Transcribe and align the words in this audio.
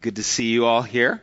Good 0.00 0.16
to 0.16 0.22
see 0.22 0.46
you 0.46 0.64
all 0.64 0.82
here. 0.82 1.22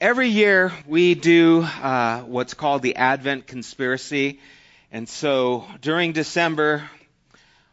Every 0.00 0.28
year 0.28 0.72
we 0.86 1.14
do 1.14 1.62
uh, 1.62 2.20
what's 2.20 2.54
called 2.54 2.82
the 2.82 2.96
Advent 2.96 3.46
Conspiracy. 3.46 4.40
And 4.92 5.08
so 5.08 5.64
during 5.80 6.12
December, 6.12 6.88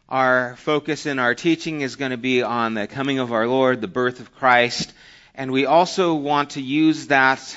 our 0.08 0.56
focus 0.56 1.04
in 1.04 1.18
our 1.18 1.34
teaching 1.34 1.82
is 1.82 1.96
going 1.96 2.12
to 2.12 2.16
be 2.16 2.42
on 2.42 2.74
the 2.74 2.86
coming 2.86 3.18
of 3.18 3.32
our 3.32 3.46
Lord, 3.46 3.80
the 3.80 3.88
birth 3.88 4.20
of 4.20 4.34
Christ. 4.34 4.92
And 5.34 5.52
we 5.52 5.66
also 5.66 6.14
want 6.14 6.50
to 6.50 6.62
use 6.62 7.08
that 7.08 7.56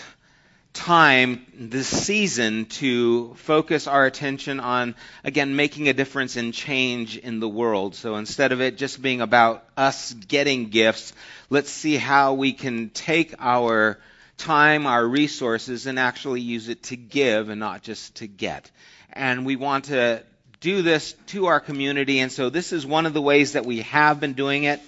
time 0.80 1.46
this 1.54 1.89
season 1.89 2.66
to 2.66 3.34
focus 3.36 3.86
our 3.86 4.05
attention 4.05 4.62
on, 4.62 4.95
again, 5.25 5.57
making 5.57 5.89
a 5.89 5.94
difference 5.94 6.38
and 6.38 6.54
change 6.54 7.18
in 7.18 7.41
the 7.41 7.50
world. 7.50 7.95
So 7.95 8.16
instead 8.16 8.54
of 8.54 8.62
it 8.62 8.77
just 8.77 9.02
being 9.02 9.20
about 9.20 9.66
us 9.76 10.13
getting 10.13 10.70
gifts, 10.70 11.12
let's 11.50 11.70
see 11.70 11.98
how 11.98 12.36
we 12.36 12.53
can 12.53 12.91
take 12.91 13.36
our 13.39 14.00
time, 14.38 14.88
our 14.88 15.05
resources, 15.05 15.86
and 15.86 16.00
actually 16.00 16.39
use 16.39 16.70
it 16.70 16.81
to 16.84 16.95
give 16.95 17.50
and 17.50 17.59
not 17.59 17.84
just 17.84 18.16
to 18.16 18.27
get. 18.27 18.72
And 19.11 19.45
we 19.45 19.58
want 19.58 19.86
to 19.86 20.23
do 20.61 20.81
this 20.81 21.14
to 21.27 21.48
our 21.48 21.59
community, 21.59 22.20
and 22.20 22.31
so 22.31 22.50
this 22.50 22.72
is 22.72 22.86
one 22.86 23.05
of 23.05 23.14
the 23.14 23.22
ways 23.22 23.53
that 23.53 23.66
we 23.66 23.81
have 23.81 24.22
been 24.22 24.34
doing 24.34 24.64
it 24.64 24.80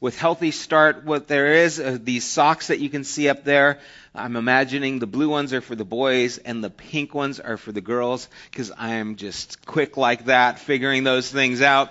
with 0.00 0.18
Healthy 0.18 0.50
Start, 0.50 1.04
what 1.04 1.28
there 1.28 1.52
is, 1.52 1.78
uh, 1.78 1.98
these 2.00 2.24
socks 2.24 2.68
that 2.68 2.80
you 2.80 2.88
can 2.88 3.04
see 3.04 3.28
up 3.28 3.44
there, 3.44 3.78
I'm 4.14 4.36
imagining 4.36 4.98
the 4.98 5.06
blue 5.06 5.28
ones 5.28 5.52
are 5.52 5.60
for 5.60 5.76
the 5.76 5.84
boys 5.84 6.38
and 6.38 6.64
the 6.64 6.70
pink 6.70 7.14
ones 7.14 7.38
are 7.38 7.58
for 7.58 7.70
the 7.70 7.82
girls 7.82 8.28
because 8.50 8.72
I'm 8.76 9.16
just 9.16 9.64
quick 9.66 9.96
like 9.98 10.24
that, 10.24 10.58
figuring 10.58 11.04
those 11.04 11.30
things 11.30 11.60
out. 11.60 11.90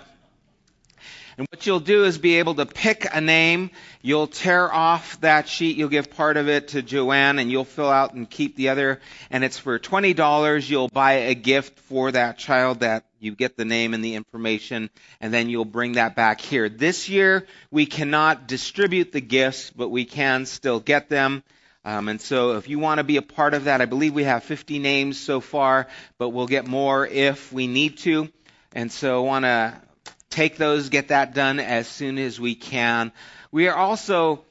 And 1.38 1.48
what 1.52 1.66
you'll 1.66 1.80
do 1.80 2.04
is 2.04 2.18
be 2.18 2.40
able 2.40 2.56
to 2.56 2.66
pick 2.66 3.08
a 3.10 3.22
name. 3.22 3.72
You'll 4.02 4.28
tear 4.28 4.74
off 4.74 5.22
that 5.22 5.48
sheet. 5.48 5.78
You'll 5.78 5.88
give 5.88 6.12
part 6.12 6.36
of 6.36 6.50
it 6.50 6.70
to 6.70 6.82
Joanne 6.82 7.40
and 7.40 7.50
you'll 7.50 7.64
fill 7.64 7.90
out 7.90 8.14
and 8.14 8.30
keep 8.30 8.58
the 8.58 8.70
other. 8.70 9.00
And 9.32 9.46
it's 9.46 9.58
for 9.58 9.80
$20. 9.80 10.70
You'll 10.70 10.90
buy 10.90 11.14
a 11.14 11.36
gift 11.36 11.80
for 11.80 12.12
that 12.12 12.40
child 12.40 12.82
that 12.82 13.06
you 13.20 13.36
get 13.36 13.58
the 13.58 13.66
name 13.66 13.94
and 13.94 14.04
the 14.04 14.16
information 14.16 14.90
and 15.22 15.34
then 15.34 15.50
you'll 15.50 15.66
bring 15.66 15.94
that 15.94 16.16
back 16.16 16.42
here. 16.42 16.70
This 16.70 17.10
year 17.10 17.46
we 17.72 17.86
cannot 17.86 18.48
distribute 18.48 19.12
the 19.12 19.22
gifts, 19.22 19.72
but 19.72 19.90
we 19.90 20.06
can 20.06 20.46
still 20.46 20.80
get 20.80 21.10
them. 21.10 21.44
Um, 21.86 22.10
and 22.10 22.20
so 22.20 22.58
if 22.58 22.68
you 22.68 22.80
want 22.80 23.00
to 23.00 23.04
be 23.04 23.18
a 23.18 23.22
part 23.22 23.54
of 23.54 23.66
that, 23.66 23.82
I 23.82 23.86
believe 23.86 24.14
we 24.14 24.24
have 24.24 24.44
50 24.44 24.80
names 24.80 25.20
so 25.20 25.40
far, 25.40 25.88
but 26.18 26.30
we'll 26.30 26.48
get 26.48 26.68
more 26.68 27.08
if 27.08 27.54
we 27.54 27.68
need 27.68 27.98
to. 28.00 28.30
And 28.74 28.92
so 28.92 29.24
I 29.24 29.26
want 29.26 29.46
to 29.46 29.82
take 30.30 30.58
those, 30.58 30.90
get 30.90 31.08
that 31.08 31.34
done 31.34 31.60
as 31.60 31.88
soon 31.88 32.18
as 32.18 32.40
we 32.40 32.56
can. 32.56 33.12
We 33.52 33.68
are 33.68 33.76
also 33.76 34.44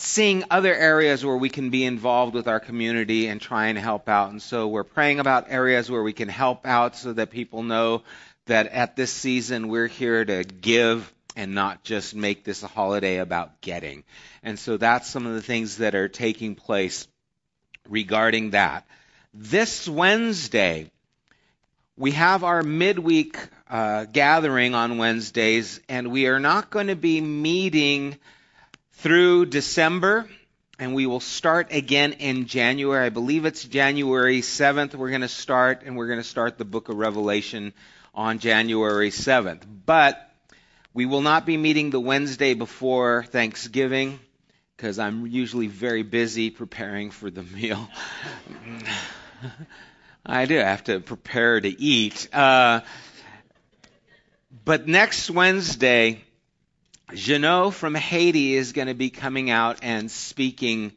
seeing 0.00 0.44
other 0.48 0.72
areas 0.72 1.24
where 1.24 1.36
we 1.36 1.48
can 1.48 1.70
be 1.70 1.84
involved 1.84 2.32
with 2.32 2.46
our 2.46 2.60
community 2.60 3.26
and 3.26 3.40
try 3.40 3.66
and 3.66 3.76
help 3.76 4.08
out. 4.08 4.30
And 4.30 4.40
so 4.40 4.68
we're 4.68 4.84
praying 4.84 5.18
about 5.18 5.50
areas 5.50 5.90
where 5.90 6.04
we 6.04 6.12
can 6.12 6.28
help 6.28 6.66
out 6.66 6.96
so 6.96 7.12
that 7.12 7.30
people 7.30 7.64
know 7.64 8.04
that 8.46 8.68
at 8.68 8.94
this 8.94 9.12
season 9.12 9.66
we're 9.66 9.88
here 9.88 10.24
to 10.24 10.44
give 10.44 11.12
and 11.34 11.52
not 11.52 11.82
just 11.82 12.14
make 12.14 12.44
this 12.44 12.62
a 12.62 12.68
holiday 12.68 13.18
about 13.18 13.60
getting. 13.60 14.04
And 14.44 14.56
so 14.56 14.76
that's 14.76 15.08
some 15.08 15.26
of 15.26 15.34
the 15.34 15.42
things 15.42 15.78
that 15.78 15.96
are 15.96 16.08
taking 16.08 16.54
place 16.54 17.08
regarding 17.88 18.50
that. 18.50 18.86
This 19.34 19.88
Wednesday, 19.88 20.92
we 21.96 22.12
have 22.12 22.44
our 22.44 22.62
midweek 22.62 23.36
uh, 23.68 24.04
gathering 24.04 24.76
on 24.76 24.98
Wednesdays, 24.98 25.80
and 25.88 26.12
we 26.12 26.28
are 26.28 26.40
not 26.40 26.70
going 26.70 26.86
to 26.86 26.96
be 26.96 27.20
meeting 27.20 28.16
through 28.98 29.46
December, 29.46 30.28
and 30.78 30.92
we 30.92 31.06
will 31.06 31.20
start 31.20 31.68
again 31.70 32.14
in 32.14 32.46
January. 32.46 33.06
I 33.06 33.10
believe 33.10 33.44
it's 33.44 33.62
January 33.62 34.40
7th. 34.40 34.94
We're 34.96 35.10
going 35.10 35.20
to 35.20 35.28
start, 35.28 35.82
and 35.86 35.96
we're 35.96 36.08
going 36.08 36.18
to 36.18 36.24
start 36.24 36.58
the 36.58 36.64
book 36.64 36.88
of 36.88 36.96
Revelation 36.96 37.72
on 38.12 38.40
January 38.40 39.10
7th. 39.10 39.62
But 39.86 40.20
we 40.92 41.06
will 41.06 41.20
not 41.20 41.46
be 41.46 41.56
meeting 41.56 41.90
the 41.90 42.00
Wednesday 42.00 42.54
before 42.54 43.22
Thanksgiving 43.22 44.18
because 44.76 44.98
I'm 44.98 45.28
usually 45.28 45.68
very 45.68 46.02
busy 46.02 46.50
preparing 46.50 47.12
for 47.12 47.30
the 47.30 47.44
meal. 47.44 47.88
I 50.26 50.46
do 50.46 50.56
have 50.56 50.82
to 50.84 50.98
prepare 50.98 51.60
to 51.60 51.68
eat. 51.68 52.28
Uh, 52.34 52.80
but 54.64 54.88
next 54.88 55.30
Wednesday, 55.30 56.24
Jeannot 57.14 57.70
from 57.70 57.94
Haiti 57.94 58.54
is 58.54 58.72
going 58.72 58.88
to 58.88 58.94
be 58.94 59.08
coming 59.08 59.50
out 59.50 59.78
and 59.82 60.10
speaking 60.10 60.92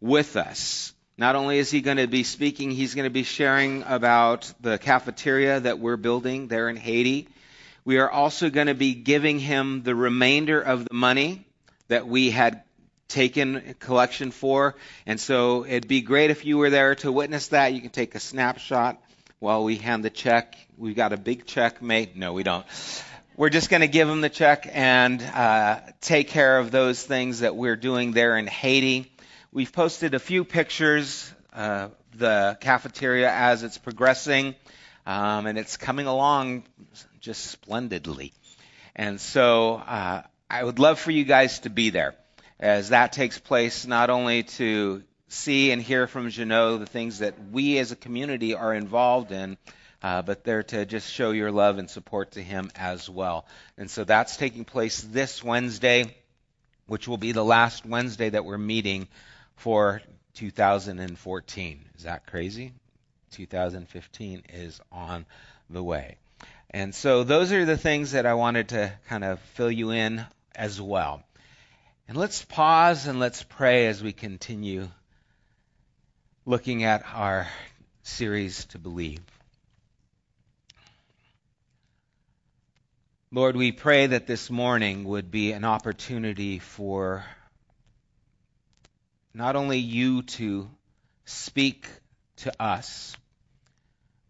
with 0.00 0.36
us. 0.36 0.92
Not 1.16 1.36
only 1.36 1.58
is 1.58 1.70
he 1.70 1.82
going 1.82 1.98
to 1.98 2.08
be 2.08 2.24
speaking, 2.24 2.72
he's 2.72 2.94
going 2.94 3.04
to 3.04 3.10
be 3.10 3.22
sharing 3.22 3.84
about 3.84 4.52
the 4.60 4.78
cafeteria 4.78 5.60
that 5.60 5.78
we're 5.78 5.96
building 5.96 6.48
there 6.48 6.68
in 6.68 6.76
Haiti. 6.76 7.28
We 7.84 7.98
are 7.98 8.10
also 8.10 8.50
going 8.50 8.66
to 8.66 8.74
be 8.74 8.94
giving 8.94 9.38
him 9.38 9.84
the 9.84 9.94
remainder 9.94 10.60
of 10.60 10.84
the 10.84 10.94
money 10.94 11.46
that 11.86 12.08
we 12.08 12.30
had 12.30 12.64
taken 13.06 13.76
collection 13.78 14.32
for. 14.32 14.74
And 15.06 15.20
so 15.20 15.64
it'd 15.64 15.86
be 15.86 16.00
great 16.00 16.30
if 16.30 16.44
you 16.44 16.58
were 16.58 16.70
there 16.70 16.96
to 16.96 17.12
witness 17.12 17.48
that. 17.48 17.72
You 17.72 17.80
can 17.80 17.90
take 17.90 18.16
a 18.16 18.20
snapshot 18.20 19.00
while 19.38 19.62
we 19.62 19.76
hand 19.76 20.04
the 20.04 20.10
check. 20.10 20.56
We've 20.76 20.96
got 20.96 21.12
a 21.12 21.16
big 21.16 21.46
check 21.46 21.82
made. 21.82 22.16
No, 22.16 22.32
we 22.32 22.42
don't 22.42 22.66
we're 23.36 23.48
just 23.48 23.70
going 23.70 23.80
to 23.80 23.88
give 23.88 24.08
them 24.08 24.20
the 24.20 24.28
check 24.28 24.68
and 24.70 25.22
uh, 25.22 25.80
take 26.00 26.28
care 26.28 26.58
of 26.58 26.70
those 26.70 27.02
things 27.02 27.40
that 27.40 27.56
we're 27.56 27.76
doing 27.76 28.12
there 28.12 28.36
in 28.36 28.46
Haiti. 28.46 29.10
We've 29.52 29.72
posted 29.72 30.14
a 30.14 30.18
few 30.18 30.44
pictures, 30.44 31.32
uh, 31.52 31.88
the 32.14 32.58
cafeteria 32.60 33.30
as 33.32 33.62
it's 33.62 33.78
progressing, 33.78 34.54
um, 35.06 35.46
and 35.46 35.58
it's 35.58 35.78
coming 35.78 36.06
along 36.06 36.64
just 37.20 37.46
splendidly. 37.46 38.34
And 38.94 39.18
so 39.20 39.76
uh, 39.76 40.22
I 40.50 40.62
would 40.62 40.78
love 40.78 40.98
for 40.98 41.10
you 41.10 41.24
guys 41.24 41.60
to 41.60 41.70
be 41.70 41.90
there 41.90 42.14
as 42.60 42.90
that 42.90 43.12
takes 43.12 43.38
place, 43.38 43.86
not 43.86 44.10
only 44.10 44.42
to 44.42 45.02
see 45.28 45.70
and 45.70 45.80
hear 45.80 46.06
from 46.06 46.28
Jeannot 46.28 46.78
the 46.78 46.86
things 46.86 47.20
that 47.20 47.34
we 47.50 47.78
as 47.78 47.92
a 47.92 47.96
community 47.96 48.54
are 48.54 48.74
involved 48.74 49.32
in, 49.32 49.56
uh, 50.02 50.22
but 50.22 50.44
they're 50.44 50.62
to 50.64 50.84
just 50.84 51.10
show 51.12 51.30
your 51.30 51.52
love 51.52 51.78
and 51.78 51.88
support 51.88 52.32
to 52.32 52.42
him 52.42 52.70
as 52.74 53.08
well. 53.08 53.46
And 53.78 53.90
so 53.90 54.04
that's 54.04 54.36
taking 54.36 54.64
place 54.64 55.00
this 55.00 55.44
Wednesday, 55.44 56.14
which 56.86 57.06
will 57.06 57.18
be 57.18 57.32
the 57.32 57.44
last 57.44 57.86
Wednesday 57.86 58.30
that 58.30 58.44
we're 58.44 58.58
meeting 58.58 59.08
for 59.56 60.02
2014. 60.34 61.84
Is 61.96 62.02
that 62.04 62.26
crazy? 62.26 62.72
2015 63.32 64.42
is 64.52 64.80
on 64.90 65.24
the 65.70 65.82
way. 65.82 66.16
And 66.70 66.94
so 66.94 67.22
those 67.22 67.52
are 67.52 67.64
the 67.64 67.76
things 67.76 68.12
that 68.12 68.26
I 68.26 68.34
wanted 68.34 68.70
to 68.70 68.92
kind 69.08 69.24
of 69.24 69.40
fill 69.54 69.70
you 69.70 69.90
in 69.90 70.24
as 70.54 70.80
well. 70.80 71.22
And 72.08 72.16
let's 72.16 72.44
pause 72.44 73.06
and 73.06 73.20
let's 73.20 73.42
pray 73.42 73.86
as 73.86 74.02
we 74.02 74.12
continue 74.12 74.88
looking 76.44 76.82
at 76.84 77.04
our 77.14 77.46
series 78.02 78.64
to 78.66 78.78
believe. 78.78 79.20
Lord, 83.34 83.56
we 83.56 83.72
pray 83.72 84.08
that 84.08 84.26
this 84.26 84.50
morning 84.50 85.04
would 85.04 85.30
be 85.30 85.52
an 85.52 85.64
opportunity 85.64 86.58
for 86.58 87.24
not 89.32 89.56
only 89.56 89.78
you 89.78 90.20
to 90.24 90.68
speak 91.24 91.88
to 92.36 92.52
us, 92.62 93.16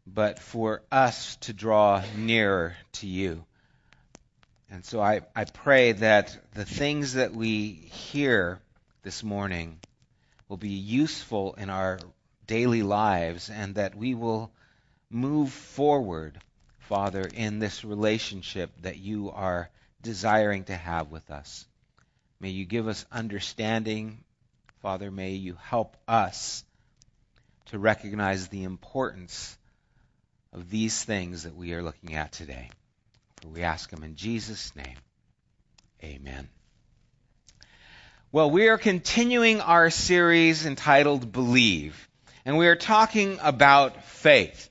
but 0.06 0.38
for 0.38 0.82
us 0.92 1.34
to 1.40 1.52
draw 1.52 2.04
nearer 2.16 2.76
to 2.92 3.08
you. 3.08 3.44
And 4.70 4.84
so 4.84 5.00
I, 5.00 5.22
I 5.34 5.46
pray 5.46 5.90
that 5.94 6.38
the 6.54 6.64
things 6.64 7.14
that 7.14 7.34
we 7.34 7.72
hear 7.72 8.60
this 9.02 9.24
morning 9.24 9.80
will 10.48 10.58
be 10.58 10.68
useful 10.68 11.54
in 11.54 11.70
our 11.70 11.98
daily 12.46 12.84
lives 12.84 13.50
and 13.50 13.74
that 13.74 13.96
we 13.96 14.14
will 14.14 14.52
move 15.10 15.50
forward 15.50 16.38
Father, 16.92 17.26
in 17.34 17.58
this 17.58 17.86
relationship 17.86 18.70
that 18.82 18.98
you 18.98 19.30
are 19.30 19.70
desiring 20.02 20.64
to 20.64 20.76
have 20.76 21.10
with 21.10 21.30
us. 21.30 21.66
May 22.38 22.50
you 22.50 22.66
give 22.66 22.86
us 22.86 23.06
understanding. 23.10 24.22
Father, 24.82 25.10
may 25.10 25.30
you 25.30 25.56
help 25.58 25.96
us 26.06 26.62
to 27.70 27.78
recognize 27.78 28.48
the 28.48 28.64
importance 28.64 29.56
of 30.52 30.68
these 30.68 31.02
things 31.02 31.44
that 31.44 31.56
we 31.56 31.72
are 31.72 31.82
looking 31.82 32.14
at 32.14 32.30
today. 32.32 32.68
For 33.40 33.48
we 33.48 33.62
ask 33.62 33.88
them 33.88 34.04
in 34.04 34.14
Jesus' 34.14 34.76
name. 34.76 34.98
Amen. 36.04 36.46
Well, 38.32 38.50
we 38.50 38.68
are 38.68 38.76
continuing 38.76 39.62
our 39.62 39.88
series 39.88 40.66
entitled 40.66 41.32
Believe, 41.32 42.06
and 42.44 42.58
we 42.58 42.66
are 42.66 42.76
talking 42.76 43.38
about 43.40 44.04
faith. 44.04 44.68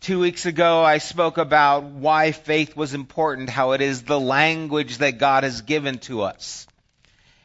Two 0.00 0.20
weeks 0.20 0.46
ago, 0.46 0.84
I 0.84 0.98
spoke 0.98 1.38
about 1.38 1.84
why 1.84 2.32
faith 2.32 2.76
was 2.76 2.94
important, 2.94 3.50
how 3.50 3.72
it 3.72 3.80
is 3.80 4.02
the 4.02 4.20
language 4.20 4.98
that 4.98 5.18
God 5.18 5.42
has 5.42 5.62
given 5.62 5.98
to 6.00 6.22
us. 6.22 6.66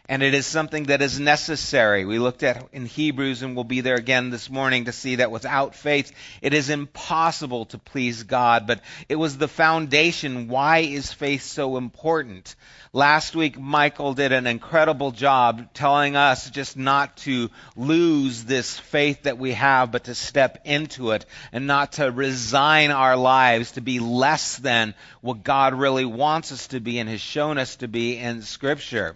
And 0.10 0.24
it 0.24 0.34
is 0.34 0.46
something 0.46 0.86
that 0.86 1.02
is 1.02 1.20
necessary. 1.20 2.06
We 2.06 2.20
looked 2.20 2.44
at 2.44 2.68
in 2.74 2.86
Hebrews 2.86 3.44
and 3.44 3.56
we'll 3.56 3.64
be 3.64 3.82
there 3.82 3.96
again 3.96 4.30
this 4.30 4.50
morning 4.50 4.86
to 4.86 4.92
see 4.92 5.18
that 5.18 5.32
without 5.32 5.76
faith, 5.76 6.12
it 6.42 6.54
is 6.54 6.70
impossible 6.70 7.66
to 7.66 7.78
please 7.78 8.24
God. 8.24 8.68
But 8.68 8.82
it 9.08 9.16
was 9.16 9.38
the 9.38 9.48
foundation. 9.48 10.48
Why 10.48 10.80
is 10.80 11.14
faith 11.14 11.44
so 11.44 11.78
important? 11.78 12.56
Last 12.94 13.38
week, 13.38 13.58
Michael 13.58 14.14
did 14.14 14.34
an 14.34 14.48
incredible 14.48 15.12
job 15.12 15.74
telling 15.74 16.18
us 16.18 16.50
just 16.50 16.76
not 16.76 17.16
to 17.18 17.50
lose 17.78 18.44
this 18.44 18.78
faith 18.78 19.24
that 19.24 19.38
we 19.38 19.54
have, 19.54 19.94
but 19.94 20.06
to 20.06 20.16
step 20.16 20.64
into 20.66 21.12
it 21.12 21.26
and 21.54 21.68
not 21.68 21.94
to 21.94 22.12
resign 22.12 22.92
our 22.92 23.16
lives 23.16 23.72
to 23.74 23.82
be 23.82 24.00
less 24.00 24.58
than 24.58 24.94
what 25.22 25.44
God 25.44 25.74
really 25.74 26.04
wants 26.04 26.52
us 26.52 26.68
to 26.68 26.82
be 26.82 27.00
and 27.00 27.08
has 27.08 27.22
shown 27.22 27.58
us 27.58 27.78
to 27.78 27.88
be 27.88 28.18
in 28.18 28.42
Scripture. 28.42 29.16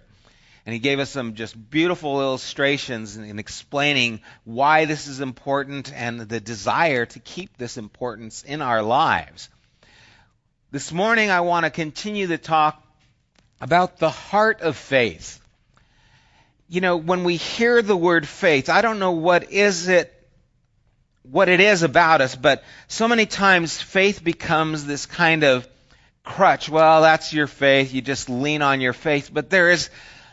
And 0.66 0.72
he 0.72 0.80
gave 0.80 0.98
us 0.98 1.10
some 1.10 1.34
just 1.34 1.70
beautiful 1.70 2.20
illustrations 2.20 3.16
in, 3.16 3.22
in 3.22 3.38
explaining 3.38 4.20
why 4.42 4.84
this 4.84 5.06
is 5.06 5.20
important 5.20 5.92
and 5.94 6.20
the 6.20 6.40
desire 6.40 7.06
to 7.06 7.20
keep 7.20 7.56
this 7.56 7.76
importance 7.76 8.42
in 8.42 8.60
our 8.60 8.82
lives. 8.82 9.48
This 10.72 10.92
morning, 10.92 11.30
I 11.30 11.42
want 11.42 11.64
to 11.64 11.70
continue 11.70 12.26
the 12.26 12.36
talk 12.36 12.82
about 13.60 13.98
the 13.98 14.10
heart 14.10 14.60
of 14.60 14.76
faith. 14.76 15.40
You 16.68 16.80
know, 16.80 16.96
when 16.96 17.22
we 17.22 17.36
hear 17.36 17.80
the 17.80 17.96
word 17.96 18.26
faith, 18.26 18.68
I 18.68 18.82
don't 18.82 18.98
know 18.98 19.12
what 19.12 19.52
is 19.52 19.86
it 19.86 20.12
what 21.22 21.48
it 21.48 21.60
is 21.60 21.82
about 21.82 22.20
us, 22.20 22.36
but 22.36 22.62
so 22.86 23.08
many 23.08 23.26
times 23.26 23.80
faith 23.80 24.22
becomes 24.22 24.84
this 24.84 25.06
kind 25.06 25.42
of 25.42 25.68
crutch. 26.24 26.68
Well, 26.68 27.02
that's 27.02 27.32
your 27.32 27.46
faith. 27.46 27.94
You 27.94 28.00
just 28.00 28.28
lean 28.28 28.62
on 28.62 28.80
your 28.80 28.92
faith. 28.92 29.30
But 29.32 29.50
there 29.50 29.70
is 29.70 29.90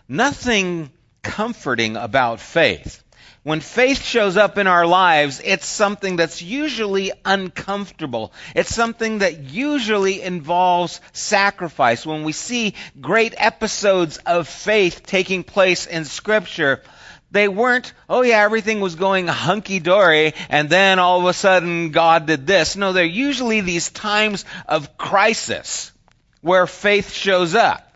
nothing 0.08 0.92
comforting 1.22 1.96
about 1.96 2.40
faith. 2.40 3.04
When 3.44 3.60
faith 3.60 4.02
shows 4.02 4.38
up 4.38 4.58
in 4.58 4.68
our 4.68 4.86
lives, 4.88 5.42
it's 5.44 5.66
something 5.66 6.16
that's 6.16 6.42
usually 6.42 7.12
uncomfortable. 7.26 8.32
It's 8.56 8.74
something 8.74 9.18
that 9.18 9.40
usually 9.40 10.22
involves 10.22 11.02
sacrifice. 11.12 12.06
When 12.06 12.24
we 12.24 12.32
see 12.32 12.76
great 13.02 13.34
episodes 13.36 14.18
of 14.20 14.48
faith 14.48 15.04
taking 15.06 15.44
place 15.44 15.88
in 15.88 16.06
Scripture, 16.06 16.84
they 17.32 17.50
weren't, 17.50 17.92
oh 18.08 18.22
yeah, 18.22 18.44
everything 18.44 18.80
was 18.80 18.96
going 18.96 19.28
hunky 19.28 19.80
dory, 19.80 20.34
and 20.48 20.70
then 20.70 21.00
all 21.00 21.20
of 21.20 21.26
a 21.26 21.34
sudden 21.34 21.92
God 21.92 22.28
did 22.28 22.48
this. 22.48 22.78
No, 22.78 22.94
they're 22.94 23.04
usually 23.04 23.60
these 23.60 23.90
times 23.90 24.46
of 24.70 24.98
crisis 24.98 25.92
where 26.40 26.66
faith 26.66 27.12
shows 27.12 27.56
up. 27.56 27.93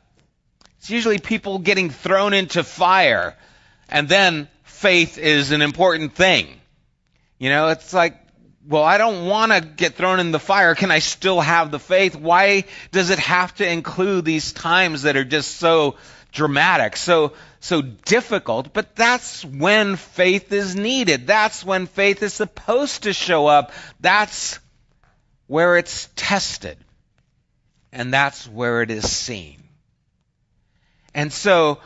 It's 0.79 0.89
usually 0.89 1.19
people 1.19 1.59
getting 1.59 1.89
thrown 1.89 2.33
into 2.33 2.63
fire, 2.63 3.35
and 3.89 4.07
then 4.07 4.47
faith 4.63 5.17
is 5.17 5.51
an 5.51 5.61
important 5.61 6.13
thing. 6.13 6.47
You 7.39 7.49
know, 7.49 7.69
it's 7.69 7.93
like, 7.93 8.17
well, 8.67 8.83
I 8.83 8.97
don't 8.97 9.27
want 9.27 9.51
to 9.53 9.61
get 9.61 9.95
thrown 9.95 10.19
in 10.19 10.31
the 10.31 10.39
fire. 10.39 10.75
Can 10.75 10.91
I 10.91 10.99
still 10.99 11.39
have 11.39 11.71
the 11.71 11.79
faith? 11.79 12.15
Why 12.15 12.65
does 12.91 13.09
it 13.09 13.19
have 13.19 13.55
to 13.55 13.67
include 13.67 14.25
these 14.25 14.51
times 14.51 15.03
that 15.03 15.15
are 15.15 15.23
just 15.23 15.57
so 15.57 15.95
dramatic, 16.31 16.97
so 16.97 17.33
so 17.59 17.81
difficult? 17.81 18.73
But 18.73 18.95
that's 18.95 19.45
when 19.45 19.95
faith 19.95 20.51
is 20.51 20.75
needed. 20.75 21.27
That's 21.27 21.63
when 21.63 21.87
faith 21.87 22.21
is 22.23 22.33
supposed 22.33 23.03
to 23.03 23.13
show 23.13 23.47
up. 23.47 23.71
That's 24.01 24.59
where 25.47 25.77
it's 25.77 26.09
tested. 26.15 26.77
And 27.93 28.13
that's 28.13 28.47
where 28.47 28.81
it 28.81 28.91
is 28.91 29.09
seen. 29.09 29.63
And 31.17 31.33
so 31.33 31.79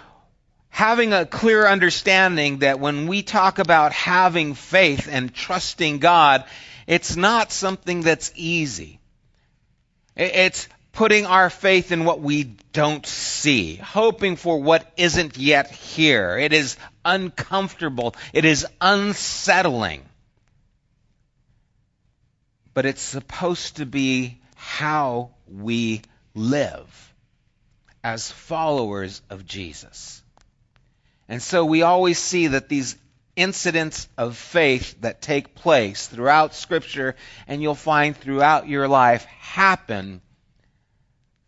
having 0.67 1.13
a 1.13 1.25
clear 1.25 1.65
understanding 1.65 2.59
that 2.59 2.81
when 2.81 3.07
we 3.07 3.23
talk 3.23 3.59
about 3.59 3.93
having 3.93 4.55
faith 4.55 5.07
and 5.09 5.33
trusting 5.33 5.99
God, 5.99 6.43
it's 6.85 7.15
not 7.15 7.53
something 7.53 8.01
that's 8.01 8.33
easy. 8.35 8.99
It's 10.17 10.67
putting 10.91 11.25
our 11.25 11.49
faith 11.49 11.93
in 11.93 12.03
what 12.03 12.19
we 12.19 12.43
don't 12.73 13.05
see, 13.05 13.75
hoping 13.75 14.35
for 14.35 14.61
what 14.61 14.85
isn't 14.97 15.37
yet 15.37 15.71
here. 15.71 16.37
It 16.37 16.51
is 16.51 16.75
uncomfortable. 17.05 18.15
It 18.33 18.43
is 18.43 18.67
unsettling. 18.81 20.03
But 22.73 22.85
it's 22.85 23.01
supposed 23.01 23.77
to 23.77 23.85
be 23.85 24.39
how 24.55 25.29
we 25.47 26.01
live 26.35 27.10
as 28.03 28.31
followers 28.31 29.21
of 29.29 29.45
Jesus. 29.45 30.21
And 31.27 31.41
so 31.41 31.65
we 31.65 31.81
always 31.81 32.19
see 32.19 32.47
that 32.47 32.67
these 32.69 32.97
incidents 33.35 34.07
of 34.17 34.35
faith 34.35 34.99
that 35.01 35.21
take 35.21 35.55
place 35.55 36.07
throughout 36.07 36.53
Scripture 36.53 37.15
and 37.47 37.61
you'll 37.61 37.75
find 37.75 38.15
throughout 38.15 38.67
your 38.67 38.87
life 38.87 39.23
happen 39.25 40.21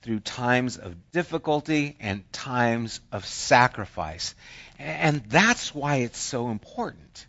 through 0.01 0.19
times 0.19 0.77
of 0.77 1.11
difficulty 1.11 1.95
and 1.99 2.29
times 2.31 2.99
of 3.11 3.25
sacrifice. 3.25 4.35
And 4.77 5.23
that's 5.29 5.73
why 5.73 5.97
it's 5.97 6.19
so 6.19 6.49
important. 6.49 7.27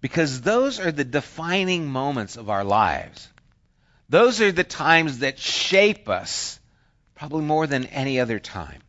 Because 0.00 0.42
those 0.42 0.80
are 0.80 0.92
the 0.92 1.04
defining 1.04 1.86
moments 1.86 2.36
of 2.36 2.50
our 2.50 2.64
lives. 2.64 3.28
Those 4.10 4.42
are 4.42 4.52
the 4.52 4.64
times 4.64 5.20
that 5.20 5.38
shape 5.38 6.10
us 6.10 6.60
probably 7.24 7.46
more 7.46 7.66
than 7.66 7.86
any 7.86 8.20
other 8.20 8.38
time. 8.38 8.82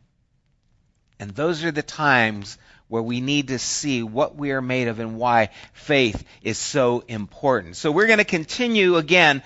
And 1.18 1.30
those 1.30 1.64
are 1.64 1.70
the 1.70 1.80
times 1.80 2.58
where 2.86 3.02
we 3.02 3.22
need 3.22 3.48
to 3.48 3.58
see 3.58 4.02
what 4.02 4.36
we 4.36 4.52
are 4.52 4.60
made 4.60 4.88
of 4.88 5.00
and 5.00 5.16
why 5.16 5.48
faith 5.72 6.22
is 6.42 6.58
so 6.58 7.02
important. 7.08 7.76
So 7.76 7.90
we're 7.90 8.06
going 8.06 8.18
to 8.18 8.24
continue 8.24 8.96
again, 8.96 9.42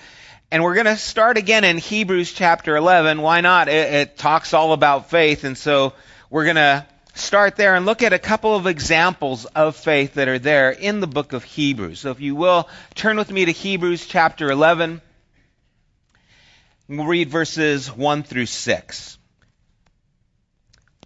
and 0.51 0.61
we're 0.61 0.73
going 0.73 0.87
to 0.87 0.97
start 0.97 1.37
again 1.37 1.63
in 1.63 1.77
Hebrews 1.77 2.33
chapter 2.33 2.75
11. 2.75 3.21
Why 3.21 3.39
not? 3.39 3.69
It, 3.69 3.93
it 3.93 4.17
talks 4.17 4.53
all 4.53 4.73
about 4.73 5.09
faith, 5.09 5.45
and 5.45 5.57
so 5.57 5.93
we're 6.29 6.43
going 6.43 6.57
to 6.57 6.85
start 7.13 7.55
there 7.55 7.75
and 7.75 7.85
look 7.85 8.03
at 8.03 8.11
a 8.11 8.19
couple 8.19 8.57
of 8.57 8.67
examples 8.67 9.45
of 9.45 9.77
faith 9.77 10.15
that 10.15 10.27
are 10.27 10.39
there 10.39 10.69
in 10.69 10.99
the 10.99 11.07
book 11.07 11.31
of 11.31 11.45
Hebrews. 11.45 12.01
So 12.01 12.11
if 12.11 12.19
you 12.19 12.35
will, 12.35 12.67
turn 12.93 13.15
with 13.15 13.31
me 13.31 13.45
to 13.45 13.53
Hebrews 13.53 14.05
chapter 14.05 14.51
11. 14.51 14.99
We'll 16.91 17.05
read 17.05 17.29
verses 17.29 17.89
1 17.89 18.23
through 18.23 18.47
6. 18.47 19.17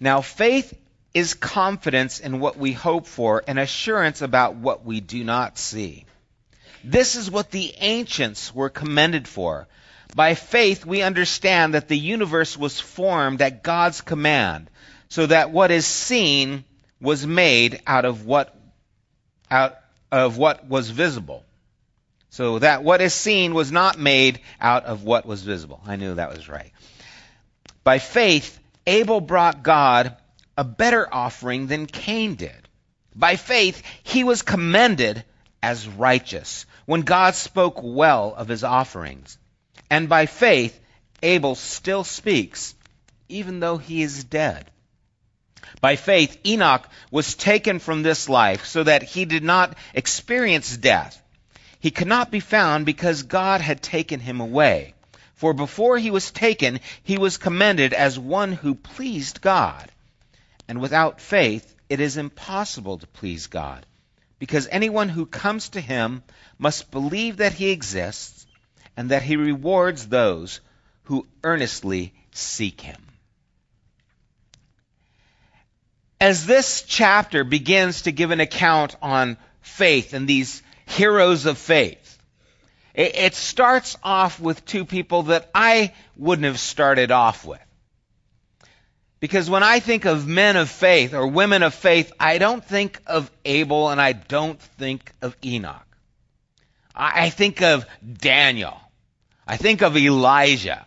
Now, 0.01 0.21
faith 0.21 0.73
is 1.13 1.35
confidence 1.35 2.19
in 2.19 2.39
what 2.39 2.57
we 2.57 2.71
hope 2.71 3.05
for 3.05 3.43
and 3.47 3.59
assurance 3.59 4.23
about 4.23 4.55
what 4.55 4.83
we 4.83 4.99
do 4.99 5.23
not 5.23 5.59
see. 5.59 6.05
This 6.83 7.15
is 7.15 7.29
what 7.29 7.51
the 7.51 7.71
ancients 7.77 8.53
were 8.53 8.71
commended 8.71 9.27
for. 9.27 9.67
By 10.15 10.33
faith, 10.33 10.87
we 10.87 11.03
understand 11.03 11.75
that 11.75 11.87
the 11.87 11.99
universe 11.99 12.57
was 12.57 12.79
formed 12.79 13.43
at 13.43 13.61
God's 13.61 14.01
command, 14.01 14.71
so 15.09 15.27
that 15.27 15.51
what 15.51 15.69
is 15.69 15.85
seen 15.85 16.63
was 16.99 17.27
made 17.27 17.83
out 17.85 18.05
of 18.05 18.25
what 18.25 18.59
out 19.51 19.75
of 20.11 20.39
what 20.39 20.67
was 20.67 20.89
visible. 20.89 21.44
So 22.35 22.59
that 22.59 22.83
what 22.83 22.99
is 22.99 23.13
seen 23.13 23.53
was 23.53 23.71
not 23.71 23.97
made 23.97 24.41
out 24.59 24.83
of 24.83 25.05
what 25.05 25.25
was 25.25 25.41
visible. 25.41 25.79
I 25.87 25.95
knew 25.95 26.15
that 26.15 26.35
was 26.35 26.49
right. 26.49 26.73
By 27.85 27.99
faith, 27.99 28.59
Abel 28.85 29.21
brought 29.21 29.63
God 29.63 30.17
a 30.57 30.65
better 30.65 31.07
offering 31.09 31.67
than 31.67 31.85
Cain 31.85 32.35
did. 32.35 32.67
By 33.15 33.37
faith, 33.37 33.81
he 34.03 34.25
was 34.25 34.41
commended 34.41 35.23
as 35.63 35.87
righteous 35.87 36.65
when 36.85 37.03
God 37.03 37.35
spoke 37.35 37.79
well 37.81 38.35
of 38.35 38.49
his 38.49 38.65
offerings. 38.65 39.37
And 39.89 40.09
by 40.09 40.25
faith, 40.25 40.77
Abel 41.23 41.55
still 41.55 42.03
speaks, 42.03 42.75
even 43.29 43.61
though 43.61 43.77
he 43.77 44.01
is 44.01 44.25
dead. 44.25 44.69
By 45.79 45.95
faith, 45.95 46.37
Enoch 46.45 46.85
was 47.11 47.33
taken 47.33 47.79
from 47.79 48.03
this 48.03 48.27
life 48.27 48.65
so 48.65 48.83
that 48.83 49.03
he 49.03 49.23
did 49.23 49.45
not 49.45 49.77
experience 49.93 50.75
death. 50.75 51.21
He 51.85 51.91
could 51.91 52.07
not 52.07 52.31
be 52.31 52.39
found 52.39 52.83
because 52.83 53.21
God 53.21 53.61
had 53.61 53.79
taken 53.79 54.19
him 54.19 54.41
away. 54.41 54.95
For 55.35 55.53
before 55.53 55.99
he 55.99 56.09
was 56.09 56.31
taken, 56.31 56.79
he 57.03 57.19
was 57.19 57.37
commended 57.37 57.93
as 57.93 58.17
one 58.17 58.53
who 58.53 58.73
pleased 58.73 59.39
God. 59.39 59.91
And 60.67 60.81
without 60.81 61.21
faith, 61.21 61.75
it 61.87 61.99
is 61.99 62.17
impossible 62.17 62.97
to 62.97 63.05
please 63.05 63.45
God, 63.45 63.85
because 64.39 64.67
anyone 64.71 65.09
who 65.09 65.27
comes 65.27 65.69
to 65.69 65.79
him 65.79 66.23
must 66.57 66.89
believe 66.89 67.37
that 67.37 67.53
he 67.53 67.69
exists 67.69 68.47
and 68.97 69.11
that 69.11 69.21
he 69.21 69.35
rewards 69.35 70.07
those 70.07 70.61
who 71.03 71.27
earnestly 71.43 72.15
seek 72.31 72.81
him. 72.81 73.03
As 76.19 76.47
this 76.47 76.81
chapter 76.81 77.43
begins 77.43 78.01
to 78.01 78.11
give 78.11 78.31
an 78.31 78.39
account 78.39 78.95
on 79.03 79.37
faith 79.61 80.15
and 80.15 80.27
these 80.27 80.63
heroes 80.85 81.45
of 81.45 81.57
faith, 81.57 82.17
it 82.93 83.33
starts 83.33 83.97
off 84.03 84.39
with 84.39 84.65
two 84.65 84.85
people 84.85 85.23
that 85.23 85.49
I 85.53 85.93
wouldn't 86.15 86.45
have 86.45 86.59
started 86.59 87.11
off 87.11 87.45
with 87.45 87.59
Because 89.19 89.49
when 89.49 89.63
I 89.63 89.79
think 89.79 90.05
of 90.05 90.27
men 90.27 90.55
of 90.55 90.69
faith 90.69 91.13
or 91.13 91.27
women 91.27 91.61
of 91.63 91.73
faith, 91.73 92.13
I 92.19 92.37
don't 92.37 92.63
think 92.63 93.01
of 93.05 93.29
Abel 93.43 93.89
and 93.89 93.99
I 93.99 94.13
don't 94.13 94.61
think 94.61 95.11
of 95.21 95.35
Enoch. 95.43 95.85
I 96.95 97.29
think 97.29 97.61
of 97.61 97.85
Daniel. 98.17 98.79
I 99.45 99.57
think 99.57 99.81
of 99.81 99.97
Elijah. 99.97 100.85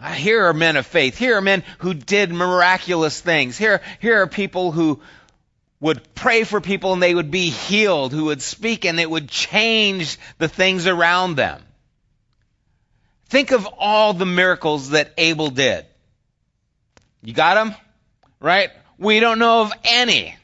Uh, 0.00 0.12
here 0.12 0.46
are 0.46 0.54
men 0.54 0.76
of 0.76 0.86
faith. 0.86 1.18
Here 1.18 1.36
are 1.36 1.40
men 1.40 1.64
who 1.78 1.94
did 1.94 2.30
miraculous 2.30 3.20
things. 3.20 3.58
Here, 3.58 3.80
here 4.00 4.22
are 4.22 4.26
people 4.26 4.70
who 4.72 5.00
would 5.80 6.14
pray 6.14 6.44
for 6.44 6.60
people 6.60 6.92
and 6.92 7.02
they 7.02 7.14
would 7.14 7.30
be 7.30 7.50
healed, 7.50 8.12
who 8.12 8.26
would 8.26 8.42
speak 8.42 8.84
and 8.84 8.98
it 8.98 9.10
would 9.10 9.28
change 9.28 10.18
the 10.38 10.48
things 10.48 10.86
around 10.86 11.36
them. 11.36 11.62
Think 13.28 13.52
of 13.52 13.66
all 13.78 14.12
the 14.12 14.26
miracles 14.26 14.90
that 14.90 15.12
Abel 15.18 15.50
did. 15.50 15.86
You 17.22 17.32
got 17.32 17.54
them? 17.54 17.74
Right? 18.40 18.70
We 18.98 19.20
don't 19.20 19.38
know 19.38 19.62
of 19.62 19.72
any. 19.84 20.36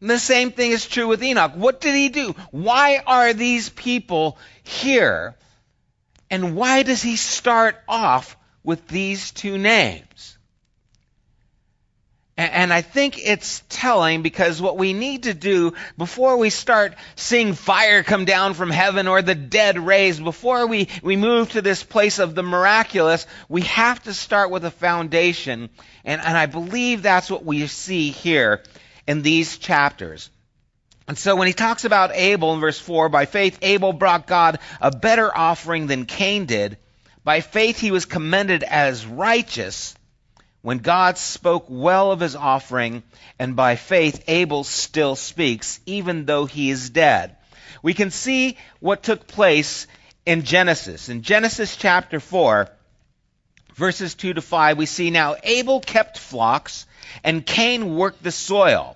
And 0.00 0.10
the 0.10 0.18
same 0.18 0.52
thing 0.52 0.72
is 0.72 0.86
true 0.86 1.08
with 1.08 1.22
Enoch. 1.22 1.52
What 1.54 1.80
did 1.80 1.94
he 1.94 2.08
do? 2.10 2.34
Why 2.50 3.02
are 3.04 3.32
these 3.32 3.68
people 3.70 4.38
here? 4.62 5.34
And 6.30 6.54
why 6.54 6.82
does 6.82 7.02
he 7.02 7.16
start 7.16 7.76
off 7.88 8.36
with 8.62 8.86
these 8.88 9.30
two 9.30 9.56
names? 9.56 10.35
And 12.38 12.70
I 12.70 12.82
think 12.82 13.18
it's 13.18 13.62
telling 13.70 14.20
because 14.20 14.60
what 14.60 14.76
we 14.76 14.92
need 14.92 15.22
to 15.22 15.32
do 15.32 15.72
before 15.96 16.36
we 16.36 16.50
start 16.50 16.94
seeing 17.14 17.54
fire 17.54 18.02
come 18.02 18.26
down 18.26 18.52
from 18.52 18.68
heaven 18.68 19.08
or 19.08 19.22
the 19.22 19.34
dead 19.34 19.78
raised, 19.78 20.22
before 20.22 20.66
we, 20.66 20.88
we 21.02 21.16
move 21.16 21.52
to 21.52 21.62
this 21.62 21.82
place 21.82 22.18
of 22.18 22.34
the 22.34 22.42
miraculous, 22.42 23.26
we 23.48 23.62
have 23.62 24.02
to 24.02 24.12
start 24.12 24.50
with 24.50 24.66
a 24.66 24.70
foundation. 24.70 25.70
And, 26.04 26.20
and 26.20 26.36
I 26.36 26.44
believe 26.44 27.00
that's 27.00 27.30
what 27.30 27.46
we 27.46 27.66
see 27.68 28.10
here 28.10 28.62
in 29.06 29.22
these 29.22 29.56
chapters. 29.56 30.28
And 31.08 31.16
so 31.16 31.36
when 31.36 31.46
he 31.46 31.54
talks 31.54 31.86
about 31.86 32.14
Abel 32.14 32.52
in 32.52 32.60
verse 32.60 32.78
4, 32.78 33.08
by 33.08 33.24
faith 33.24 33.58
Abel 33.62 33.94
brought 33.94 34.26
God 34.26 34.58
a 34.78 34.90
better 34.90 35.34
offering 35.34 35.86
than 35.86 36.04
Cain 36.04 36.44
did. 36.44 36.76
By 37.24 37.40
faith 37.40 37.80
he 37.80 37.92
was 37.92 38.04
commended 38.04 38.62
as 38.62 39.06
righteous 39.06 39.94
when 40.66 40.78
God 40.78 41.16
spoke 41.16 41.66
well 41.68 42.10
of 42.10 42.18
his 42.18 42.34
offering, 42.34 43.04
and 43.38 43.54
by 43.54 43.76
faith 43.76 44.24
Abel 44.26 44.64
still 44.64 45.14
speaks, 45.14 45.78
even 45.86 46.24
though 46.24 46.44
he 46.44 46.70
is 46.70 46.90
dead. 46.90 47.36
We 47.84 47.94
can 47.94 48.10
see 48.10 48.58
what 48.80 49.04
took 49.04 49.28
place 49.28 49.86
in 50.24 50.42
Genesis. 50.42 51.08
In 51.08 51.22
Genesis 51.22 51.76
chapter 51.76 52.18
4, 52.18 52.68
verses 53.76 54.16
2 54.16 54.34
to 54.34 54.42
5, 54.42 54.76
we 54.76 54.86
see 54.86 55.10
now 55.10 55.36
Abel 55.44 55.78
kept 55.78 56.18
flocks, 56.18 56.86
and 57.22 57.46
Cain 57.46 57.94
worked 57.94 58.24
the 58.24 58.32
soil. 58.32 58.95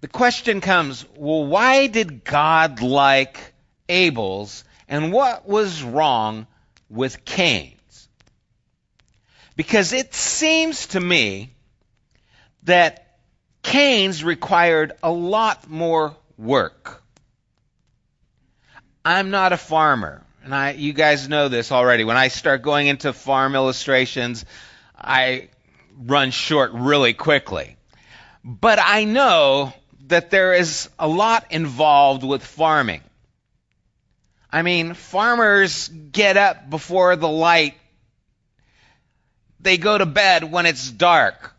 the 0.00 0.08
question 0.08 0.60
comes, 0.60 1.04
well, 1.16 1.46
why 1.46 1.86
did 1.86 2.24
God 2.24 2.82
like 2.82 3.54
Abel's 3.88 4.64
and 4.88 5.12
what 5.12 5.48
was 5.48 5.82
wrong 5.82 6.46
with 6.88 7.24
Cain's? 7.24 8.08
Because 9.56 9.92
it 9.92 10.14
seems 10.14 10.88
to 10.88 11.00
me 11.00 11.50
that 12.64 13.18
Cain's 13.62 14.22
required 14.22 14.92
a 15.02 15.10
lot 15.10 15.68
more 15.68 16.14
work. 16.36 17.02
I'm 19.04 19.30
not 19.30 19.52
a 19.52 19.56
farmer, 19.56 20.22
and 20.44 20.54
I, 20.54 20.72
you 20.72 20.92
guys 20.92 21.28
know 21.28 21.48
this 21.48 21.72
already. 21.72 22.04
When 22.04 22.16
I 22.16 22.28
start 22.28 22.62
going 22.62 22.88
into 22.88 23.12
farm 23.12 23.54
illustrations, 23.54 24.44
I 24.96 25.48
run 25.96 26.32
short 26.32 26.72
really 26.74 27.14
quickly. 27.14 27.76
But 28.44 28.78
I 28.80 29.04
know 29.04 29.72
that 30.08 30.30
there 30.30 30.54
is 30.54 30.88
a 30.98 31.08
lot 31.08 31.46
involved 31.50 32.22
with 32.22 32.44
farming. 32.44 33.02
I 34.50 34.62
mean, 34.62 34.94
farmers 34.94 35.88
get 35.88 36.36
up 36.36 36.70
before 36.70 37.16
the 37.16 37.28
light. 37.28 37.74
They 39.60 39.76
go 39.76 39.98
to 39.98 40.06
bed 40.06 40.50
when 40.50 40.66
it's 40.66 40.90
dark. 40.90 41.52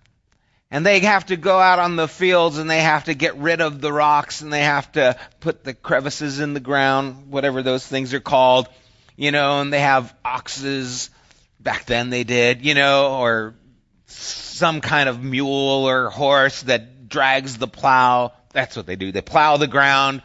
And 0.69 0.85
they 0.85 0.99
have 0.99 1.25
to 1.27 1.37
go 1.37 1.59
out 1.59 1.79
on 1.79 1.95
the 1.95 2.07
fields 2.07 2.57
and 2.57 2.69
they 2.69 2.81
have 2.81 3.05
to 3.05 3.13
get 3.13 3.37
rid 3.37 3.61
of 3.61 3.79
the 3.79 3.91
rocks 3.91 4.41
and 4.41 4.51
they 4.51 4.63
have 4.63 4.91
to 4.93 5.17
put 5.39 5.63
the 5.63 5.73
crevices 5.73 6.39
in 6.39 6.53
the 6.53 6.59
ground, 6.59 7.29
whatever 7.29 7.61
those 7.61 7.85
things 7.85 8.13
are 8.13 8.19
called, 8.19 8.67
you 9.15 9.31
know, 9.31 9.61
and 9.61 9.71
they 9.71 9.79
have 9.79 10.13
oxes. 10.25 11.09
Back 11.59 11.85
then 11.85 12.09
they 12.09 12.25
did, 12.25 12.65
you 12.65 12.73
know, 12.73 13.17
or 13.17 13.55
some 14.07 14.81
kind 14.81 15.07
of 15.07 15.23
mule 15.23 15.85
or 15.87 16.09
horse 16.09 16.61
that 16.63 17.07
drags 17.07 17.57
the 17.57 17.67
plow. 17.67 18.33
That's 18.57 18.75
what 18.75 18.87
they 18.87 18.95
do. 18.95 19.11
They 19.11 19.21
plow 19.21 19.57
the 19.57 19.67
ground. 19.67 20.23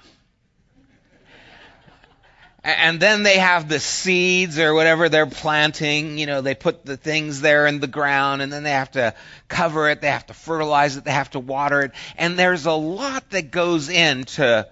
And 2.65 2.99
then 2.99 3.25
they 3.25 3.37
have 3.37 3.69
the 3.69 3.79
seeds 3.79 4.59
or 4.59 4.73
whatever 4.73 5.11
they're 5.11 5.27
planting. 5.27 6.17
You 6.17 6.25
know, 6.25 6.41
they 6.41 6.55
put 6.55 6.87
the 6.87 6.97
things 6.97 7.43
there 7.43 7.67
in 7.67 7.79
the 7.79 7.87
ground 7.87 8.41
and 8.41 8.51
then 8.51 8.63
they 8.63 8.71
have 8.71 8.93
to 8.93 9.15
cover 9.49 9.91
it. 9.91 10.01
They 10.01 10.09
have 10.09 10.29
to 10.29 10.33
fertilize 10.33 10.97
it. 10.97 11.05
They 11.05 11.11
have 11.11 11.29
to 11.33 11.41
water 11.41 11.83
it. 11.83 11.93
And 12.17 12.39
there's 12.39 12.65
a 12.65 12.73
lot 12.73 13.29
that 13.33 13.51
goes 13.51 13.91
into 13.91 14.67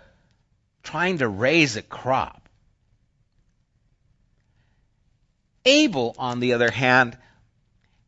trying 0.82 1.18
to 1.18 1.28
raise 1.28 1.76
a 1.76 1.82
crop. 1.82 2.48
Abel, 5.66 6.14
on 6.16 6.40
the 6.40 6.54
other 6.54 6.70
hand, 6.70 7.18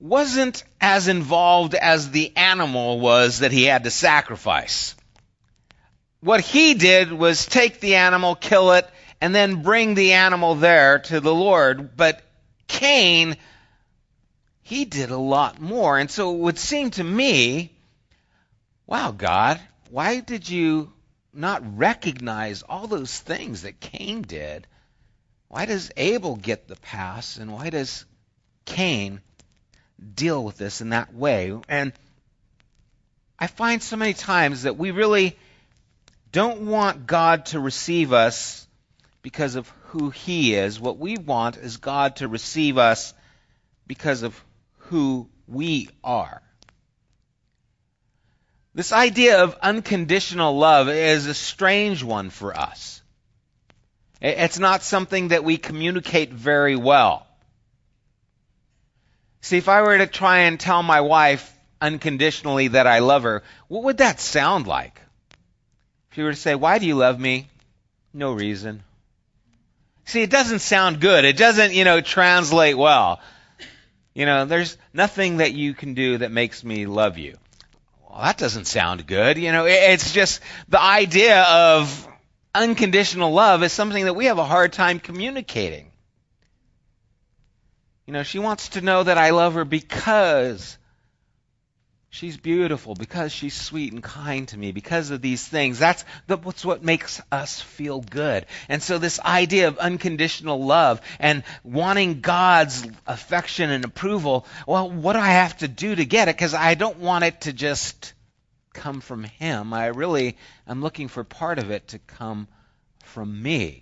wasn't 0.00 0.64
as 0.80 1.08
involved 1.08 1.74
as 1.74 2.10
the 2.10 2.34
animal 2.38 3.00
was 3.00 3.40
that 3.40 3.52
he 3.52 3.64
had 3.64 3.84
to 3.84 3.90
sacrifice 3.90 4.94
what 6.22 6.40
he 6.40 6.74
did 6.74 7.12
was 7.12 7.46
take 7.46 7.80
the 7.80 7.96
animal, 7.96 8.34
kill 8.34 8.72
it, 8.72 8.88
and 9.20 9.34
then 9.34 9.62
bring 9.62 9.94
the 9.94 10.12
animal 10.12 10.54
there 10.54 11.00
to 11.00 11.20
the 11.20 11.34
Lord. 11.34 11.96
But 11.96 12.22
Cain, 12.68 13.36
he 14.62 14.84
did 14.84 15.10
a 15.10 15.16
lot 15.16 15.60
more. 15.60 15.98
And 15.98 16.10
so 16.10 16.32
it 16.32 16.38
would 16.38 16.58
seem 16.58 16.90
to 16.92 17.04
me, 17.04 17.72
wow, 18.86 19.10
God, 19.10 19.60
why 19.90 20.20
did 20.20 20.48
you 20.48 20.92
not 21.34 21.76
recognize 21.76 22.62
all 22.62 22.86
those 22.86 23.18
things 23.18 23.62
that 23.62 23.80
Cain 23.80 24.22
did? 24.22 24.66
Why 25.48 25.66
does 25.66 25.90
Abel 25.96 26.36
get 26.36 26.68
the 26.68 26.76
pass, 26.76 27.36
and 27.36 27.52
why 27.52 27.68
does 27.68 28.06
Cain 28.64 29.20
deal 30.14 30.42
with 30.42 30.56
this 30.56 30.80
in 30.80 30.90
that 30.90 31.12
way? 31.12 31.52
And 31.68 31.92
I 33.38 33.48
find 33.48 33.82
so 33.82 33.96
many 33.96 34.14
times 34.14 34.62
that 34.62 34.78
we 34.78 34.92
really 34.92 35.36
don't 36.32 36.62
want 36.62 37.06
God 37.06 37.46
to 37.46 37.60
receive 37.60 38.12
us 38.12 38.66
because 39.20 39.54
of 39.54 39.70
who 39.88 40.10
He 40.10 40.54
is. 40.54 40.80
What 40.80 40.98
we 40.98 41.16
want 41.18 41.58
is 41.58 41.76
God 41.76 42.16
to 42.16 42.28
receive 42.28 42.78
us 42.78 43.14
because 43.86 44.22
of 44.22 44.42
who 44.88 45.28
we 45.46 45.90
are. 46.02 46.42
This 48.74 48.92
idea 48.92 49.44
of 49.44 49.56
unconditional 49.60 50.56
love 50.56 50.88
is 50.88 51.26
a 51.26 51.34
strange 51.34 52.02
one 52.02 52.30
for 52.30 52.56
us. 52.56 53.02
It's 54.22 54.58
not 54.58 54.82
something 54.82 55.28
that 55.28 55.44
we 55.44 55.58
communicate 55.58 56.32
very 56.32 56.76
well. 56.76 57.26
See, 59.42 59.58
if 59.58 59.68
I 59.68 59.82
were 59.82 59.98
to 59.98 60.06
try 60.06 60.38
and 60.40 60.58
tell 60.58 60.82
my 60.82 61.02
wife 61.02 61.52
unconditionally 61.80 62.68
that 62.68 62.86
I 62.86 63.00
love 63.00 63.24
her, 63.24 63.42
what 63.68 63.82
would 63.82 63.98
that 63.98 64.20
sound 64.20 64.66
like? 64.66 65.01
If 66.12 66.18
you 66.18 66.24
were 66.24 66.32
to 66.32 66.36
say, 66.36 66.54
Why 66.54 66.78
do 66.78 66.84
you 66.84 66.94
love 66.94 67.18
me? 67.18 67.48
No 68.12 68.32
reason. 68.32 68.82
See, 70.04 70.20
it 70.20 70.28
doesn't 70.28 70.58
sound 70.58 71.00
good. 71.00 71.24
It 71.24 71.38
doesn't, 71.38 71.72
you 71.72 71.84
know, 71.84 72.02
translate 72.02 72.76
well. 72.76 73.18
You 74.12 74.26
know, 74.26 74.44
there's 74.44 74.76
nothing 74.92 75.38
that 75.38 75.54
you 75.54 75.72
can 75.72 75.94
do 75.94 76.18
that 76.18 76.30
makes 76.30 76.62
me 76.62 76.84
love 76.84 77.16
you. 77.16 77.38
Well, 78.02 78.20
that 78.20 78.36
doesn't 78.36 78.66
sound 78.66 79.06
good. 79.06 79.38
You 79.38 79.52
know, 79.52 79.64
it's 79.64 80.12
just 80.12 80.42
the 80.68 80.82
idea 80.82 81.40
of 81.42 82.06
unconditional 82.54 83.32
love 83.32 83.62
is 83.62 83.72
something 83.72 84.04
that 84.04 84.12
we 84.12 84.26
have 84.26 84.36
a 84.36 84.44
hard 84.44 84.74
time 84.74 85.00
communicating. 85.00 85.90
You 88.06 88.12
know, 88.12 88.22
she 88.22 88.38
wants 88.38 88.70
to 88.70 88.82
know 88.82 89.02
that 89.02 89.16
I 89.16 89.30
love 89.30 89.54
her 89.54 89.64
because 89.64 90.76
She's 92.14 92.36
beautiful 92.36 92.94
because 92.94 93.32
she's 93.32 93.54
sweet 93.54 93.90
and 93.94 94.02
kind 94.02 94.46
to 94.48 94.58
me 94.58 94.72
because 94.72 95.10
of 95.10 95.22
these 95.22 95.48
things. 95.48 95.78
That's 95.78 96.04
what's 96.26 96.62
what 96.62 96.84
makes 96.84 97.22
us 97.32 97.58
feel 97.58 98.02
good. 98.02 98.44
And 98.68 98.82
so 98.82 98.98
this 98.98 99.18
idea 99.18 99.68
of 99.68 99.78
unconditional 99.78 100.62
love 100.62 101.00
and 101.18 101.42
wanting 101.64 102.20
God's 102.20 102.86
affection 103.06 103.70
and 103.70 103.86
approval, 103.86 104.46
well, 104.66 104.90
what 104.90 105.14
do 105.14 105.20
I 105.20 105.30
have 105.30 105.56
to 105.58 105.68
do 105.68 105.94
to 105.94 106.04
get 106.04 106.28
it? 106.28 106.36
Because 106.36 106.52
I 106.52 106.74
don't 106.74 106.98
want 106.98 107.24
it 107.24 107.40
to 107.42 107.54
just 107.54 108.12
come 108.74 109.00
from 109.00 109.24
Him. 109.24 109.72
I 109.72 109.86
really 109.86 110.36
am 110.68 110.82
looking 110.82 111.08
for 111.08 111.24
part 111.24 111.58
of 111.58 111.70
it 111.70 111.88
to 111.88 111.98
come 111.98 112.46
from 113.04 113.42
me. 113.42 113.80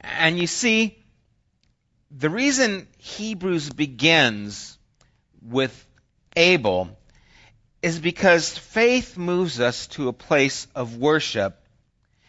And 0.00 0.40
you 0.40 0.48
see, 0.48 0.98
the 2.10 2.30
reason 2.30 2.88
Hebrews 2.98 3.70
begins 3.70 4.76
with 5.40 5.86
Abel 6.36 6.96
is 7.82 7.98
because 7.98 8.56
faith 8.56 9.16
moves 9.16 9.60
us 9.60 9.86
to 9.88 10.08
a 10.08 10.12
place 10.12 10.66
of 10.74 10.96
worship 10.96 11.60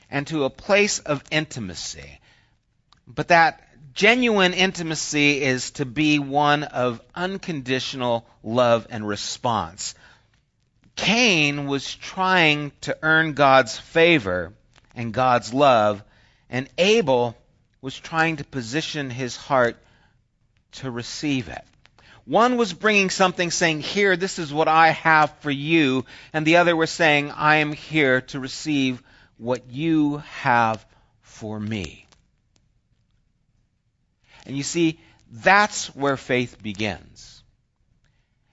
and 0.10 0.28
to 0.28 0.44
a 0.44 0.50
place 0.50 1.00
of 1.00 1.24
intimacy. 1.32 2.20
But 3.08 3.30
that 3.30 3.62
genuine 3.94 4.54
intimacy 4.54 5.42
is 5.42 5.72
to 5.72 5.86
be 5.86 6.20
one 6.20 6.64
of 6.64 7.02
unconditional 7.16 8.26
love 8.44 8.88
and 8.90 9.08
response. 9.08 9.96
Cain 10.96 11.68
was 11.68 11.96
trying 11.96 12.72
to 12.82 12.98
earn 13.02 13.34
God's 13.34 13.78
favor 13.78 14.54
and 14.96 15.14
God's 15.14 15.54
love, 15.54 16.04
and 16.50 16.70
Abel 16.78 17.36
was 17.82 17.98
trying 17.98 18.38
to 18.38 18.44
position 18.44 19.10
his 19.10 19.36
heart 19.36 19.78
to 20.74 20.92
receive 20.92 21.50
it. 21.50 21.64
One 22.26 22.58
was 22.58 22.74
bringing 22.74 23.12
something 23.12 23.52
saying, 23.52 23.82
Here, 23.82 24.18
this 24.18 24.40
is 24.40 24.52
what 24.52 24.68
I 24.68 24.90
have 24.90 25.32
for 25.42 25.52
you. 25.52 26.06
And 26.34 26.46
the 26.46 26.58
other 26.58 26.76
was 26.76 26.90
saying, 26.90 27.32
I 27.32 27.58
am 27.58 27.72
here 27.72 28.22
to 28.22 28.40
receive 28.40 29.02
what 29.38 29.70
you 29.70 30.18
have 30.42 30.84
for 31.22 31.60
me. 31.60 32.08
And 34.46 34.58
you 34.58 34.64
see, 34.64 35.00
that's 35.32 35.88
where 35.96 36.18
faith 36.18 36.62
begins. 36.62 37.44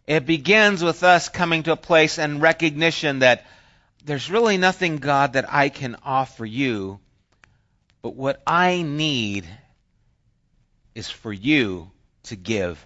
It 0.07 0.27
begins 0.27 0.83
with 0.83 1.03
us 1.03 1.29
coming 1.29 1.63
to 1.63 1.73
a 1.73 1.77
place 1.77 2.19
and 2.19 2.43
recognition 2.43 3.21
that 3.21 3.47
there's 4.05 4.31
really 4.31 4.59
nothing, 4.59 4.97
God, 4.97 5.35
that 5.35 5.53
I 5.53 5.69
can 5.69 5.97
offer 6.05 6.45
you, 6.45 6.99
but 8.03 8.17
what 8.17 8.43
I 8.47 8.83
need 8.83 9.47
is 10.95 11.09
for 11.09 11.33
you 11.33 11.91
to 12.25 12.37
give 12.37 12.85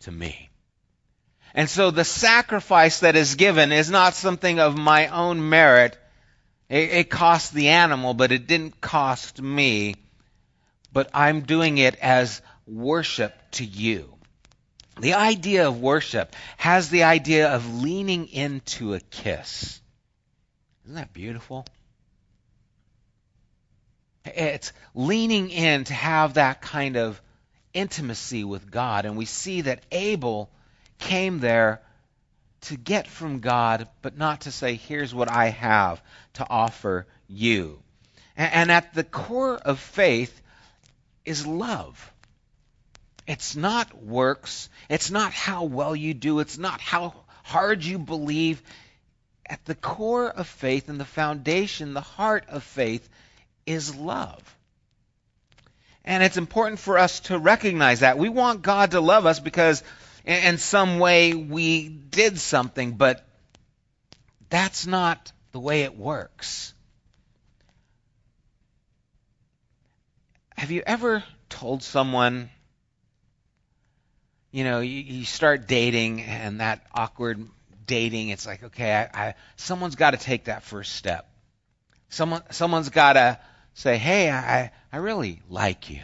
to 0.00 0.12
me. 0.12 0.50
And 1.54 1.68
so 1.68 1.90
the 1.90 2.04
sacrifice 2.04 3.00
that 3.00 3.16
is 3.16 3.34
given 3.34 3.72
is 3.72 3.90
not 3.90 4.14
something 4.14 4.60
of 4.60 4.76
my 4.76 5.08
own 5.08 5.48
merit. 5.48 5.96
It, 6.68 6.90
it 6.90 7.10
cost 7.10 7.52
the 7.52 7.68
animal, 7.68 8.14
but 8.14 8.32
it 8.32 8.46
didn't 8.46 8.80
cost 8.80 9.40
me. 9.40 9.94
But 10.92 11.10
I'm 11.14 11.42
doing 11.42 11.78
it 11.78 11.96
as 11.96 12.42
worship 12.66 13.34
to 13.52 13.64
you. 13.64 14.14
The 15.00 15.14
idea 15.14 15.68
of 15.68 15.80
worship 15.80 16.34
has 16.56 16.90
the 16.90 17.04
idea 17.04 17.50
of 17.50 17.82
leaning 17.82 18.28
into 18.28 18.94
a 18.94 19.00
kiss. 19.00 19.80
Isn't 20.84 20.96
that 20.96 21.12
beautiful? 21.12 21.66
It's 24.24 24.72
leaning 24.94 25.50
in 25.50 25.84
to 25.84 25.94
have 25.94 26.34
that 26.34 26.60
kind 26.60 26.96
of 26.96 27.20
intimacy 27.74 28.44
with 28.44 28.70
God. 28.70 29.04
And 29.04 29.16
we 29.16 29.24
see 29.24 29.62
that 29.62 29.82
Abel 29.90 30.50
came 30.98 31.38
there 31.40 31.82
to 32.62 32.76
get 32.76 33.06
from 33.06 33.40
God, 33.40 33.88
but 34.02 34.16
not 34.16 34.42
to 34.42 34.52
say, 34.52 34.74
here's 34.74 35.14
what 35.14 35.30
I 35.30 35.50
have 35.50 36.02
to 36.34 36.46
offer 36.48 37.06
you. 37.28 37.80
And, 38.36 38.70
at 38.70 38.94
the 38.94 39.04
core 39.04 39.56
of 39.56 39.80
faith 39.80 40.40
is 41.24 41.44
love. 41.44 42.12
It's 43.26 43.56
not 43.56 44.02
works. 44.02 44.68
It's 44.88 45.10
not 45.10 45.32
how 45.32 45.64
well 45.64 45.94
you 45.94 46.14
do. 46.14 46.38
It's 46.38 46.56
not 46.56 46.80
how 46.80 47.14
hard 47.42 47.84
you 47.84 47.98
believe. 47.98 48.62
At 49.44 49.64
the 49.64 49.74
core 49.74 50.28
of 50.28 50.46
faith 50.46 50.88
and 50.88 51.00
the 51.00 51.04
foundation, 51.04 51.94
the 51.94 52.00
heart 52.00 52.44
of 52.48 52.62
faith, 52.62 53.08
is 53.66 53.94
love. 53.94 54.57
And 56.08 56.22
it's 56.22 56.38
important 56.38 56.80
for 56.80 56.96
us 56.96 57.20
to 57.20 57.38
recognize 57.38 58.00
that. 58.00 58.16
We 58.16 58.30
want 58.30 58.62
God 58.62 58.92
to 58.92 59.00
love 59.02 59.26
us 59.26 59.40
because 59.40 59.84
in 60.24 60.56
some 60.56 60.98
way 60.98 61.34
we 61.34 61.90
did 61.90 62.38
something, 62.38 62.92
but 62.92 63.28
that's 64.48 64.86
not 64.86 65.30
the 65.52 65.60
way 65.60 65.82
it 65.82 65.98
works. 65.98 66.72
Have 70.56 70.70
you 70.70 70.82
ever 70.86 71.22
told 71.50 71.82
someone, 71.82 72.48
you 74.50 74.64
know, 74.64 74.80
you, 74.80 75.00
you 75.00 75.24
start 75.26 75.68
dating 75.68 76.22
and 76.22 76.60
that 76.60 76.86
awkward 76.94 77.46
dating, 77.86 78.30
it's 78.30 78.46
like, 78.46 78.62
okay, 78.64 78.94
I, 78.94 79.28
I, 79.28 79.34
someone's 79.56 79.96
got 79.96 80.12
to 80.12 80.16
take 80.16 80.44
that 80.44 80.62
first 80.62 80.94
step. 80.94 81.30
Someone, 82.08 82.40
someone's 82.50 82.88
got 82.88 83.12
to 83.12 83.38
say, 83.78 83.96
hey, 83.96 84.28
I, 84.30 84.72
I 84.92 84.96
really 84.96 85.40
like 85.48 85.88
you. 85.88 86.00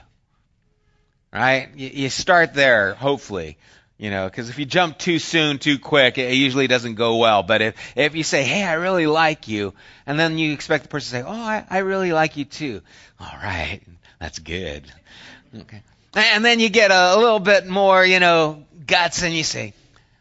Right? 1.32 1.70
You, 1.74 1.88
you 1.88 2.08
start 2.08 2.54
there, 2.54 2.94
hopefully. 2.94 3.58
You 3.98 4.10
know, 4.10 4.26
because 4.26 4.48
if 4.48 4.58
you 4.58 4.64
jump 4.64 4.98
too 4.98 5.18
soon, 5.18 5.58
too 5.58 5.78
quick, 5.78 6.18
it 6.18 6.34
usually 6.34 6.66
doesn't 6.66 6.94
go 6.94 7.16
well. 7.16 7.42
But 7.42 7.62
if, 7.62 7.96
if 7.96 8.14
you 8.14 8.22
say, 8.22 8.44
hey, 8.44 8.62
I 8.64 8.74
really 8.74 9.06
like 9.06 9.48
you, 9.48 9.72
and 10.06 10.18
then 10.18 10.38
you 10.38 10.52
expect 10.52 10.84
the 10.84 10.88
person 10.88 11.18
to 11.18 11.24
say, 11.24 11.28
oh, 11.28 11.32
I, 11.32 11.64
I 11.68 11.78
really 11.78 12.12
like 12.12 12.36
you 12.36 12.44
too. 12.44 12.80
All 13.20 13.38
right. 13.42 13.80
That's 14.20 14.38
good. 14.38 14.84
Okay. 15.56 15.82
And 16.14 16.44
then 16.44 16.60
you 16.60 16.68
get 16.68 16.90
a, 16.90 17.14
a 17.14 17.18
little 17.18 17.40
bit 17.40 17.66
more, 17.66 18.04
you 18.04 18.20
know, 18.20 18.64
guts 18.86 19.22
and 19.22 19.34
you 19.34 19.44
say, 19.44 19.74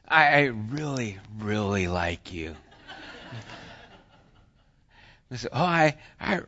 I, 0.08 0.26
I 0.26 0.42
really, 0.46 1.20
really 1.40 1.88
like 1.88 2.34
you. 2.34 2.56
say, 5.36 5.50
oh, 5.52 5.64
I, 5.64 5.98
I 6.20 6.42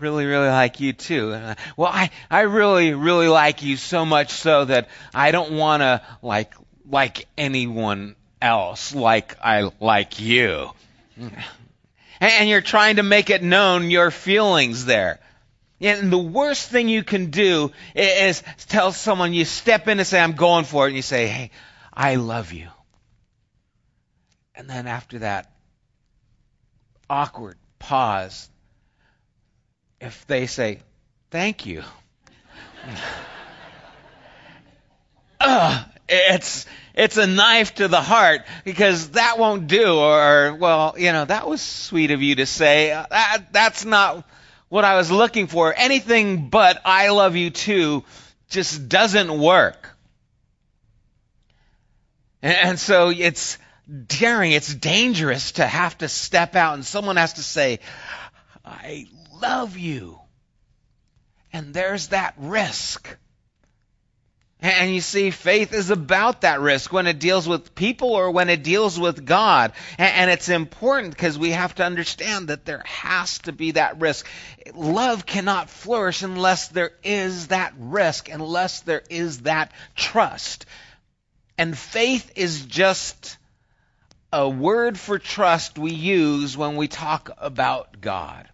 really, 0.00 0.26
really 0.26 0.48
like 0.48 0.80
you 0.80 0.92
too. 0.92 1.30
Well, 1.76 1.90
I, 1.92 2.10
I 2.30 2.42
really, 2.42 2.94
really 2.94 3.28
like 3.28 3.62
you 3.62 3.76
so 3.76 4.04
much 4.04 4.30
so 4.30 4.64
that 4.64 4.88
I 5.14 5.30
don't 5.30 5.52
want 5.52 5.82
to 5.82 6.02
like, 6.22 6.54
like 6.88 7.26
anyone 7.36 8.16
else 8.40 8.94
like 8.94 9.36
I 9.42 9.70
like 9.80 10.20
you. 10.20 10.70
And 12.20 12.48
you're 12.48 12.60
trying 12.60 12.96
to 12.96 13.02
make 13.02 13.30
it 13.30 13.42
known 13.42 13.90
your 13.90 14.10
feelings 14.10 14.84
there. 14.84 15.20
And 15.80 16.12
the 16.12 16.18
worst 16.18 16.68
thing 16.68 16.88
you 16.88 17.04
can 17.04 17.30
do 17.30 17.70
is 17.94 18.42
tell 18.66 18.90
someone 18.92 19.32
you 19.32 19.44
step 19.44 19.86
in 19.86 19.98
and 19.98 20.06
say, 20.06 20.18
I'm 20.18 20.32
going 20.32 20.64
for 20.64 20.86
it. 20.86 20.88
And 20.88 20.96
you 20.96 21.02
say, 21.02 21.28
Hey, 21.28 21.50
I 21.92 22.16
love 22.16 22.52
you. 22.52 22.68
And 24.56 24.68
then 24.68 24.88
after 24.88 25.20
that 25.20 25.52
awkward 27.08 27.56
pause, 27.78 28.50
if 30.00 30.26
they 30.26 30.46
say, 30.46 30.80
Thank 31.30 31.66
you. 31.66 31.82
uh, 35.40 35.84
it's 36.08 36.66
it's 36.94 37.16
a 37.16 37.26
knife 37.26 37.74
to 37.76 37.88
the 37.88 38.00
heart 38.00 38.42
because 38.64 39.10
that 39.10 39.38
won't 39.38 39.66
do 39.66 39.98
or 39.98 40.54
well 40.54 40.94
you 40.96 41.12
know 41.12 41.24
that 41.24 41.46
was 41.46 41.60
sweet 41.60 42.10
of 42.10 42.22
you 42.22 42.36
to 42.36 42.46
say. 42.46 42.88
That 42.88 43.48
that's 43.52 43.84
not 43.84 44.26
what 44.70 44.84
i 44.84 44.96
was 44.96 45.10
looking 45.10 45.48
for. 45.48 45.74
Anything 45.76 46.48
but 46.48 46.80
i 46.84 47.10
love 47.10 47.36
you 47.36 47.50
too 47.50 48.04
just 48.48 48.88
doesn't 48.88 49.38
work. 49.38 49.94
And, 52.40 52.56
and 52.56 52.78
so 52.78 53.10
it's 53.10 53.58
daring. 54.06 54.52
It's 54.52 54.74
dangerous 54.74 55.52
to 55.52 55.66
have 55.66 55.98
to 55.98 56.08
step 56.08 56.56
out 56.56 56.74
and 56.74 56.86
someone 56.86 57.16
has 57.16 57.34
to 57.34 57.42
say 57.42 57.80
i 58.64 59.06
love 59.40 59.76
you. 59.76 60.18
And 61.52 61.72
there's 61.72 62.08
that 62.08 62.34
risk. 62.38 63.16
And 64.60 64.92
you 64.92 65.00
see, 65.00 65.30
faith 65.30 65.72
is 65.72 65.90
about 65.90 66.40
that 66.40 66.60
risk 66.60 66.92
when 66.92 67.06
it 67.06 67.20
deals 67.20 67.46
with 67.46 67.76
people 67.76 68.10
or 68.10 68.32
when 68.32 68.48
it 68.48 68.64
deals 68.64 68.98
with 68.98 69.24
God. 69.24 69.72
And 69.98 70.30
it's 70.32 70.48
important 70.48 71.14
because 71.14 71.38
we 71.38 71.52
have 71.52 71.76
to 71.76 71.84
understand 71.84 72.48
that 72.48 72.64
there 72.64 72.82
has 72.84 73.38
to 73.40 73.52
be 73.52 73.72
that 73.72 74.00
risk. 74.00 74.26
Love 74.74 75.24
cannot 75.24 75.70
flourish 75.70 76.22
unless 76.22 76.68
there 76.68 76.90
is 77.04 77.48
that 77.48 77.72
risk, 77.78 78.30
unless 78.30 78.80
there 78.80 79.02
is 79.08 79.42
that 79.42 79.70
trust. 79.94 80.66
And 81.56 81.78
faith 81.78 82.32
is 82.34 82.66
just 82.66 83.38
a 84.32 84.48
word 84.48 84.98
for 84.98 85.20
trust 85.20 85.78
we 85.78 85.92
use 85.92 86.56
when 86.56 86.74
we 86.74 86.88
talk 86.88 87.30
about 87.38 88.00
God 88.00 88.48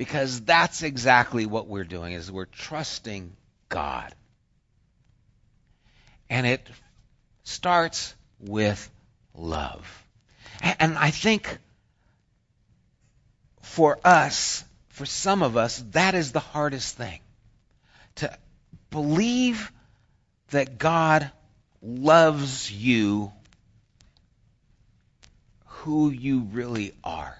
because 0.00 0.40
that's 0.40 0.82
exactly 0.82 1.44
what 1.44 1.66
we're 1.66 1.84
doing 1.84 2.14
is 2.14 2.32
we're 2.32 2.46
trusting 2.46 3.36
God. 3.68 4.14
And 6.30 6.46
it 6.46 6.66
starts 7.44 8.14
with 8.38 8.90
love. 9.34 10.02
And 10.62 10.96
I 10.96 11.10
think 11.10 11.58
for 13.60 13.98
us, 14.02 14.64
for 14.88 15.04
some 15.04 15.42
of 15.42 15.58
us, 15.58 15.84
that 15.90 16.14
is 16.14 16.32
the 16.32 16.40
hardest 16.40 16.96
thing. 16.96 17.20
To 18.14 18.34
believe 18.88 19.70
that 20.48 20.78
God 20.78 21.30
loves 21.82 22.72
you 22.72 23.32
who 25.66 26.08
you 26.08 26.48
really 26.52 26.94
are. 27.04 27.36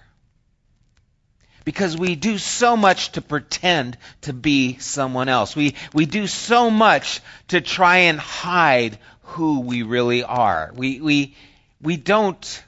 Because 1.63 1.95
we 1.97 2.15
do 2.15 2.37
so 2.37 2.75
much 2.75 3.11
to 3.13 3.21
pretend 3.21 3.97
to 4.21 4.33
be 4.33 4.77
someone 4.79 5.29
else. 5.29 5.55
We, 5.55 5.75
we 5.93 6.05
do 6.05 6.27
so 6.27 6.69
much 6.69 7.21
to 7.49 7.61
try 7.61 7.97
and 7.97 8.19
hide 8.19 8.97
who 9.21 9.61
we 9.61 9.83
really 9.83 10.23
are. 10.23 10.71
We, 10.75 10.99
we, 11.01 11.35
we 11.81 11.97
don't 11.97 12.63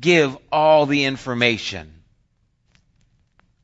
give 0.00 0.36
all 0.50 0.86
the 0.86 1.04
information. 1.04 1.92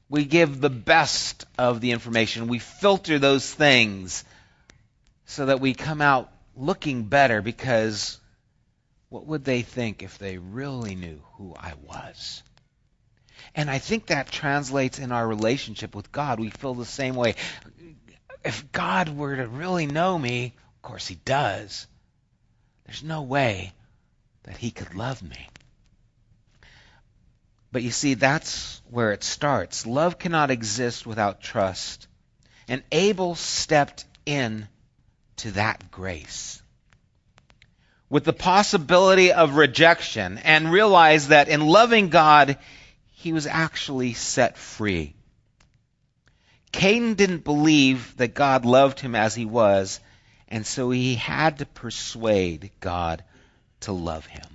We 0.09 0.25
give 0.25 0.61
the 0.61 0.71
best 0.71 1.47
of 1.57 1.81
the 1.81 1.93
information. 1.93 2.49
We 2.49 2.59
filter 2.59 3.19
those 3.19 3.51
things 3.51 4.25
so 5.25 5.47
that 5.47 5.61
we 5.61 5.73
come 5.73 6.03
out 6.03 6.31
looking 6.55 7.05
better 7.05 7.41
because 7.41 8.19
what 9.09 9.27
would 9.27 9.45
they 9.45 9.63
think 9.63 10.03
if 10.03 10.19
they 10.19 10.39
really 10.39 10.95
knew 10.95 11.23
who 11.37 11.55
I 11.57 11.73
was? 11.83 12.43
And 13.55 13.71
I 13.71 13.79
think 13.79 14.07
that 14.07 14.31
translates 14.31 14.99
in 14.99 15.13
our 15.13 15.27
relationship 15.27 15.95
with 15.95 16.11
God. 16.11 16.41
We 16.41 16.51
feel 16.51 16.75
the 16.75 16.85
same 16.85 17.15
way. 17.15 17.35
If 18.45 18.73
God 18.73 19.17
were 19.17 19.37
to 19.37 19.47
really 19.47 19.87
know 19.87 20.19
me, 20.19 20.55
of 20.77 20.83
course 20.83 21.07
he 21.07 21.17
does, 21.17 21.87
there's 22.87 23.03
no 23.03 23.23
way 23.23 23.73
that 24.45 24.57
he 24.57 24.71
could 24.71 24.95
love 24.95 25.23
me. 25.23 25.49
But 27.71 27.83
you 27.83 27.91
see, 27.91 28.15
that's 28.15 28.83
where 28.91 29.13
it 29.13 29.25
starts. 29.25 29.87
Love 29.87 30.19
cannot 30.19 30.51
exist 30.51 31.07
without 31.07 31.41
trust. 31.41 32.07
And 32.69 32.83
Abel 32.93 33.35
stepped 33.35 34.05
in 34.27 34.69
to 35.37 35.53
that 35.53 35.91
grace. 35.91 36.63
With 38.11 38.25
the 38.25 38.35
possibility 38.35 39.33
of 39.33 39.57
rejection 39.57 40.37
and 40.39 40.71
realized 40.71 41.31
that 41.31 41.49
in 41.49 41.67
loving 41.67 42.11
God, 42.11 42.59
he 43.23 43.33
was 43.33 43.47
actually 43.47 44.15
set 44.15 44.59
free. 44.59 45.15
Cain 46.73 47.15
didn't 47.15 47.45
believe 47.45 48.17
that 48.17 48.35
God 48.35 48.65
loved 48.65 48.99
him 48.99 49.15
as 49.15 49.35
he 49.35 49.45
was, 49.45 50.01
and 50.49 50.67
so 50.67 50.91
he 50.91 51.15
had 51.15 51.59
to 51.59 51.67
persuade 51.67 52.73
God 52.81 53.23
to 53.81 53.93
love 53.93 54.27
him. 54.27 54.47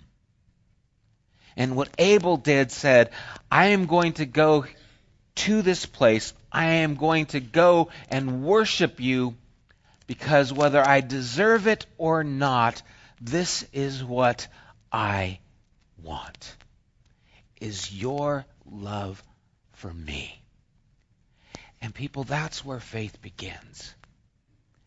And 1.55 1.77
what 1.77 1.89
Abel 1.97 2.35
did 2.35 2.71
said, 2.71 3.11
I 3.49 3.67
am 3.67 3.85
going 3.85 4.13
to 4.13 4.25
go 4.25 4.65
to 5.35 5.61
this 5.61 5.85
place. 5.85 6.33
I 6.51 6.65
am 6.65 6.95
going 6.95 7.27
to 7.27 7.39
go 7.39 7.89
and 8.09 8.43
worship 8.43 8.99
you 8.99 9.35
because 10.07 10.51
whether 10.51 10.85
I 10.85 10.99
deserve 11.01 11.67
it 11.67 11.85
or 11.97 12.23
not, 12.25 12.81
this 13.21 13.65
is 13.71 14.03
what 14.03 14.47
I 14.91 15.39
want. 16.03 16.55
Is 17.61 17.93
your 17.93 18.45
love 18.71 19.23
for 19.73 19.93
me. 19.93 20.41
And 21.81 21.93
people, 21.93 22.23
that's 22.23 22.65
where 22.65 22.79
faith 22.79 23.21
begins. 23.21 23.93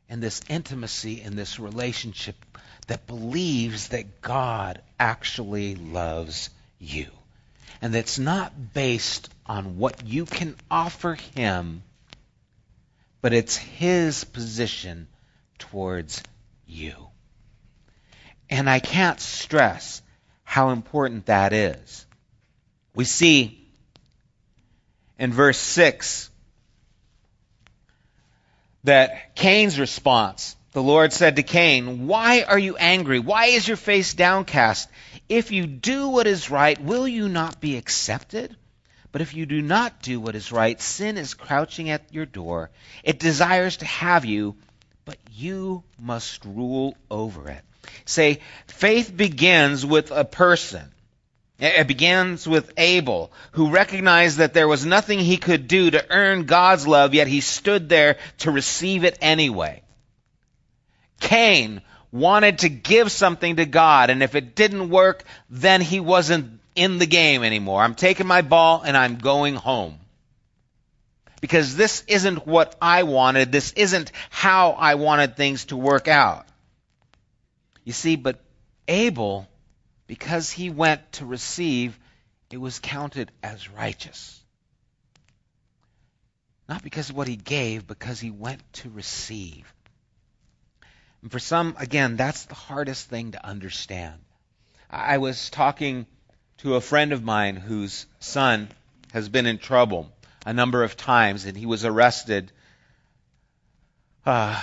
And 0.08 0.22
this 0.22 0.40
intimacy 0.48 1.22
and 1.22 1.38
this 1.38 1.60
relationship 1.60 2.34
that 2.88 3.06
believes 3.06 3.88
that 3.88 4.20
God 4.20 4.82
actually 4.98 5.76
loves 5.76 6.50
you. 6.78 7.06
And 7.80 7.94
that's 7.94 8.18
not 8.18 8.74
based 8.74 9.30
on 9.46 9.78
what 9.78 10.04
you 10.04 10.24
can 10.26 10.56
offer 10.70 11.14
Him, 11.36 11.82
but 13.22 13.32
it's 13.32 13.56
His 13.56 14.24
position 14.24 15.06
towards 15.58 16.22
you. 16.66 16.94
And 18.50 18.68
I 18.68 18.80
can't 18.80 19.20
stress 19.20 20.02
how 20.42 20.70
important 20.70 21.26
that 21.26 21.52
is. 21.52 22.06
We 22.94 23.04
see 23.04 23.59
in 25.20 25.33
verse 25.35 25.59
6 25.59 26.30
that 28.85 29.37
Cain's 29.37 29.78
response, 29.78 30.56
the 30.72 30.83
Lord 30.83 31.12
said 31.12 31.37
to 31.37 31.42
Cain, 31.42 32.06
Why 32.06 32.42
are 32.42 32.59
you 32.59 32.76
angry? 32.78 33.18
Why 33.18 33.46
is 33.46 33.68
your 33.68 33.76
face 33.76 34.14
downcast? 34.14 34.88
If 35.28 35.52
you 35.52 35.66
do 35.66 36.09
what 36.09 36.26
is 36.26 36.50
right, 36.50 36.80
will 36.80 37.06
you 37.06 37.28
not 37.28 37.61
be 37.61 37.76
accepted? 37.76 38.56
But 39.12 39.20
if 39.20 39.35
you 39.35 39.44
do 39.44 39.61
not 39.61 40.00
do 40.00 40.18
what 40.20 40.37
is 40.37 40.52
right, 40.52 40.80
sin 40.80 41.18
is 41.18 41.35
crouching 41.35 41.90
at 41.90 42.14
your 42.14 42.26
door. 42.26 42.70
It 43.04 43.18
desires 43.18 43.76
to 43.78 43.85
have 43.85 44.24
you, 44.24 44.56
but 45.04 45.18
you 45.33 45.83
must 45.98 46.44
rule 46.46 46.96
over 47.11 47.50
it. 47.50 47.62
Say, 48.06 48.40
faith 48.68 49.14
begins 49.14 49.85
with 49.85 50.12
a 50.12 50.24
person. 50.24 50.90
It 51.60 51.86
begins 51.86 52.48
with 52.48 52.72
Abel, 52.78 53.30
who 53.52 53.70
recognized 53.70 54.38
that 54.38 54.54
there 54.54 54.66
was 54.66 54.86
nothing 54.86 55.18
he 55.18 55.36
could 55.36 55.68
do 55.68 55.90
to 55.90 56.06
earn 56.10 56.46
God's 56.46 56.86
love, 56.86 57.12
yet 57.12 57.26
he 57.26 57.42
stood 57.42 57.90
there 57.90 58.16
to 58.38 58.50
receive 58.50 59.04
it 59.04 59.18
anyway. 59.20 59.82
Cain 61.20 61.82
wanted 62.10 62.60
to 62.60 62.70
give 62.70 63.12
something 63.12 63.56
to 63.56 63.66
God, 63.66 64.08
and 64.08 64.22
if 64.22 64.34
it 64.34 64.54
didn't 64.54 64.88
work, 64.88 65.22
then 65.50 65.82
he 65.82 66.00
wasn't 66.00 66.60
in 66.74 66.96
the 66.96 67.06
game 67.06 67.42
anymore. 67.42 67.82
I'm 67.82 67.94
taking 67.94 68.26
my 68.26 68.40
ball 68.40 68.80
and 68.82 68.96
I'm 68.96 69.16
going 69.16 69.54
home. 69.54 69.98
Because 71.42 71.76
this 71.76 72.04
isn't 72.06 72.46
what 72.46 72.74
I 72.80 73.02
wanted. 73.02 73.52
This 73.52 73.72
isn't 73.72 74.12
how 74.30 74.70
I 74.70 74.94
wanted 74.94 75.36
things 75.36 75.66
to 75.66 75.76
work 75.76 76.08
out. 76.08 76.46
You 77.84 77.92
see, 77.92 78.16
but 78.16 78.38
Abel 78.88 79.46
because 80.10 80.50
he 80.50 80.70
went 80.70 81.12
to 81.12 81.24
receive, 81.24 81.96
it 82.50 82.56
was 82.56 82.80
counted 82.80 83.30
as 83.44 83.70
righteous. 83.70 84.42
Not 86.68 86.82
because 86.82 87.10
of 87.10 87.16
what 87.16 87.28
he 87.28 87.36
gave, 87.36 87.86
because 87.86 88.18
he 88.18 88.32
went 88.32 88.60
to 88.72 88.90
receive. 88.90 89.72
And 91.22 91.30
for 91.30 91.38
some, 91.38 91.76
again, 91.78 92.16
that's 92.16 92.46
the 92.46 92.56
hardest 92.56 93.08
thing 93.08 93.30
to 93.32 93.46
understand. 93.46 94.18
I 94.90 95.18
was 95.18 95.48
talking 95.48 96.06
to 96.58 96.74
a 96.74 96.80
friend 96.80 97.12
of 97.12 97.22
mine 97.22 97.54
whose 97.54 98.06
son 98.18 98.68
has 99.12 99.28
been 99.28 99.46
in 99.46 99.58
trouble 99.58 100.10
a 100.44 100.52
number 100.52 100.82
of 100.82 100.96
times, 100.96 101.44
and 101.44 101.56
he 101.56 101.66
was 101.66 101.84
arrested 101.84 102.50
uh, 104.26 104.60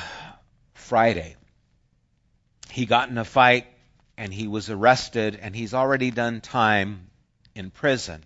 Friday. 0.74 1.38
He 2.70 2.86
got 2.86 3.08
in 3.08 3.18
a 3.18 3.24
fight 3.24 3.66
and 4.18 4.34
he 4.34 4.48
was 4.48 4.70
arrested 4.70 5.40
and 5.42 5.56
he's 5.56 5.74
already 5.74 6.12
done 6.12 6.42
time 6.42 7.08
in 7.56 7.70
prison. 7.70 8.24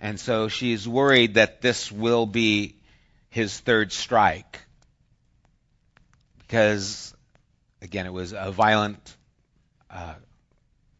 And 0.00 0.18
so 0.18 0.48
she's 0.48 0.86
worried 0.86 1.34
that 1.34 1.60
this 1.60 1.90
will 1.90 2.26
be 2.26 2.76
his 3.30 3.58
third 3.58 3.92
strike. 3.92 4.60
Because, 6.38 7.14
again, 7.82 8.06
it 8.06 8.12
was 8.12 8.32
a 8.32 8.50
violent 8.52 9.16
uh, 9.90 10.14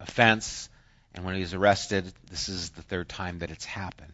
offense, 0.00 0.68
and 1.14 1.24
when 1.24 1.34
he 1.34 1.40
was 1.40 1.54
arrested, 1.54 2.12
this 2.30 2.48
is 2.48 2.70
the 2.70 2.82
third 2.82 3.08
time 3.08 3.38
that 3.38 3.50
it's 3.50 3.64
happened. 3.64 4.12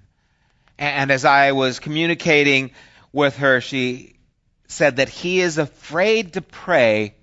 And 0.78 1.10
as 1.10 1.24
I 1.24 1.52
was 1.52 1.80
communicating 1.80 2.72
with 3.12 3.36
her, 3.38 3.60
she 3.60 4.14
said 4.68 4.96
that 4.96 5.08
he 5.08 5.40
is 5.40 5.58
afraid 5.58 6.34
to 6.34 6.40
pray 6.40 7.14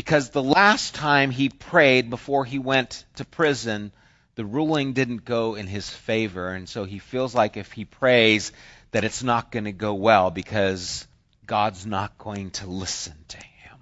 because 0.00 0.30
the 0.30 0.42
last 0.42 0.94
time 0.94 1.30
he 1.30 1.50
prayed 1.50 2.08
before 2.08 2.46
he 2.46 2.58
went 2.58 3.04
to 3.16 3.24
prison, 3.26 3.92
the 4.34 4.46
ruling 4.46 4.94
didn't 4.94 5.26
go 5.26 5.56
in 5.56 5.66
his 5.66 5.90
favor, 5.90 6.54
and 6.54 6.66
so 6.66 6.84
he 6.84 6.98
feels 6.98 7.34
like 7.34 7.58
if 7.58 7.70
he 7.72 7.84
prays 7.84 8.50
that 8.92 9.04
it's 9.04 9.22
not 9.22 9.52
going 9.52 9.66
to 9.66 9.72
go 9.72 9.92
well 9.92 10.30
because 10.30 11.06
God's 11.44 11.84
not 11.84 12.16
going 12.16 12.50
to 12.52 12.66
listen 12.66 13.12
to 13.28 13.36
him. 13.36 13.76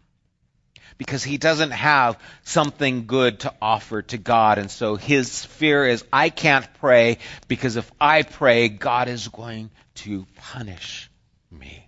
Because 0.96 1.22
he 1.22 1.38
doesn't 1.38 1.70
have 1.70 2.18
something 2.42 3.06
good 3.06 3.38
to 3.40 3.54
offer 3.62 4.02
to 4.02 4.18
God, 4.18 4.58
and 4.58 4.72
so 4.72 4.96
his 4.96 5.44
fear 5.44 5.86
is, 5.86 6.04
I 6.12 6.30
can't 6.30 6.66
pray 6.80 7.18
because 7.46 7.76
if 7.76 7.88
I 8.00 8.24
pray, 8.24 8.68
God 8.68 9.06
is 9.06 9.28
going 9.28 9.70
to 9.94 10.26
punish 10.34 11.08
me. 11.52 11.86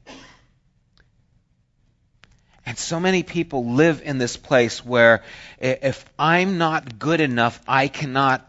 And 2.66 2.79
so 2.79 3.01
many 3.01 3.23
people 3.23 3.73
live 3.73 4.03
in 4.05 4.18
this 4.18 4.37
place 4.37 4.85
where 4.85 5.23
if 5.59 6.05
I'm 6.18 6.59
not 6.59 6.99
good 6.99 7.20
enough, 7.20 7.61
I 7.66 7.88
cannot 7.88 8.46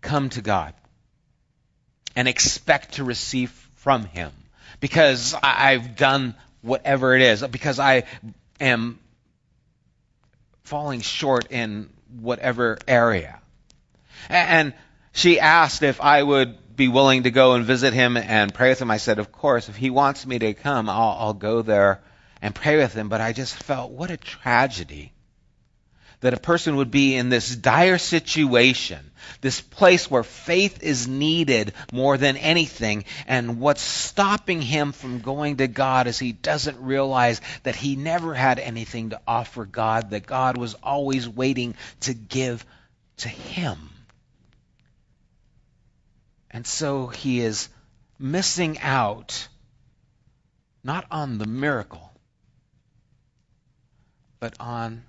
come 0.00 0.30
to 0.30 0.40
God 0.40 0.74
and 2.16 2.26
expect 2.26 2.94
to 2.94 3.04
receive 3.04 3.50
from 3.76 4.04
Him 4.04 4.32
because 4.80 5.34
I've 5.42 5.96
done 5.96 6.34
whatever 6.62 7.14
it 7.14 7.22
is, 7.22 7.42
because 7.46 7.78
I 7.78 8.04
am 8.60 8.98
falling 10.64 11.00
short 11.00 11.50
in 11.50 11.90
whatever 12.20 12.78
area. 12.86 13.40
And 14.28 14.74
she 15.12 15.40
asked 15.40 15.82
if 15.82 16.00
I 16.00 16.22
would 16.22 16.76
be 16.76 16.88
willing 16.88 17.24
to 17.24 17.30
go 17.30 17.54
and 17.54 17.64
visit 17.64 17.92
him 17.92 18.16
and 18.16 18.54
pray 18.54 18.70
with 18.70 18.80
him. 18.80 18.90
I 18.90 18.98
said, 18.98 19.18
of 19.18 19.32
course, 19.32 19.68
if 19.68 19.76
he 19.76 19.90
wants 19.90 20.26
me 20.26 20.38
to 20.38 20.54
come, 20.54 20.88
I'll, 20.88 21.16
I'll 21.18 21.34
go 21.34 21.62
there 21.62 22.00
and 22.40 22.54
pray 22.54 22.76
with 22.76 22.92
him. 22.92 23.08
But 23.08 23.20
I 23.20 23.32
just 23.32 23.54
felt 23.54 23.90
what 23.90 24.10
a 24.10 24.16
tragedy 24.16 25.12
that 26.20 26.34
a 26.34 26.40
person 26.40 26.76
would 26.76 26.90
be 26.90 27.14
in 27.14 27.28
this 27.28 27.54
dire 27.54 27.98
situation, 27.98 29.10
this 29.40 29.60
place 29.60 30.10
where 30.10 30.24
faith 30.24 30.82
is 30.82 31.06
needed 31.06 31.72
more 31.92 32.16
than 32.16 32.36
anything, 32.36 33.04
and 33.26 33.60
what's 33.60 33.82
stopping 33.82 34.60
him 34.60 34.90
from 34.92 35.20
going 35.20 35.58
to 35.58 35.68
God 35.68 36.08
is 36.08 36.18
he 36.18 36.32
doesn't 36.32 36.80
realize 36.80 37.40
that 37.62 37.76
he 37.76 37.94
never 37.94 38.34
had 38.34 38.58
anything 38.58 39.10
to 39.10 39.20
offer 39.28 39.64
God, 39.64 40.10
that 40.10 40.26
God 40.26 40.56
was 40.56 40.74
always 40.74 41.28
waiting 41.28 41.76
to 42.00 42.14
give 42.14 42.66
to 43.18 43.28
him. 43.28 43.78
And 46.50 46.66
so 46.66 47.06
he 47.06 47.40
is 47.40 47.68
missing 48.18 48.80
out 48.80 49.46
not 50.82 51.06
on 51.10 51.38
the 51.38 51.46
miracle, 51.46 52.10
but 54.40 54.54
on 54.60 55.04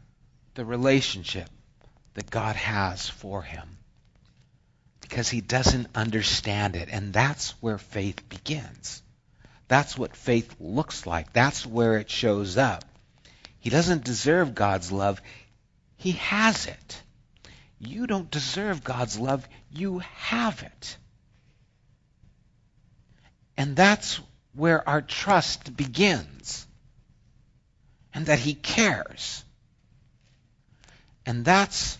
the 0.55 0.65
relationship 0.65 1.49
that 2.13 2.29
God 2.29 2.55
has 2.55 3.07
for 3.07 3.41
him 3.41 3.77
because 5.01 5.29
he 5.29 5.41
doesn't 5.41 5.87
understand 5.95 6.75
it. 6.75 6.89
And 6.91 7.11
that's 7.11 7.51
where 7.61 7.77
faith 7.77 8.29
begins. 8.29 9.01
That's 9.67 9.97
what 9.97 10.15
faith 10.15 10.55
looks 10.59 11.05
like. 11.05 11.33
That's 11.33 11.65
where 11.65 11.97
it 11.97 12.09
shows 12.09 12.57
up. 12.57 12.85
He 13.59 13.69
doesn't 13.69 14.03
deserve 14.03 14.55
God's 14.55 14.91
love, 14.91 15.21
he 15.97 16.11
has 16.13 16.67
it. 16.67 17.01
You 17.79 18.07
don't 18.07 18.29
deserve 18.29 18.83
God's 18.83 19.17
love, 19.17 19.47
you 19.71 19.99
have 19.99 20.63
it. 20.63 20.97
And 23.57 23.75
that's 23.75 24.19
where 24.53 24.87
our 24.87 25.01
trust 25.01 25.75
begins. 25.75 26.67
And 28.13 28.25
that 28.25 28.39
he 28.39 28.53
cares. 28.53 29.43
And 31.25 31.45
that's 31.45 31.97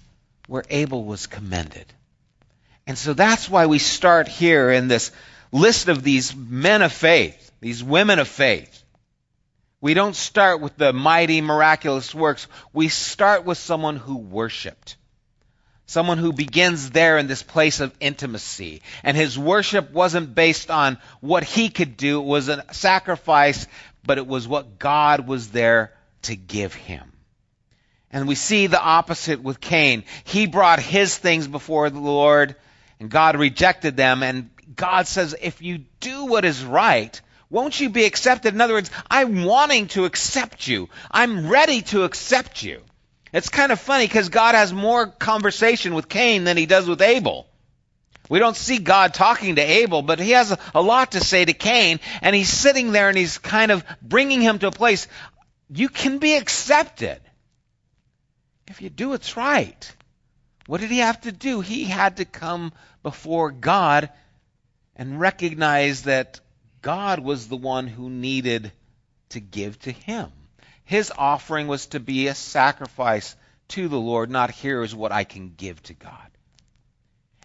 where 0.47 0.63
Abel 0.69 1.03
was 1.03 1.27
commended. 1.27 1.85
And 2.87 2.97
so 2.97 3.13
that's 3.13 3.47
why 3.47 3.67
we 3.67 3.77
start 3.77 4.27
here 4.27 4.71
in 4.71 4.87
this 4.87 5.11
list 5.51 5.87
of 5.87 6.01
these 6.01 6.35
men 6.35 6.81
of 6.81 6.91
faith, 6.91 7.51
these 7.61 7.83
women 7.83 8.17
of 8.17 8.27
faith. 8.27 8.83
We 9.81 9.93
don't 9.93 10.15
start 10.15 10.59
with 10.59 10.75
the 10.75 10.91
mighty, 10.91 11.41
miraculous 11.41 12.13
works. 12.13 12.47
We 12.73 12.89
start 12.89 13.45
with 13.45 13.59
someone 13.59 13.95
who 13.95 14.17
worshiped. 14.17 14.97
Someone 15.85 16.17
who 16.17 16.33
begins 16.33 16.89
there 16.89 17.17
in 17.17 17.27
this 17.27 17.43
place 17.43 17.79
of 17.79 17.95
intimacy. 17.99 18.81
And 19.03 19.15
his 19.15 19.37
worship 19.37 19.91
wasn't 19.91 20.35
based 20.35 20.71
on 20.71 20.97
what 21.21 21.43
he 21.43 21.69
could 21.69 21.95
do. 21.95 22.21
It 22.21 22.25
was 22.25 22.49
a 22.49 22.65
sacrifice, 22.73 23.67
but 24.03 24.17
it 24.17 24.27
was 24.27 24.47
what 24.47 24.79
God 24.79 25.27
was 25.27 25.49
there 25.49 25.93
to 26.23 26.35
give 26.35 26.73
him. 26.73 27.11
And 28.11 28.27
we 28.27 28.35
see 28.35 28.67
the 28.67 28.81
opposite 28.81 29.41
with 29.41 29.59
Cain. 29.59 30.03
He 30.23 30.47
brought 30.47 30.79
his 30.79 31.17
things 31.17 31.47
before 31.47 31.89
the 31.89 31.99
Lord, 31.99 32.55
and 32.99 33.09
God 33.09 33.35
rejected 33.37 33.95
them. 33.95 34.23
And 34.23 34.49
God 34.75 35.07
says, 35.07 35.35
if 35.39 35.61
you 35.61 35.79
do 35.99 36.25
what 36.25 36.45
is 36.45 36.63
right, 36.63 37.19
won't 37.49 37.79
you 37.79 37.89
be 37.89 38.05
accepted? 38.05 38.53
In 38.53 38.61
other 38.61 38.73
words, 38.73 38.91
I'm 39.09 39.43
wanting 39.43 39.87
to 39.89 40.05
accept 40.05 40.67
you. 40.67 40.89
I'm 41.11 41.49
ready 41.49 41.81
to 41.83 42.03
accept 42.03 42.63
you. 42.63 42.81
It's 43.31 43.49
kind 43.49 43.71
of 43.71 43.79
funny 43.79 44.05
because 44.05 44.29
God 44.29 44.55
has 44.55 44.73
more 44.73 45.07
conversation 45.07 45.93
with 45.93 46.09
Cain 46.09 46.43
than 46.43 46.57
he 46.57 46.65
does 46.65 46.87
with 46.87 47.01
Abel. 47.01 47.47
We 48.27 48.37
don't 48.37 48.55
see 48.55 48.77
God 48.77 49.15
talking 49.15 49.55
to 49.55 49.61
Abel, 49.61 50.03
but 50.03 50.19
he 50.19 50.31
has 50.31 50.55
a, 50.75 50.81
lot 50.81 51.13
to 51.13 51.19
say 51.19 51.43
to 51.43 51.53
Cain, 51.53 51.99
and 52.21 52.35
he's 52.35 52.49
sitting 52.49 52.91
there 52.91 53.09
and 53.09 53.17
he's 53.17 53.39
kind 53.39 53.71
of 53.71 53.83
bringing 54.01 54.41
him 54.41 54.59
to 54.59 54.67
a 54.67 54.71
place. 54.71 55.07
You 55.69 55.89
can 55.89 56.17
be 56.17 56.35
accepted 56.35 57.19
if 58.67 58.81
you 58.81 58.89
do 58.89 59.09
what's 59.09 59.37
right. 59.37 59.95
What 60.65 60.81
did 60.81 60.91
he 60.91 60.99
have 60.99 61.21
to 61.21 61.31
do? 61.31 61.61
He 61.61 61.85
had 61.85 62.17
to 62.17 62.25
come 62.25 62.73
before 63.03 63.51
God 63.51 64.09
and 64.95 65.19
recognize 65.19 66.03
that 66.03 66.39
God 66.81 67.19
was 67.19 67.47
the 67.47 67.57
one 67.57 67.87
who 67.87 68.09
needed 68.09 68.71
to 69.29 69.39
give 69.39 69.79
to 69.79 69.91
him. 69.91 70.31
His 70.85 71.11
offering 71.15 71.67
was 71.67 71.87
to 71.87 71.99
be 71.99 72.27
a 72.27 72.35
sacrifice 72.35 73.35
to 73.69 73.87
the 73.87 73.99
Lord, 73.99 74.31
not 74.31 74.51
here 74.51 74.81
is 74.83 74.95
what 74.95 75.11
I 75.11 75.23
can 75.23 75.53
give 75.55 75.81
to 75.83 75.93
God. 75.93 76.29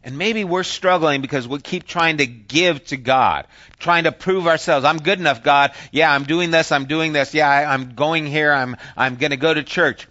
And 0.04 0.18
maybe 0.18 0.44
we're 0.44 0.64
struggling 0.64 1.22
because 1.22 1.48
we 1.48 1.58
keep 1.60 1.86
trying 1.86 2.18
to 2.18 2.26
give 2.26 2.84
to 2.86 2.98
God, 2.98 3.46
trying 3.78 4.04
to 4.04 4.12
prove 4.12 4.46
ourselves. 4.46 4.84
I'm 4.84 4.98
good 4.98 5.18
enough, 5.18 5.42
God. 5.42 5.72
Yeah, 5.92 6.12
I'm 6.12 6.24
doing 6.24 6.50
this. 6.50 6.72
I'm 6.72 6.84
doing 6.84 7.14
this. 7.14 7.32
Yeah, 7.32 7.48
I, 7.48 7.72
am 7.72 7.94
going 7.94 8.26
here. 8.26 8.52
I'm, 8.52 8.76
I'm 8.98 9.16
going 9.16 9.30
to 9.30 9.38
go 9.38 9.52
to 9.52 9.62
church. 9.62 10.06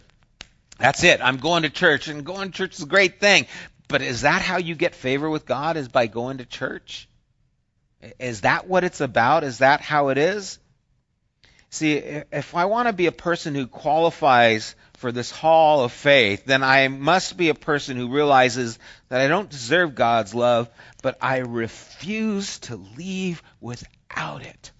That's 0.79 1.03
it. 1.03 1.21
I'm 1.21 1.37
going 1.37 1.61
to 1.61 1.69
church, 1.69 2.07
and 2.07 2.25
going 2.25 2.51
to 2.51 2.57
church 2.57 2.73
is 2.73 2.83
a 2.83 2.87
great 2.87 3.19
thing. 3.19 3.45
But 3.87 4.01
is 4.01 4.21
that 4.21 4.41
how 4.41 4.57
you 4.57 4.73
get 4.73 4.95
favor 4.95 5.29
with 5.29 5.45
God? 5.45 5.77
Is 5.77 5.87
by 5.87 6.07
going 6.07 6.39
to 6.39 6.45
church? 6.45 7.07
Is 8.19 8.41
that 8.41 8.67
what 8.67 8.83
it's 8.83 8.99
about? 8.99 9.43
Is 9.43 9.59
that 9.59 9.79
how 9.79 10.09
it 10.09 10.17
is? 10.17 10.57
See, 11.69 11.93
if 11.93 12.55
I 12.55 12.65
want 12.65 12.87
to 12.87 12.93
be 12.93 13.05
a 13.05 13.11
person 13.11 13.53
who 13.53 13.67
qualifies 13.67 14.75
for 15.03 15.11
this 15.11 15.31
hall 15.31 15.83
of 15.83 15.91
faith, 15.91 16.45
then 16.45 16.63
I 16.63 16.87
must 16.87 17.35
be 17.35 17.49
a 17.49 17.53
person 17.53 17.97
who 17.97 18.07
realizes 18.07 18.79
that 19.09 19.19
I 19.19 19.27
don't 19.27 19.49
deserve 19.49 19.95
God's 19.95 20.33
love, 20.33 20.69
but 21.01 21.17
I 21.21 21.39
refuse 21.39 22.59
to 22.59 22.77
leave 22.77 23.43
without 23.59 24.43
it. 24.43 24.71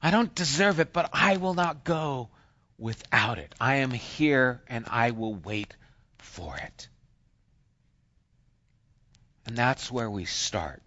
I 0.00 0.12
don't 0.12 0.32
deserve 0.36 0.78
it, 0.78 0.92
but 0.92 1.10
I 1.12 1.38
will 1.38 1.54
not 1.54 1.82
go 1.82 2.28
without 2.78 3.38
it. 3.38 3.52
I 3.60 3.78
am 3.78 3.90
here 3.90 4.62
and 4.68 4.84
I 4.88 5.10
will 5.10 5.34
wait 5.34 5.74
for 6.18 6.56
it. 6.56 6.88
And 9.46 9.56
that's 9.56 9.90
where 9.90 10.08
we 10.08 10.26
start. 10.26 10.80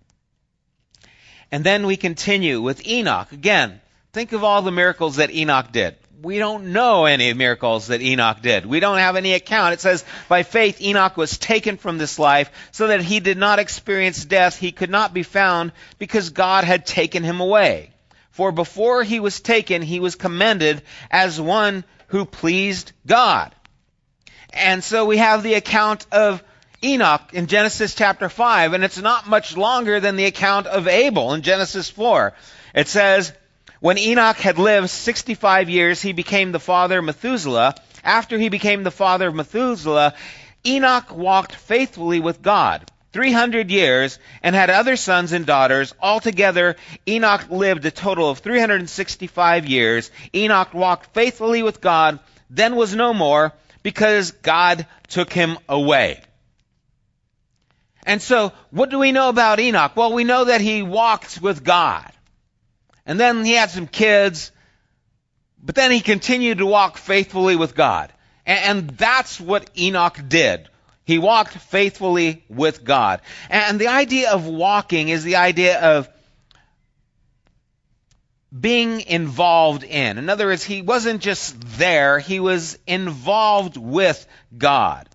And 1.52 1.66
then 1.66 1.86
we 1.86 1.98
continue 1.98 2.62
with 2.62 2.88
Enoch. 2.88 3.34
Again, 3.34 3.82
think 4.18 4.34
of 4.34 4.44
all 4.44 4.64
the 4.64 4.72
miracles 4.72 5.18
that 5.18 5.30
Enoch 5.30 5.72
did. 5.72 5.96
We 6.24 6.40
don't 6.40 6.74
know 6.74 7.06
any 7.06 7.32
miracles 7.34 7.88
that 7.88 8.02
Enoch 8.02 8.42
did. 8.42 8.66
We 8.66 8.80
don't 8.80 8.98
have 8.98 9.16
any 9.16 9.34
account. 9.34 9.76
It 9.76 9.80
says, 9.80 10.04
by 10.28 10.42
faith 10.42 10.82
Enoch 10.82 11.16
was 11.18 11.38
taken 11.38 11.78
from 11.78 12.00
this 12.00 12.18
life 12.18 12.50
so 12.72 12.88
that 12.88 13.04
he 13.04 13.20
did 13.20 13.38
not 13.38 13.60
experience 13.60 14.26
death. 14.26 14.58
He 14.58 14.72
could 14.72 14.90
not 14.90 15.14
be 15.14 15.22
found 15.22 15.72
because 16.00 16.32
God 16.32 16.64
had 16.64 16.88
taken 16.88 17.22
him 17.22 17.42
away. 17.42 17.92
For 18.32 18.52
before 18.52 19.04
he 19.04 19.20
was 19.20 19.40
taken, 19.40 19.84
he 19.84 20.00
was 20.00 20.16
commended 20.16 20.82
as 21.12 21.40
one 21.40 21.84
who 22.08 22.26
pleased 22.26 22.94
God. 23.06 23.54
And 24.52 24.84
so 24.84 25.06
we 25.06 25.18
have 25.18 25.44
the 25.44 25.54
account 25.54 26.08
of 26.12 26.44
Enoch 26.84 27.22
in 27.34 27.46
Genesis 27.46 27.94
chapter 27.94 28.30
5, 28.30 28.74
and 28.74 28.84
it's 28.84 29.00
not 29.00 29.30
much 29.30 29.56
longer 29.56 30.00
than 30.00 30.16
the 30.16 30.26
account 30.26 30.66
of 30.66 30.88
Abel 30.88 31.34
in 31.34 31.44
Genesis 31.44 31.88
4. 31.88 32.34
It 32.74 32.88
says, 32.88 33.32
When 33.80 33.98
Enoch 33.98 34.38
had 34.38 34.58
lived 34.58 34.90
65 34.90 35.70
years, 35.70 36.02
he 36.02 36.12
became 36.12 36.52
the 36.52 36.60
father 36.60 37.00
of 37.00 37.06
Methuselah. 37.06 37.76
After 38.04 38.38
he 38.38 38.50
became 38.50 38.84
the 38.84 38.92
father 38.92 39.28
of 39.28 39.36
Methuselah, 39.36 40.14
Enoch 40.66 41.16
walked 41.16 41.54
faithfully 41.54 42.20
with 42.20 42.42
God. 42.42 42.90
300 43.14 43.72
years 43.72 44.20
and 44.44 44.56
had 44.56 44.70
other 44.70 44.96
sons 44.96 45.32
and 45.32 45.46
daughters. 45.46 45.94
Altogether, 46.00 46.76
Enoch 47.08 47.50
lived 47.50 47.86
a 47.86 47.92
total 47.92 48.30
of 48.30 48.40
365 48.40 49.66
years. 49.66 50.12
Enoch 50.36 50.74
walked 50.74 51.14
faithfully 51.14 51.64
with 51.64 51.82
God, 51.82 52.20
then 52.50 52.76
was 52.76 52.96
no 52.96 53.14
more 53.14 53.54
because 53.84 54.32
God 54.32 54.86
took 55.08 55.32
him 55.32 55.58
away. 55.70 56.22
And 58.06 58.22
so, 58.22 58.54
what 58.72 58.90
do 58.90 59.00
we 59.00 59.12
know 59.12 59.30
about 59.30 59.60
Enoch? 59.60 59.96
Well, 59.96 60.14
we 60.14 60.24
know 60.24 60.46
that 60.46 60.62
he 60.62 60.82
walked 60.82 61.42
with 61.42 61.64
God. 61.64 62.12
And 63.08 63.18
then 63.18 63.46
he 63.46 63.54
had 63.54 63.72
some 63.72 63.88
kids, 63.88 64.52
but 65.64 65.76
then 65.76 65.92
he 65.92 66.02
continued 66.02 66.60
to 66.60 66.66
walk 66.66 66.98
faithfully 66.98 67.56
with 67.56 67.74
God. 67.74 68.12
And, 68.46 68.90
that's 68.92 69.40
what 69.40 69.70
Enoch 69.78 70.20
did. 70.28 70.70
He 71.04 71.18
walked 71.18 71.54
faithfully 71.54 72.46
with 72.50 72.84
God. 72.84 73.22
And 73.50 73.80
the 73.80 73.88
idea 73.88 74.32
of 74.32 74.46
walking 74.46 75.10
is 75.10 75.24
the 75.24 75.38
idea 75.38 75.80
of 75.80 76.10
being 78.58 79.02
involved 79.02 79.84
in. 79.84 80.18
In 80.18 80.30
other 80.30 80.48
words, 80.48 80.64
he 80.64 80.82
wasn't 80.82 81.22
just 81.22 81.60
there, 81.78 82.20
he 82.20 82.40
was 82.40 82.78
involved 82.88 83.78
with 83.78 84.26
God. 84.58 85.08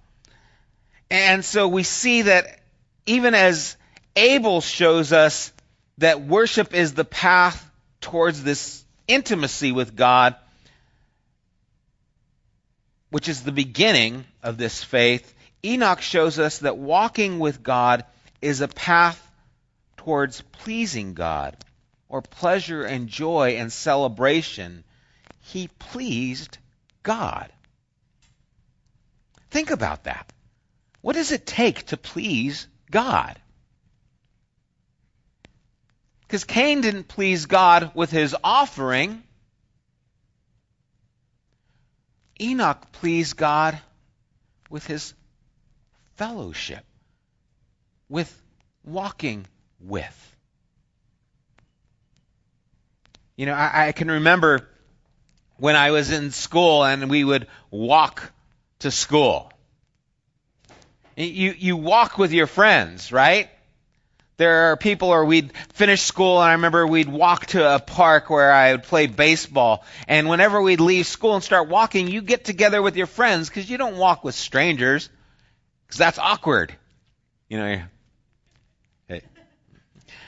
And 1.11 1.45
so 1.45 1.69
we 1.69 1.83
see 1.83 2.23
that 2.23 2.61
even 3.07 3.35
as 3.35 3.77
Abel 4.17 4.61
shows 4.61 5.13
us 5.13 5.53
that 5.99 6.23
worship 6.23 6.75
is 6.75 6.95
the 6.95 7.05
path 7.05 7.71
towards 8.03 8.43
this 8.43 8.85
intimacy 9.09 9.73
with 9.73 9.97
God, 9.97 10.37
which 13.11 13.29
is 13.29 13.43
the 13.43 13.53
beginning 13.53 14.25
of 14.43 14.59
this 14.59 14.85
faith, 14.85 15.35
Enoch 15.65 16.03
shows 16.03 16.39
us 16.39 16.59
that 16.59 16.77
walking 16.77 17.39
with 17.39 17.63
God 17.63 18.05
is 18.43 18.61
a 18.61 18.69
path 18.69 19.31
towards 19.97 20.41
pleasing 20.41 21.15
God 21.15 21.57
or 22.09 22.21
pleasure 22.21 22.85
and 22.85 23.09
joy 23.09 23.57
and 23.57 23.73
celebration. 23.73 24.85
He 25.41 25.69
pleased 25.79 26.59
God. 27.03 27.51
Think 29.51 29.71
about 29.71 30.05
that. 30.05 30.33
What 31.01 31.15
does 31.15 31.33
it 31.33 31.47
take 31.47 31.87
to 31.87 31.97
please 31.97 32.67
God? 32.91 33.39
Because 36.33 36.45
Cain 36.45 36.81
didn't 36.81 37.09
please 37.09 37.45
God 37.45 37.91
with 37.93 38.11
his 38.11 38.35
offering. 38.43 39.23
Enoch 42.41 42.91
pleased 42.93 43.37
God 43.37 43.79
with 44.71 44.87
his 44.87 45.13
fellowship, 46.15 46.87
with 48.09 48.35
walking 48.83 49.47
with. 49.79 50.37
You 53.37 53.45
know, 53.45 53.53
I, 53.53 53.89
I, 53.89 53.93
can 53.93 54.11
remember 54.11 54.67
when 55.59 55.77
I 55.77 55.91
was 55.91 56.11
in 56.11 56.31
school 56.31 56.83
and 56.83 57.11
we 57.11 57.25
would 57.25 57.47
walk 57.71 58.33
to 58.79 58.91
school. 58.91 59.53
You, 61.15 61.55
you 61.59 61.77
walk 61.77 62.17
with 62.17 62.33
your 62.33 62.47
friends, 62.47 63.13
right? 63.13 63.51
There 64.39 64.73
are 64.73 64.77
people, 64.77 65.09
or 65.09 65.25
we'd 65.25 65.53
finish 65.75 66.03
school, 66.03 66.41
and 66.41 66.51
I 66.51 66.53
remember 66.55 66.87
we'd 66.87 67.09
walk 67.09 67.47
to 67.47 67.77
a 67.77 67.79
park 67.79 68.31
where 68.31 68.53
I 68.53 68.73
would 68.73 68.85
play 68.85 69.07
baseball. 69.07 69.85
And 70.09 70.29
whenever 70.29 70.61
we'd 70.61 70.81
leave 70.81 71.07
school 71.07 71.35
and 71.35 71.45
start 71.45 71.69
walking, 71.69 72.09
you 72.09 72.23
get 72.23 72.45
together 72.45 72.81
with 72.81 72.97
your 72.97 73.07
friends 73.07 73.49
because 73.49 73.69
you 73.69 73.79
don't 73.79 73.99
walk 73.99 74.25
with 74.25 74.35
strangers 74.35 75.11
because 75.87 75.99
that's 75.99 76.19
awkward. 76.19 76.75
You 77.49 77.59
know. 77.59 77.83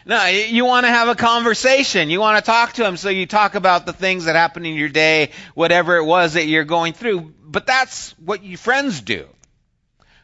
No, 0.07 0.27
you 0.27 0.67
want 0.67 0.85
to 0.85 0.90
have 0.90 1.09
a 1.09 1.14
conversation. 1.14 2.11
You 2.11 2.21
want 2.21 2.37
to 2.37 2.45
talk 2.45 2.75
to 2.75 2.83
them, 2.83 2.99
so 2.99 3.09
you 3.09 3.25
talk 3.25 3.55
about 3.55 3.87
the 3.87 3.95
things 3.95 4.27
that 4.27 4.37
happened 4.37 4.67
in 4.67 4.75
your 4.75 4.90
day, 4.90 5.31
whatever 5.55 5.97
it 5.97 6.05
was 6.05 6.35
that 6.35 6.47
you're 6.47 6.64
going 6.64 6.93
through. 6.93 7.33
But 7.43 7.67
that's 7.67 8.11
what 8.19 8.43
you 8.43 8.59
friends 8.59 9.01
do. 9.01 9.27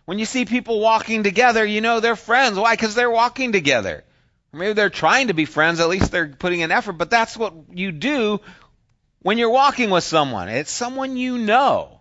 When 0.04 0.18
you 0.18 0.24
see 0.24 0.44
people 0.44 0.80
walking 0.80 1.22
together, 1.22 1.64
you 1.64 1.80
know 1.80 2.00
they're 2.00 2.16
friends. 2.16 2.58
Why? 2.58 2.74
Because 2.74 2.94
they're 2.94 3.10
walking 3.10 3.52
together. 3.52 4.04
Maybe 4.52 4.72
they're 4.72 4.90
trying 4.90 5.28
to 5.28 5.34
be 5.34 5.44
friends, 5.44 5.78
at 5.78 5.88
least 5.88 6.10
they're 6.10 6.28
putting 6.28 6.62
an 6.62 6.72
effort, 6.72 6.94
but 6.94 7.10
that's 7.10 7.36
what 7.36 7.54
you 7.72 7.92
do 7.92 8.40
when 9.22 9.38
you're 9.38 9.50
walking 9.50 9.90
with 9.90 10.02
someone. 10.02 10.48
It's 10.48 10.72
someone 10.72 11.16
you 11.16 11.38
know. 11.38 12.00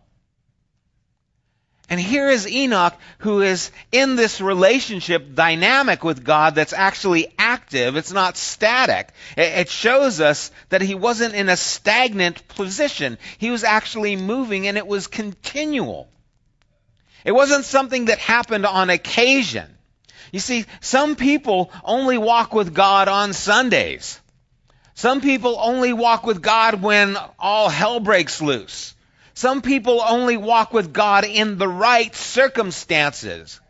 And 1.92 2.00
here 2.00 2.30
is 2.30 2.48
Enoch 2.48 2.94
who 3.20 3.42
is 3.42 3.72
in 3.92 4.16
this 4.16 4.42
relationship 4.42 5.34
dynamic 5.34 6.04
with 6.04 6.24
God 6.24 6.54
that's 6.54 6.74
actually 6.74 7.34
active. 7.38 7.96
It's 7.96 8.12
not 8.12 8.38
static. 8.38 9.10
It 9.36 9.70
shows 9.70 10.22
us 10.22 10.52
that 10.70 10.82
he 10.82 10.94
wasn't 10.94 11.34
in 11.34 11.50
a 11.50 11.58
stagnant 11.58 12.48
position. 12.48 13.18
He 13.40 13.50
was 13.50 13.64
actually 13.64 14.16
moving 14.16 14.68
and 14.68 14.78
it 14.78 14.86
was 14.86 15.08
continual. 15.08 16.08
It 17.26 17.32
wasn't 17.32 17.66
something 17.66 18.06
that 18.06 18.20
happened 18.20 18.66
on 18.66 18.90
occasion. 18.90 19.78
You 20.32 20.40
see, 20.40 20.66
some 20.80 21.16
people 21.16 21.72
only 21.84 22.18
walk 22.18 22.54
with 22.54 22.74
God 22.74 23.08
on 23.08 23.34
Sundays. 23.34 24.20
Some 24.94 25.22
people 25.22 25.58
only 25.60 25.94
walk 25.94 26.26
with 26.26 26.42
God 26.42 26.82
when 26.82 27.18
all 27.40 27.70
hell 27.70 28.00
breaks 28.00 28.42
loose. 28.42 28.94
Some 29.34 29.62
people 29.62 30.02
only 30.02 30.36
walk 30.36 30.74
with 30.74 30.92
God 30.92 31.24
in 31.24 31.58
the 31.58 31.68
right 31.68 32.14
circumstances. 32.14 33.62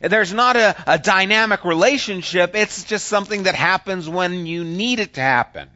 There's 0.00 0.32
not 0.32 0.56
a, 0.56 0.74
a, 0.86 0.98
dynamic 0.98 1.64
relationship. 1.64 2.54
It's 2.54 2.84
just 2.84 3.06
something 3.06 3.42
that 3.42 3.54
happens 3.54 4.08
when 4.08 4.46
you 4.46 4.64
need 4.64 5.00
it 5.00 5.14
to 5.14 5.20
happen. 5.20 5.68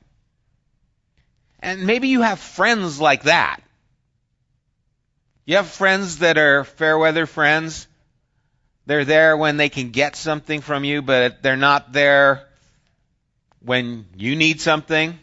And 1.61 1.87
maybe 1.87 2.09
you 2.09 2.23
have 2.23 2.39
friends 2.39 3.01
like 3.01 3.25
that. 3.25 3.61
You 5.45 5.57
have 5.57 5.67
friends 5.67 6.19
that 6.19 6.39
are 6.39 6.63
fair 6.65 6.97
weather 6.97 7.27
friends. 7.27 7.89
They're 8.87 9.05
there 9.05 9.37
when 9.37 9.57
they 9.57 9.69
can 9.69 9.91
get 9.91 10.15
something 10.15 10.61
from 10.61 10.85
you, 10.85 11.03
but 11.03 11.43
they're 11.43 11.57
not 11.57 11.93
there 11.93 12.49
when 13.61 14.07
you 14.17 14.37
need 14.37 14.61
something. 14.61 15.19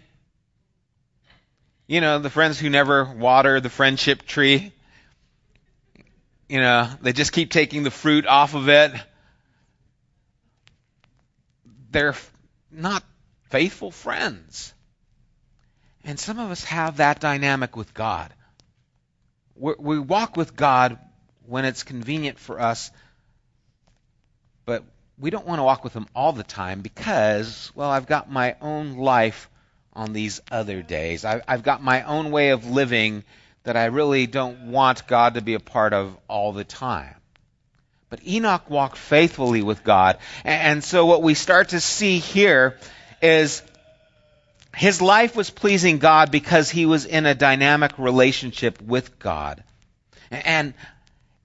You 1.87 2.01
know, 2.01 2.19
the 2.19 2.29
friends 2.29 2.59
who 2.59 2.69
never 2.69 3.05
water 3.05 3.61
the 3.61 3.69
friendship 3.69 4.25
tree. 4.25 4.73
You 6.49 6.59
know, 6.59 6.89
they 7.01 7.13
just 7.13 7.31
keep 7.31 7.51
taking 7.51 7.83
the 7.83 7.91
fruit 7.91 8.27
off 8.27 8.55
of 8.55 8.67
it. 8.67 8.91
They're 11.91 12.15
not 12.71 13.03
faithful 13.49 13.91
friends. 13.91 14.73
And 16.03 16.19
some 16.19 16.39
of 16.39 16.51
us 16.51 16.63
have 16.65 16.97
that 16.97 17.19
dynamic 17.19 17.75
with 17.75 17.93
God 17.93 18.33
we 19.59 19.99
walk 19.99 20.37
with 20.37 20.55
God 20.55 20.97
when 21.45 21.65
it's 21.65 21.83
convenient 21.83 22.39
for 22.39 22.59
us, 22.59 22.91
but 24.65 24.83
we 25.19 25.29
don't 25.29 25.45
want 25.45 25.59
to 25.59 25.63
walk 25.63 25.83
with 25.83 25.93
Him 25.93 26.07
all 26.15 26.31
the 26.31 26.43
time 26.43 26.81
because, 26.81 27.71
well, 27.75 27.89
I've 27.89 28.07
got 28.07 28.31
my 28.31 28.55
own 28.61 28.97
life 28.97 29.49
on 29.93 30.13
these 30.13 30.39
other 30.51 30.81
days. 30.81 31.25
I, 31.25 31.41
have 31.47 31.63
got 31.63 31.83
my 31.83 32.03
own 32.03 32.31
way 32.31 32.49
of 32.49 32.69
living 32.69 33.23
that 33.63 33.75
I 33.75 33.85
really 33.85 34.27
don't 34.27 34.71
want 34.71 35.07
God 35.07 35.33
to 35.33 35.41
be 35.41 35.55
a 35.55 35.59
part 35.59 35.93
of 35.93 36.15
all 36.27 36.53
the 36.53 36.63
time. 36.63 37.15
But 38.09 38.25
Enoch 38.25 38.69
walked 38.69 38.97
faithfully 38.97 39.61
with 39.61 39.83
God. 39.83 40.17
And 40.43 40.83
so 40.83 41.05
what 41.05 41.21
we 41.21 41.33
start 41.33 41.69
to 41.69 41.79
see 41.79 42.19
here 42.19 42.77
is 43.21 43.61
his 44.79 45.01
life 45.01 45.35
was 45.35 45.49
pleasing 45.49 45.97
God 45.97 46.31
because 46.31 46.69
he 46.69 46.85
was 46.85 47.05
in 47.05 47.25
a 47.25 47.35
dynamic 47.35 47.99
relationship 47.99 48.81
with 48.81 49.19
God. 49.19 49.61
And 50.31 50.73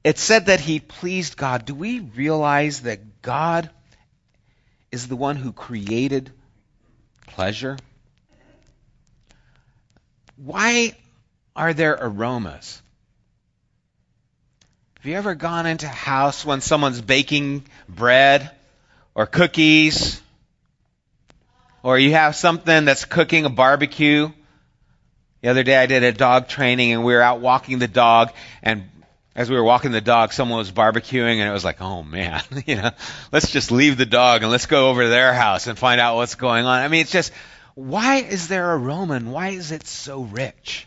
it 0.04 0.18
said 0.18 0.46
that 0.46 0.60
he 0.60 0.78
pleased 0.78 1.36
God. 1.36 1.64
Do 1.64 1.74
we 1.74 1.98
realize 1.98 2.82
that 2.82 3.22
God 3.22 3.70
is 4.92 5.08
the 5.08 5.16
one 5.16 5.34
who 5.34 5.50
created 5.50 6.30
pleasure? 7.26 7.76
Why 10.36 10.94
are 11.56 11.74
there 11.74 11.98
aromas? 12.00 12.80
Have 15.00 15.06
you 15.06 15.16
ever 15.16 15.34
gone 15.34 15.66
into 15.66 15.86
a 15.86 15.88
house 15.88 16.44
when 16.44 16.60
someone's 16.60 17.00
baking 17.00 17.64
bread 17.88 18.48
or 19.12 19.26
cookies 19.26 20.22
or 21.84 21.98
you 21.98 22.12
have 22.12 22.34
something 22.34 22.86
that's 22.86 23.04
cooking 23.04 23.44
a 23.44 23.50
barbecue. 23.50 24.30
The 25.42 25.48
other 25.50 25.62
day 25.62 25.76
I 25.76 25.84
did 25.84 26.02
a 26.02 26.12
dog 26.12 26.48
training 26.48 26.92
and 26.92 27.04
we 27.04 27.12
were 27.12 27.20
out 27.20 27.40
walking 27.40 27.78
the 27.78 27.86
dog 27.86 28.32
and 28.62 28.88
as 29.36 29.50
we 29.50 29.56
were 29.56 29.64
walking 29.64 29.90
the 29.90 30.00
dog, 30.00 30.32
someone 30.32 30.58
was 30.58 30.72
barbecuing 30.72 31.38
and 31.38 31.48
it 31.48 31.52
was 31.52 31.64
like, 31.64 31.82
oh 31.82 32.02
man, 32.02 32.42
you 32.66 32.76
know, 32.76 32.90
let's 33.32 33.50
just 33.50 33.70
leave 33.70 33.98
the 33.98 34.06
dog 34.06 34.42
and 34.42 34.50
let's 34.50 34.66
go 34.66 34.88
over 34.88 35.02
to 35.02 35.08
their 35.08 35.34
house 35.34 35.66
and 35.66 35.78
find 35.78 36.00
out 36.00 36.16
what's 36.16 36.36
going 36.36 36.64
on. 36.64 36.80
I 36.80 36.88
mean, 36.88 37.02
it's 37.02 37.12
just, 37.12 37.32
why 37.74 38.16
is 38.16 38.48
there 38.48 38.72
a 38.72 38.78
Roman? 38.78 39.30
why 39.30 39.50
is 39.50 39.70
it 39.70 39.86
so 39.86 40.22
rich? 40.22 40.86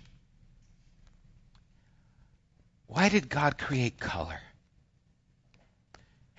Why 2.87 3.09
did 3.09 3.29
God 3.29 3.59
create 3.59 3.99
color? 3.99 4.39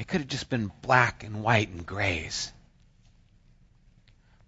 It 0.00 0.08
could 0.08 0.22
have 0.22 0.28
just 0.28 0.50
been 0.50 0.72
black 0.82 1.22
and 1.22 1.44
white 1.44 1.68
and 1.68 1.86
grays. 1.86 2.52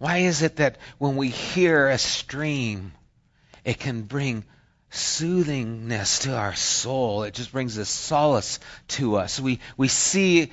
Why 0.00 0.18
is 0.20 0.40
it 0.40 0.56
that 0.56 0.78
when 0.96 1.16
we 1.16 1.28
hear 1.28 1.90
a 1.90 1.98
stream, 1.98 2.92
it 3.66 3.78
can 3.78 4.04
bring 4.04 4.46
soothingness 4.88 6.20
to 6.20 6.34
our 6.34 6.54
soul? 6.54 7.24
It 7.24 7.34
just 7.34 7.52
brings 7.52 7.76
this 7.76 7.90
solace 7.90 8.60
to 8.88 9.16
us. 9.16 9.38
We, 9.38 9.60
we 9.76 9.88
see 9.88 10.52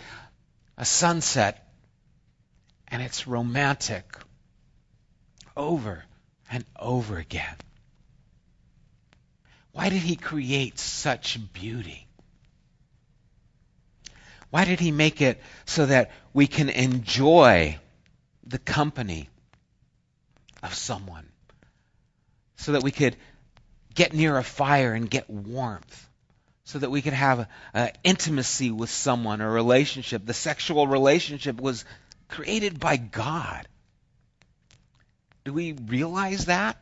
a 0.77 0.83
sunset 0.83 1.65
and 2.89 3.01
it's 3.01 3.25
romantic 3.25 4.17
over 5.55 6.03
and 6.51 6.65
over 6.77 7.17
again. 7.17 7.55
Why 9.71 9.87
did 9.87 10.01
he 10.01 10.17
create 10.17 10.77
such 10.77 11.39
beauty? 11.53 12.05
Why 14.49 14.65
did 14.65 14.81
he 14.81 14.91
make 14.91 15.21
it 15.21 15.41
so 15.65 15.85
that 15.85 16.11
we 16.33 16.47
can 16.47 16.67
enjoy 16.67 17.79
the 18.43 18.59
company 18.59 19.29
of 20.67 20.73
someone 20.75 21.27
so 22.57 22.73
that 22.73 22.83
we 22.83 22.91
could 22.91 23.15
get 23.95 24.13
near 24.13 24.37
a 24.37 24.43
fire 24.43 24.93
and 24.93 25.09
get 25.09 25.29
warmth 25.29 26.07
so 26.65 26.79
that 26.79 26.91
we 26.91 27.01
could 27.01 27.13
have 27.13 27.47
an 27.73 27.91
intimacy 28.03 28.71
with 28.71 28.89
someone 28.89 29.39
a 29.39 29.49
relationship. 29.49 30.25
The 30.25 30.33
sexual 30.33 30.85
relationship 30.85 31.61
was 31.61 31.85
created 32.27 32.79
by 32.79 32.97
god. 32.97 33.67
Do 35.45 35.53
we 35.53 35.71
realize 35.71 36.45
that? 36.45 36.75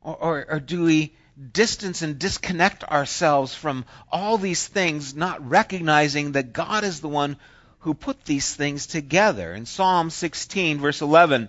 Or, 0.00 0.16
or, 0.16 0.46
or 0.48 0.60
do 0.60 0.84
we 0.84 1.16
distance 1.52 2.02
and 2.02 2.18
disconnect 2.18 2.84
ourselves 2.84 3.52
from 3.52 3.84
all 4.12 4.38
these 4.38 4.66
things, 4.66 5.14
not 5.14 5.48
recognizing 5.48 6.32
that 6.32 6.52
God 6.52 6.84
is 6.84 7.00
the 7.00 7.08
one 7.08 7.36
who 7.80 7.94
put 7.94 8.24
these 8.24 8.54
things 8.54 8.86
together. 8.86 9.52
In 9.54 9.66
Psalm 9.66 10.10
16, 10.10 10.78
verse 10.78 11.00
11, 11.00 11.48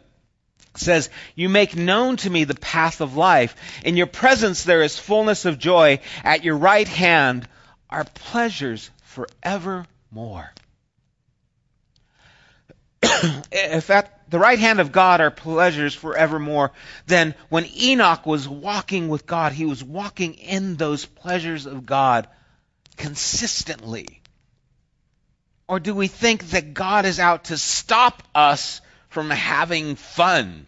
says, 0.75 1.09
You 1.35 1.49
make 1.49 1.75
known 1.75 2.17
to 2.17 2.29
me 2.29 2.45
the 2.45 2.55
path 2.55 3.01
of 3.01 3.17
life. 3.17 3.55
In 3.83 3.97
your 3.97 4.07
presence 4.07 4.63
there 4.63 4.81
is 4.81 4.97
fullness 4.97 5.45
of 5.45 5.59
joy. 5.59 5.99
At 6.23 6.43
your 6.43 6.57
right 6.57 6.87
hand 6.87 7.47
are 7.89 8.05
pleasures 8.05 8.89
forevermore. 9.03 10.51
if 13.51 13.89
at 13.89 14.29
the 14.29 14.39
right 14.39 14.59
hand 14.59 14.79
of 14.79 14.93
God 14.93 15.19
are 15.19 15.31
pleasures 15.31 15.93
forevermore, 15.93 16.71
then 17.07 17.35
when 17.49 17.65
Enoch 17.65 18.25
was 18.25 18.47
walking 18.47 19.09
with 19.09 19.25
God, 19.25 19.51
he 19.51 19.65
was 19.65 19.83
walking 19.83 20.35
in 20.35 20.77
those 20.77 21.05
pleasures 21.05 21.65
of 21.65 21.85
God 21.85 22.27
consistently. 22.95 24.20
Or 25.71 25.79
do 25.79 25.95
we 25.95 26.07
think 26.07 26.49
that 26.49 26.73
God 26.73 27.05
is 27.05 27.17
out 27.17 27.45
to 27.45 27.57
stop 27.57 28.21
us 28.35 28.81
from 29.07 29.29
having 29.29 29.95
fun? 29.95 30.65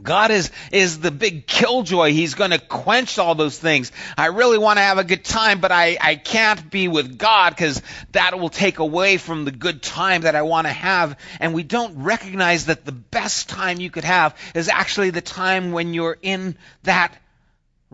God 0.00 0.30
is, 0.30 0.52
is 0.70 1.00
the 1.00 1.10
big 1.10 1.48
killjoy. 1.48 2.12
He's 2.12 2.34
going 2.34 2.52
to 2.52 2.60
quench 2.60 3.18
all 3.18 3.34
those 3.34 3.58
things. 3.58 3.90
I 4.16 4.26
really 4.26 4.58
want 4.58 4.76
to 4.76 4.82
have 4.82 4.98
a 4.98 5.04
good 5.04 5.24
time, 5.24 5.60
but 5.60 5.72
I, 5.72 5.98
I 6.00 6.14
can't 6.14 6.70
be 6.70 6.86
with 6.86 7.18
God 7.18 7.50
because 7.56 7.82
that 8.12 8.38
will 8.38 8.50
take 8.50 8.78
away 8.78 9.16
from 9.16 9.44
the 9.44 9.50
good 9.50 9.82
time 9.82 10.20
that 10.20 10.36
I 10.36 10.42
want 10.42 10.68
to 10.68 10.72
have. 10.72 11.18
And 11.40 11.52
we 11.52 11.64
don't 11.64 12.04
recognize 12.04 12.66
that 12.66 12.84
the 12.84 12.92
best 12.92 13.48
time 13.48 13.80
you 13.80 13.90
could 13.90 14.04
have 14.04 14.36
is 14.54 14.68
actually 14.68 15.10
the 15.10 15.20
time 15.20 15.72
when 15.72 15.92
you're 15.92 16.16
in 16.22 16.56
that 16.84 17.12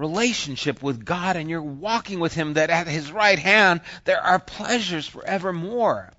relationship 0.02 0.82
with 0.82 1.04
God 1.04 1.36
and 1.36 1.48
you're 1.48 1.62
walking 1.62 2.20
with 2.20 2.34
Him, 2.34 2.54
that 2.54 2.70
at 2.70 2.86
His 2.86 3.10
right 3.10 3.38
hand 3.38 3.80
there 4.04 4.20
are 4.20 4.38
pleasures 4.38 5.06
forevermore. 5.06 6.10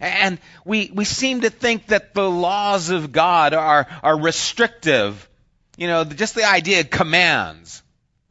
And 0.00 0.38
we, 0.64 0.90
we 0.94 1.04
seem 1.04 1.42
to 1.42 1.50
think 1.50 1.88
that 1.88 2.14
the 2.14 2.30
laws 2.30 2.88
of 2.88 3.12
God 3.12 3.52
are, 3.52 3.86
are 4.02 4.18
restrictive 4.18 5.28
you 5.76 5.86
know, 5.86 6.04
just 6.04 6.34
the 6.34 6.44
idea 6.44 6.80
of 6.80 6.90
commands. 6.90 7.82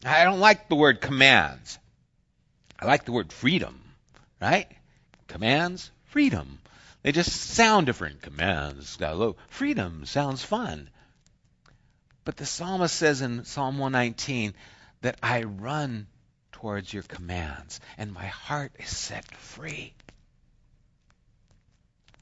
I 0.06 0.24
don't 0.24 0.40
like 0.40 0.70
the 0.70 0.76
word 0.76 1.02
commands. 1.02 1.80
I 2.80 2.86
like 2.86 3.06
the 3.06 3.12
word 3.12 3.32
freedom, 3.32 3.82
right? 4.42 4.68
Commands, 5.28 5.92
freedom. 6.06 6.60
They 7.04 7.12
just 7.12 7.32
sound 7.32 7.88
different. 7.88 8.22
Commands, 8.22 8.98
freedom 9.50 10.06
sounds 10.06 10.44
fun. 10.44 10.90
But 12.24 12.38
the 12.38 12.46
psalmist 12.46 12.96
says 12.96 13.22
in 13.22 13.46
Psalm 13.46 13.80
119 13.80 14.54
that 15.02 15.18
I 15.22 15.44
run 15.44 16.08
towards 16.52 16.94
your 16.94 17.04
commands 17.04 17.80
and 17.98 18.14
my 18.14 18.28
heart 18.28 18.72
is 18.80 18.96
set 18.96 19.26
free. 19.36 19.94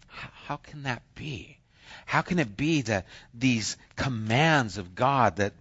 How 0.08 0.58
can 0.58 0.84
that 0.84 1.02
be? 1.16 1.58
How 2.06 2.22
can 2.22 2.40
it 2.40 2.58
be 2.58 2.82
that 2.84 3.06
these 3.34 3.78
commands 3.96 4.78
of 4.78 4.96
God 4.96 5.38
that 5.38 5.54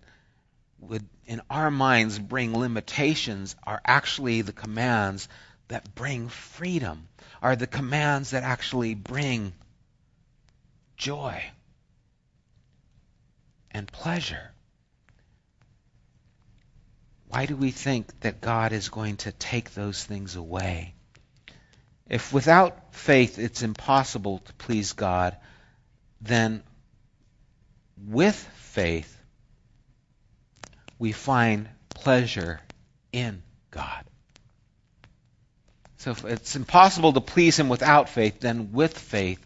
would, 0.81 1.05
in 1.27 1.43
our 1.51 1.71
minds, 1.71 2.19
bring 2.19 2.57
limitations 2.57 3.57
are 3.65 3.81
actually 3.85 4.43
the 4.43 4.53
commands 4.53 5.29
that 5.69 5.95
bring 5.95 6.29
freedom, 6.29 7.09
are 7.43 7.57
the 7.57 7.67
commands 7.67 8.31
that 8.31 8.43
actually 8.43 8.95
bring 8.95 9.53
joy 10.97 11.43
and 13.71 13.91
pleasure? 13.91 14.53
Why 17.29 17.47
do 17.47 17.57
we 17.57 17.71
think 17.71 18.21
that 18.21 18.41
God 18.41 18.73
is 18.73 18.89
going 18.89 19.19
to 19.19 19.33
take 19.33 19.75
those 19.75 20.03
things 20.03 20.37
away? 20.37 20.95
If 22.09 22.33
without 22.33 22.95
faith 22.95 23.39
it's 23.39 23.63
impossible 23.63 24.39
to 24.39 24.53
please 24.55 24.95
God, 24.95 25.37
then 26.23 26.63
with 28.07 28.37
faith, 28.55 29.15
we 30.99 31.13
find 31.13 31.69
pleasure 31.91 32.61
in 33.13 33.43
God. 33.71 34.05
So 35.99 36.13
if 36.13 36.25
it's 36.25 36.57
impossible 36.57 37.13
to 37.13 37.21
please 37.21 37.59
Him 37.59 37.69
without 37.69 38.09
faith, 38.09 38.41
then 38.41 38.73
with 38.73 38.97
faith, 38.97 39.45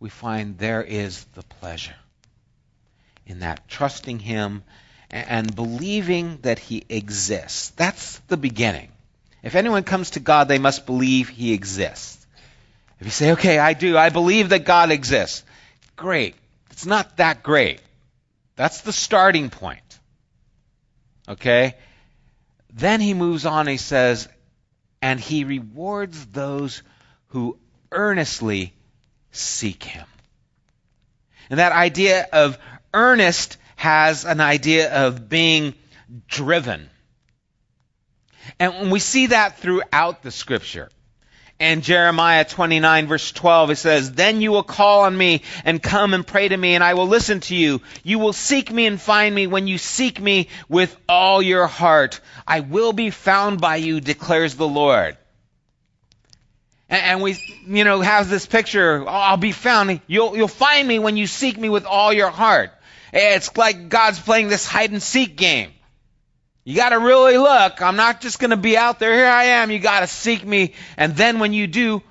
we 0.00 0.08
find 0.08 0.58
there 0.58 0.82
is 0.82 1.24
the 1.34 1.42
pleasure 1.42 1.94
in 3.26 3.40
that 3.40 3.68
trusting 3.68 4.18
Him 4.18 4.64
and 5.12 5.54
believing 5.54 6.38
that 6.42 6.58
He 6.58 6.84
exists. 6.88 7.70
That's 7.70 8.18
the 8.28 8.36
beginning. 8.36 8.90
If 9.42 9.54
anyone 9.54 9.84
comes 9.84 10.10
to 10.10 10.20
God, 10.20 10.48
they 10.48 10.58
must 10.58 10.86
believe 10.86 11.28
He 11.28 11.52
exists. 11.52 12.26
If 12.98 13.06
you 13.06 13.10
say, 13.10 13.32
okay, 13.32 13.58
I 13.58 13.74
do, 13.74 13.96
I 13.98 14.10
believe 14.10 14.50
that 14.50 14.64
God 14.64 14.90
exists, 14.90 15.44
great. 15.96 16.36
It's 16.70 16.86
not 16.86 17.16
that 17.16 17.42
great. 17.42 17.80
That's 18.56 18.82
the 18.82 18.92
starting 18.92 19.50
point. 19.50 19.98
Okay? 21.28 21.74
Then 22.72 23.00
he 23.00 23.14
moves 23.14 23.44
on, 23.44 23.66
he 23.66 23.76
says, 23.76 24.28
and 25.00 25.18
he 25.18 25.44
rewards 25.44 26.26
those 26.26 26.82
who 27.28 27.58
earnestly 27.90 28.72
seek 29.32 29.82
him. 29.82 30.06
And 31.50 31.58
that 31.58 31.72
idea 31.72 32.26
of 32.32 32.58
earnest 32.94 33.56
has 33.82 34.24
an 34.24 34.40
idea 34.40 34.94
of 35.06 35.28
being 35.28 35.74
driven. 36.28 36.88
And 38.60 38.92
we 38.92 39.00
see 39.00 39.26
that 39.26 39.58
throughout 39.58 40.22
the 40.22 40.30
scripture 40.30 40.88
and 41.58 41.82
Jeremiah 41.82 42.44
29 42.44 43.08
verse 43.08 43.32
12, 43.32 43.70
it 43.70 43.76
says, 43.76 44.12
Then 44.12 44.40
you 44.40 44.52
will 44.52 44.62
call 44.62 45.02
on 45.02 45.18
me 45.18 45.42
and 45.64 45.82
come 45.82 46.14
and 46.14 46.24
pray 46.24 46.46
to 46.46 46.56
me 46.56 46.76
and 46.76 46.84
I 46.84 46.94
will 46.94 47.08
listen 47.08 47.40
to 47.40 47.56
you. 47.56 47.82
You 48.04 48.20
will 48.20 48.32
seek 48.32 48.70
me 48.70 48.86
and 48.86 49.00
find 49.00 49.34
me 49.34 49.48
when 49.48 49.66
you 49.66 49.78
seek 49.78 50.20
me 50.20 50.48
with 50.68 50.96
all 51.08 51.42
your 51.42 51.66
heart. 51.66 52.20
I 52.46 52.60
will 52.60 52.92
be 52.92 53.10
found 53.10 53.60
by 53.60 53.76
you, 53.76 54.00
declares 54.00 54.54
the 54.54 54.68
Lord. 54.68 55.16
And, 56.88 57.20
we, 57.20 57.36
you 57.66 57.82
know, 57.82 58.00
have 58.00 58.28
this 58.28 58.46
picture, 58.46 59.08
I'll 59.08 59.38
be 59.38 59.50
found. 59.50 60.02
You'll, 60.06 60.36
you'll 60.36 60.46
find 60.46 60.86
me 60.86 61.00
when 61.00 61.16
you 61.16 61.26
seek 61.26 61.58
me 61.58 61.68
with 61.68 61.84
all 61.84 62.12
your 62.12 62.30
heart. 62.30 62.70
It's 63.12 63.56
like 63.56 63.88
God's 63.88 64.18
playing 64.18 64.48
this 64.48 64.66
hide 64.66 64.90
and 64.90 65.02
seek 65.02 65.36
game. 65.36 65.70
You 66.64 66.76
got 66.76 66.90
to 66.90 66.98
really 66.98 67.36
look. 67.38 67.82
I'm 67.82 67.96
not 67.96 68.20
just 68.20 68.38
going 68.38 68.52
to 68.52 68.56
be 68.56 68.76
out 68.76 68.98
there. 68.98 69.12
Here 69.12 69.26
I 69.26 69.44
am. 69.44 69.70
You 69.70 69.80
got 69.80 70.00
to 70.00 70.06
seek 70.06 70.44
me. 70.44 70.74
And 70.96 71.16
then 71.16 71.40
when 71.40 71.52
you 71.52 71.66
do, 71.66 72.02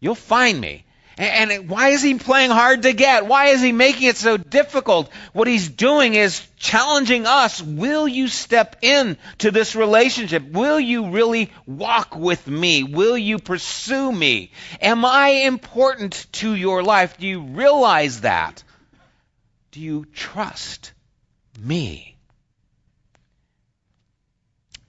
you'll 0.00 0.16
find 0.16 0.60
me. 0.60 0.84
And, 1.18 1.50
and 1.50 1.70
why 1.70 1.90
is 1.90 2.02
he 2.02 2.14
playing 2.14 2.50
hard 2.50 2.82
to 2.82 2.92
get? 2.92 3.26
Why 3.26 3.46
is 3.46 3.62
he 3.62 3.72
making 3.72 4.08
it 4.08 4.16
so 4.16 4.36
difficult? 4.36 5.10
What 5.32 5.48
he's 5.48 5.68
doing 5.68 6.14
is 6.14 6.46
challenging 6.56 7.26
us. 7.26 7.62
Will 7.62 8.06
you 8.06 8.28
step 8.28 8.76
in 8.82 9.16
to 9.38 9.50
this 9.50 9.76
relationship? 9.76 10.50
Will 10.50 10.80
you 10.80 11.10
really 11.10 11.52
walk 11.64 12.16
with 12.16 12.46
me? 12.46 12.82
Will 12.82 13.16
you 13.16 13.38
pursue 13.38 14.12
me? 14.12 14.50
Am 14.80 15.04
I 15.04 15.28
important 15.28 16.26
to 16.32 16.54
your 16.54 16.82
life? 16.82 17.16
Do 17.18 17.26
you 17.26 17.40
realize 17.40 18.22
that? 18.22 18.62
Do 19.70 19.80
you 19.80 20.06
trust 20.14 20.92
me? 21.58 22.16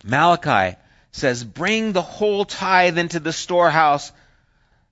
Malachi 0.03 0.78
says, 1.11 1.43
Bring 1.43 1.91
the 1.91 2.01
whole 2.01 2.45
tithe 2.45 2.97
into 2.97 3.19
the 3.19 3.34
storehouse, 3.34 4.11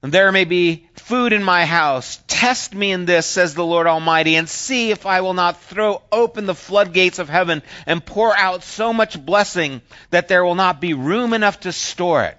and 0.01 0.11
there 0.11 0.31
may 0.31 0.45
be 0.45 0.87
food 0.95 1.33
in 1.33 1.43
my 1.43 1.65
house. 1.65 2.21
Test 2.27 2.73
me 2.75 2.91
in 2.91 3.05
this, 3.05 3.25
says 3.25 3.53
the 3.53 3.65
Lord 3.65 3.87
Almighty, 3.87 4.35
and 4.35 4.49
see 4.49 4.91
if 4.91 5.05
I 5.05 5.21
will 5.21 5.33
not 5.33 5.61
throw 5.61 6.01
open 6.11 6.45
the 6.45 6.55
floodgates 6.55 7.19
of 7.19 7.29
heaven 7.29 7.63
and 7.85 8.05
pour 8.05 8.35
out 8.35 8.63
so 8.63 8.91
much 8.93 9.23
blessing 9.23 9.81
that 10.09 10.27
there 10.27 10.43
will 10.43 10.55
not 10.55 10.81
be 10.81 10.93
room 10.93 11.33
enough 11.33 11.61
to 11.61 11.71
store 11.71 12.23
it. 12.23 12.37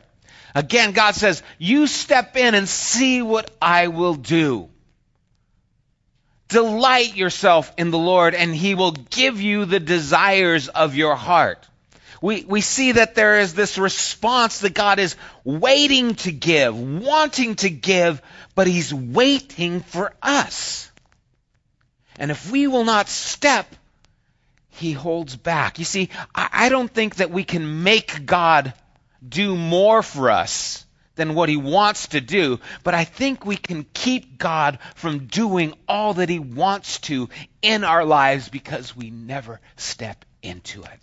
Again, 0.55 0.92
God 0.92 1.14
says, 1.14 1.42
You 1.59 1.86
step 1.86 2.36
in 2.36 2.55
and 2.55 2.68
see 2.68 3.22
what 3.22 3.51
I 3.61 3.88
will 3.88 4.14
do. 4.14 4.70
Delight 6.49 7.16
yourself 7.16 7.72
in 7.76 7.90
the 7.90 7.99
Lord, 7.99 8.34
and 8.34 8.55
He 8.55 8.74
will 8.74 8.92
give 8.92 9.40
you 9.40 9.64
the 9.64 9.80
desires 9.80 10.68
of 10.68 10.94
your 10.94 11.16
heart 11.16 11.66
we, 12.20 12.44
we 12.44 12.61
see 12.61 12.92
that 12.92 13.14
there 13.14 13.38
is 13.38 13.55
this 13.55 13.78
response 13.78 14.61
that 14.61 14.74
God 14.74 14.99
is 14.99 15.16
waiting 15.44 16.14
to 16.16 16.32
give, 16.32 16.78
wanting 16.78 17.57
to 17.57 17.70
give, 17.70 18.22
but 18.55 18.66
He's 18.66 18.92
waiting 18.92 19.80
for 19.80 20.12
us. 20.22 20.90
And 22.18 22.30
if 22.30 22.51
we 22.51 22.66
will 22.66 22.84
not 22.84 23.09
step, 23.09 23.66
He 24.70 24.92
holds 24.92 25.36
back. 25.36 25.78
You 25.78 25.84
see, 25.84 26.11
I, 26.34 26.49
I 26.53 26.68
don't 26.68 26.90
think 26.90 27.16
that 27.16 27.30
we 27.30 27.44
can 27.44 27.82
make 27.82 28.24
God 28.24 28.72
do 29.26 29.55
more 29.57 30.03
for 30.03 30.30
us 30.30 30.86
than 31.16 31.34
what 31.34 31.48
he 31.48 31.56
wants 31.56 32.08
to 32.08 32.20
do, 32.20 32.60
but 32.84 32.94
I 32.94 33.04
think 33.04 33.44
we 33.44 33.56
can 33.56 33.84
keep 33.92 34.38
God 34.38 34.78
from 34.94 35.26
doing 35.26 35.74
all 35.88 36.14
that 36.14 36.28
he 36.28 36.38
wants 36.38 37.00
to 37.00 37.28
in 37.62 37.84
our 37.84 38.04
lives 38.04 38.48
because 38.48 38.94
we 38.94 39.10
never 39.10 39.60
step 39.76 40.24
into 40.42 40.82
it. 40.82 41.00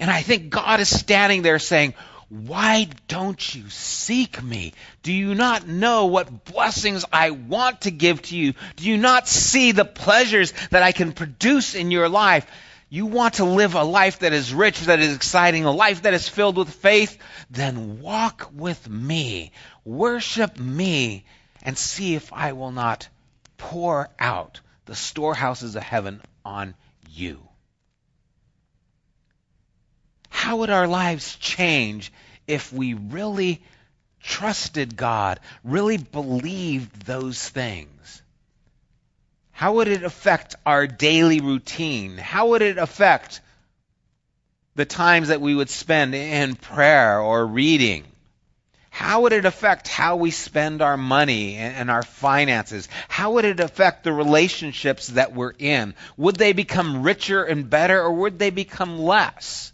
And 0.00 0.10
I 0.10 0.22
think 0.22 0.50
God 0.50 0.80
is 0.80 0.88
standing 0.88 1.42
there 1.42 1.58
saying, 1.58 1.94
why 2.28 2.88
don't 3.08 3.54
you 3.54 3.68
seek 3.68 4.42
me? 4.42 4.72
Do 5.02 5.12
you 5.12 5.34
not 5.34 5.68
know 5.68 6.06
what 6.06 6.46
blessings 6.46 7.04
I 7.12 7.30
want 7.30 7.82
to 7.82 7.90
give 7.90 8.22
to 8.22 8.36
you? 8.36 8.54
Do 8.76 8.88
you 8.88 8.96
not 8.96 9.28
see 9.28 9.72
the 9.72 9.84
pleasures 9.84 10.54
that 10.70 10.82
I 10.82 10.92
can 10.92 11.12
produce 11.12 11.74
in 11.74 11.90
your 11.90 12.08
life? 12.08 12.46
You 12.92 13.06
want 13.06 13.34
to 13.34 13.44
live 13.44 13.74
a 13.74 13.84
life 13.84 14.18
that 14.18 14.32
is 14.32 14.52
rich, 14.52 14.80
that 14.82 15.00
is 15.00 15.14
exciting, 15.14 15.64
a 15.64 15.70
life 15.70 16.02
that 16.02 16.14
is 16.14 16.28
filled 16.28 16.56
with 16.56 16.68
faith? 16.68 17.16
Then 17.50 18.00
walk 18.00 18.50
with 18.54 18.88
me, 18.88 19.52
worship 19.84 20.58
me, 20.58 21.24
and 21.62 21.78
see 21.78 22.14
if 22.14 22.32
I 22.32 22.52
will 22.52 22.72
not 22.72 23.08
pour 23.56 24.10
out 24.18 24.60
the 24.84 24.94
storehouses 24.94 25.74
of 25.74 25.82
heaven 25.82 26.20
on 26.44 26.74
you 27.08 27.40
how 30.42 30.56
would 30.56 30.70
our 30.70 30.88
lives 30.88 31.36
change 31.36 32.12
if 32.48 32.72
we 32.72 32.94
really 32.94 33.62
trusted 34.20 34.96
God, 34.96 35.38
really 35.62 35.98
believed 35.98 37.06
those 37.06 37.48
things? 37.48 37.91
How 39.62 39.74
would 39.74 39.86
it 39.86 40.02
affect 40.02 40.56
our 40.66 40.88
daily 40.88 41.40
routine? 41.40 42.18
How 42.18 42.48
would 42.48 42.62
it 42.62 42.78
affect 42.78 43.40
the 44.74 44.84
times 44.84 45.28
that 45.28 45.40
we 45.40 45.54
would 45.54 45.70
spend 45.70 46.16
in 46.16 46.56
prayer 46.56 47.20
or 47.20 47.46
reading? 47.46 48.02
How 48.90 49.20
would 49.20 49.32
it 49.32 49.44
affect 49.44 49.86
how 49.86 50.16
we 50.16 50.32
spend 50.32 50.82
our 50.82 50.96
money 50.96 51.58
and 51.58 51.92
our 51.92 52.02
finances? 52.02 52.88
How 53.06 53.34
would 53.34 53.44
it 53.44 53.60
affect 53.60 54.02
the 54.02 54.12
relationships 54.12 55.06
that 55.06 55.32
we're 55.32 55.54
in? 55.56 55.94
Would 56.16 56.34
they 56.34 56.54
become 56.54 57.04
richer 57.04 57.44
and 57.44 57.70
better 57.70 58.02
or 58.02 58.12
would 58.14 58.40
they 58.40 58.50
become 58.50 58.98
less? 58.98 59.72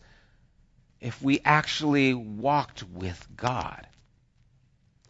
if 1.01 1.23
we 1.23 1.41
actually 1.45 2.13
walked 2.13 2.83
with 2.83 3.25
God 3.37 3.87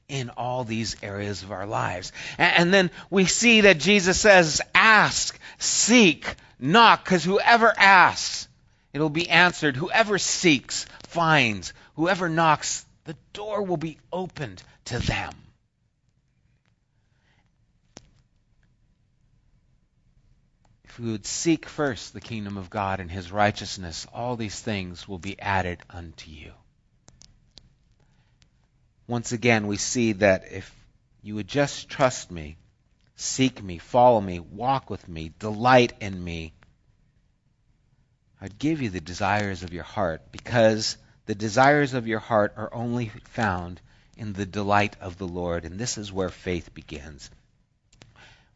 in 0.08 0.30
all 0.30 0.64
these 0.64 0.96
areas 1.02 1.42
of 1.42 1.52
our 1.52 1.66
lives. 1.66 2.12
And, 2.38 2.72
then 2.72 2.90
we 3.10 3.26
see 3.26 3.62
that 3.62 3.78
Jesus 3.78 4.20
says, 4.20 4.62
ask, 4.74 5.38
seek, 5.58 6.34
knock, 6.58 7.04
because 7.04 7.24
whoever 7.24 7.72
asks, 7.76 8.48
it'll 8.92 9.10
be 9.10 9.28
answered. 9.28 9.76
Whoever 9.76 10.18
seeks, 10.18 10.86
finds. 11.08 11.72
Whoever 11.96 12.28
knocks, 12.28 12.84
the 13.04 13.16
door 13.32 13.62
will 13.62 13.76
be 13.76 13.98
opened 14.12 14.62
to 14.86 14.98
them. 14.98 15.34
if 20.98 21.04
we 21.04 21.12
would 21.12 21.26
seek 21.26 21.66
first 21.66 22.12
the 22.12 22.20
kingdom 22.20 22.56
of 22.56 22.70
God 22.70 22.98
and 22.98 23.08
his 23.08 23.30
righteousness, 23.30 24.04
all 24.12 24.34
these 24.34 24.58
things 24.58 25.06
will 25.06 25.18
be 25.18 25.38
added 25.38 25.78
unto 25.88 26.28
you. 26.28 26.52
Once 29.08 29.32
again, 29.32 29.66
we 29.66 29.76
see 29.76 30.12
that 30.12 30.44
if 30.52 30.72
you 31.22 31.34
would 31.34 31.48
just 31.48 31.88
trust 31.88 32.30
me, 32.30 32.56
seek 33.16 33.60
me, 33.60 33.78
follow 33.78 34.20
me, 34.20 34.38
walk 34.38 34.88
with 34.88 35.08
me, 35.08 35.32
delight 35.40 35.92
in 36.00 36.22
me, 36.22 36.52
I'd 38.40 38.58
give 38.58 38.80
you 38.80 38.90
the 38.90 39.00
desires 39.00 39.64
of 39.64 39.72
your 39.72 39.82
heart 39.82 40.30
because 40.30 40.96
the 41.26 41.34
desires 41.34 41.94
of 41.94 42.06
your 42.06 42.20
heart 42.20 42.54
are 42.56 42.72
only 42.72 43.08
found 43.24 43.80
in 44.16 44.32
the 44.32 44.46
delight 44.46 44.94
of 45.00 45.18
the 45.18 45.26
Lord, 45.26 45.64
and 45.64 45.76
this 45.76 45.98
is 45.98 46.12
where 46.12 46.28
faith 46.28 46.72
begins. 46.72 47.30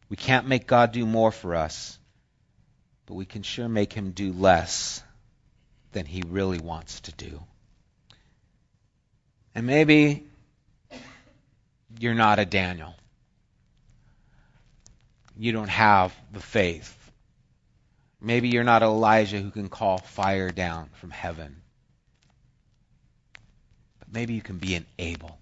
We 0.09 0.17
can't 0.17 0.47
make 0.47 0.69
God 0.69 0.93
do 0.93 1.05
more 1.05 1.33
for 1.33 1.57
us 1.57 1.99
but 3.07 3.15
we 3.15 3.27
can 3.27 3.43
sure 3.43 3.69
make 3.69 3.93
him 3.93 4.13
do 4.13 4.33
less 4.33 5.03
than 5.93 6.07
he 6.07 6.23
really 6.27 6.59
wants 6.59 7.01
to 7.01 7.13
do. 7.13 7.43
And 9.55 9.67
maybe 9.67 10.27
you're 11.99 12.14
not 12.14 12.38
a 12.38 12.45
Daniel. 12.45 12.95
You 15.36 15.53
don't 15.53 15.68
have 15.68 16.14
the 16.32 16.40
faith. 16.40 16.99
Maybe 18.20 18.49
you're 18.49 18.64
not 18.64 18.82
Elijah 18.82 19.40
who 19.40 19.51
can 19.51 19.68
call 19.68 19.99
fire 19.99 20.51
down 20.51 20.90
from 20.95 21.11
heaven. 21.11 21.62
But 23.99 24.12
maybe 24.12 24.34
you 24.34 24.43
can 24.43 24.59
be 24.59 24.74
an 24.74 24.86
Abel 24.99 25.38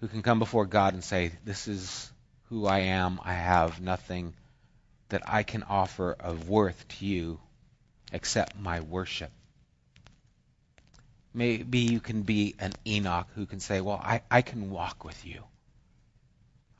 who 0.00 0.08
can 0.08 0.22
come 0.22 0.40
before 0.40 0.66
God 0.66 0.94
and 0.94 1.02
say, 1.02 1.30
This 1.44 1.68
is 1.68 2.10
who 2.48 2.66
I 2.66 2.80
am. 2.80 3.20
I 3.24 3.32
have 3.32 3.80
nothing 3.80 4.34
that 5.08 5.22
I 5.26 5.44
can 5.44 5.62
offer 5.62 6.12
of 6.18 6.48
worth 6.48 6.86
to 6.88 7.06
you 7.06 7.38
except 8.12 8.58
my 8.58 8.80
worship. 8.80 9.30
Maybe 11.34 11.78
you 11.78 12.00
can 12.00 12.22
be 12.22 12.54
an 12.58 12.72
Enoch 12.86 13.28
who 13.34 13.46
can 13.46 13.60
say, 13.60 13.80
Well, 13.80 14.00
I, 14.02 14.22
I 14.30 14.42
can 14.42 14.70
walk 14.70 15.04
with 15.04 15.24
you. 15.24 15.42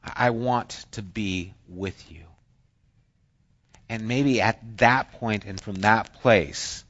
I 0.03 0.31
want 0.31 0.85
to 0.93 1.03
be 1.03 1.55
with 1.69 2.11
you. 2.11 2.25
And 3.89 4.09
maybe 4.09 4.41
at 4.41 4.79
that 4.79 5.13
point 5.13 5.45
and 5.45 5.61
from 5.61 5.77
that 5.77 6.15
place, 6.15 6.85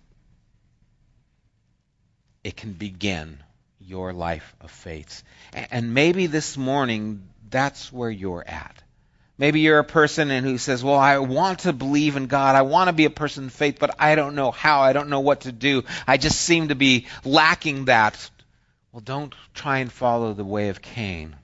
it 2.44 2.56
can 2.56 2.72
begin 2.72 3.38
your 3.80 4.12
life 4.12 4.54
of 4.60 4.70
faith. 4.70 5.22
And 5.52 5.94
maybe 5.94 6.26
this 6.26 6.56
morning, 6.56 7.28
that's 7.50 7.92
where 7.92 8.10
you're 8.10 8.44
at. 8.46 8.81
Maybe 9.42 9.58
you're 9.58 9.80
a 9.80 9.84
person 9.84 10.30
and 10.30 10.46
who 10.46 10.56
says, 10.56 10.84
"Well, 10.84 11.00
I 11.00 11.18
want 11.18 11.58
to 11.60 11.72
believe 11.72 12.14
in 12.14 12.28
God. 12.28 12.54
I 12.54 12.62
want 12.62 12.86
to 12.86 12.92
be 12.92 13.06
a 13.06 13.10
person 13.10 13.46
of 13.46 13.52
faith, 13.52 13.78
but 13.80 13.96
I 13.98 14.14
don't 14.14 14.36
know 14.36 14.52
how. 14.52 14.82
I 14.82 14.92
don't 14.92 15.08
know 15.08 15.18
what 15.18 15.40
to 15.40 15.50
do. 15.50 15.82
I 16.06 16.16
just 16.16 16.40
seem 16.40 16.68
to 16.68 16.76
be 16.76 17.08
lacking 17.24 17.86
that." 17.86 18.30
Well, 18.92 19.00
don't 19.00 19.34
try 19.52 19.78
and 19.78 19.90
follow 19.90 20.32
the 20.32 20.44
way 20.44 20.68
of 20.68 20.80
Cain. 20.80 21.34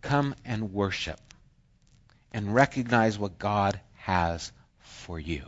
Come 0.00 0.34
and 0.46 0.72
worship 0.72 1.20
and 2.32 2.54
recognize 2.54 3.18
what 3.18 3.38
God 3.38 3.78
has 3.96 4.50
for 4.78 5.20
you. 5.20 5.42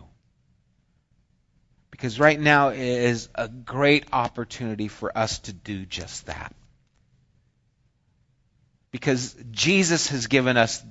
Because 1.91 2.21
right 2.21 2.39
now 2.39 2.69
is 2.69 3.31
a 3.35 3.49
great 3.49 4.05
opportunity 4.13 4.89
for 4.89 5.17
us 5.17 5.39
to 5.39 5.55
do 5.55 5.87
just 5.87 6.27
that 6.27 6.55
because 8.93 9.35
Jesus 9.51 10.09
has 10.09 10.27
given 10.27 10.57
us 10.57 10.83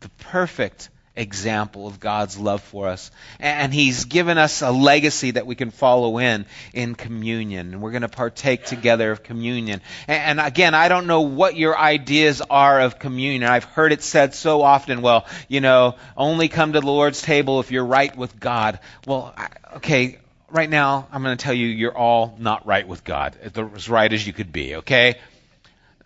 the 0.00 0.08
perfect 0.18 0.88
example 1.16 1.86
of 1.86 2.00
God's 2.00 2.38
love 2.38 2.62
for 2.62 2.88
us. 2.88 3.10
And 3.38 3.74
He's 3.74 4.06
given 4.06 4.38
us 4.38 4.62
a 4.62 4.70
legacy 4.70 5.32
that 5.32 5.46
we 5.46 5.54
can 5.54 5.70
follow 5.70 6.18
in 6.18 6.46
in 6.72 6.94
communion. 6.94 7.74
And 7.74 7.82
we're 7.82 7.90
going 7.90 8.02
to 8.02 8.08
partake 8.08 8.64
together 8.64 9.10
of 9.10 9.22
communion. 9.22 9.80
And 10.08 10.40
again, 10.40 10.74
I 10.74 10.88
don't 10.88 11.06
know 11.06 11.22
what 11.22 11.56
your 11.56 11.76
ideas 11.78 12.40
are 12.48 12.80
of 12.80 12.98
communion. 12.98 13.44
I've 13.44 13.64
heard 13.64 13.92
it 13.92 14.02
said 14.02 14.34
so 14.34 14.62
often, 14.62 15.02
well, 15.02 15.26
you 15.48 15.60
know, 15.60 15.96
only 16.16 16.48
come 16.48 16.72
to 16.72 16.80
the 16.80 16.86
Lord's 16.86 17.20
table 17.20 17.60
if 17.60 17.70
you're 17.70 17.84
right 17.84 18.16
with 18.16 18.40
God. 18.40 18.78
Well, 19.06 19.34
okay, 19.76 20.18
right 20.48 20.70
now, 20.70 21.06
I'm 21.12 21.22
going 21.22 21.36
to 21.36 21.42
tell 21.42 21.54
you, 21.54 21.66
you're 21.66 21.96
all 21.96 22.36
not 22.38 22.66
right 22.66 22.86
with 22.86 23.04
God. 23.04 23.36
As 23.42 23.88
right 23.88 24.10
as 24.10 24.26
you 24.26 24.32
could 24.32 24.52
be, 24.52 24.76
okay? 24.76 25.16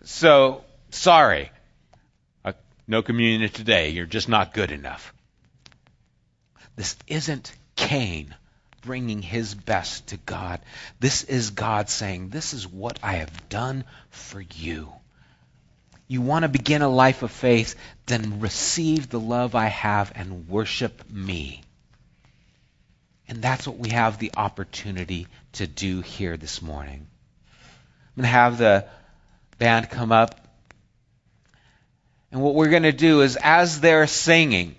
So, 0.03 0.64
sorry. 0.95 1.51
Uh, 2.43 2.53
no 2.87 3.01
communion 3.01 3.49
today. 3.49 3.89
You're 3.89 4.05
just 4.05 4.29
not 4.29 4.53
good 4.53 4.71
enough. 4.71 5.13
This 6.75 6.95
isn't 7.07 7.51
Cain 7.75 8.35
bringing 8.81 9.21
his 9.21 9.55
best 9.55 10.07
to 10.07 10.17
God. 10.17 10.61
This 10.99 11.23
is 11.23 11.51
God 11.51 11.89
saying, 11.89 12.29
This 12.29 12.53
is 12.53 12.67
what 12.67 12.99
I 13.01 13.13
have 13.13 13.49
done 13.49 13.83
for 14.09 14.41
you. 14.41 14.91
You 16.07 16.21
want 16.21 16.43
to 16.43 16.49
begin 16.49 16.83
a 16.83 16.89
life 16.89 17.23
of 17.23 17.31
faith, 17.31 17.75
then 18.05 18.39
receive 18.39 19.09
the 19.09 19.19
love 19.19 19.55
I 19.55 19.67
have 19.67 20.11
and 20.15 20.47
worship 20.47 21.09
me. 21.09 21.61
And 23.27 23.41
that's 23.41 23.67
what 23.67 23.79
we 23.79 23.89
have 23.89 24.19
the 24.19 24.31
opportunity 24.37 25.27
to 25.53 25.65
do 25.65 26.01
here 26.01 26.37
this 26.37 26.61
morning. 26.61 27.07
I'm 27.47 28.21
going 28.21 28.23
to 28.23 28.27
have 28.27 28.57
the 28.59 28.85
band 29.57 29.89
come 29.89 30.11
up. 30.11 30.44
And 32.31 32.41
what 32.41 32.55
we're 32.55 32.69
going 32.69 32.83
to 32.83 32.91
do 32.91 33.21
is, 33.21 33.37
as 33.41 33.79
they're 33.79 34.07
singing, 34.07 34.75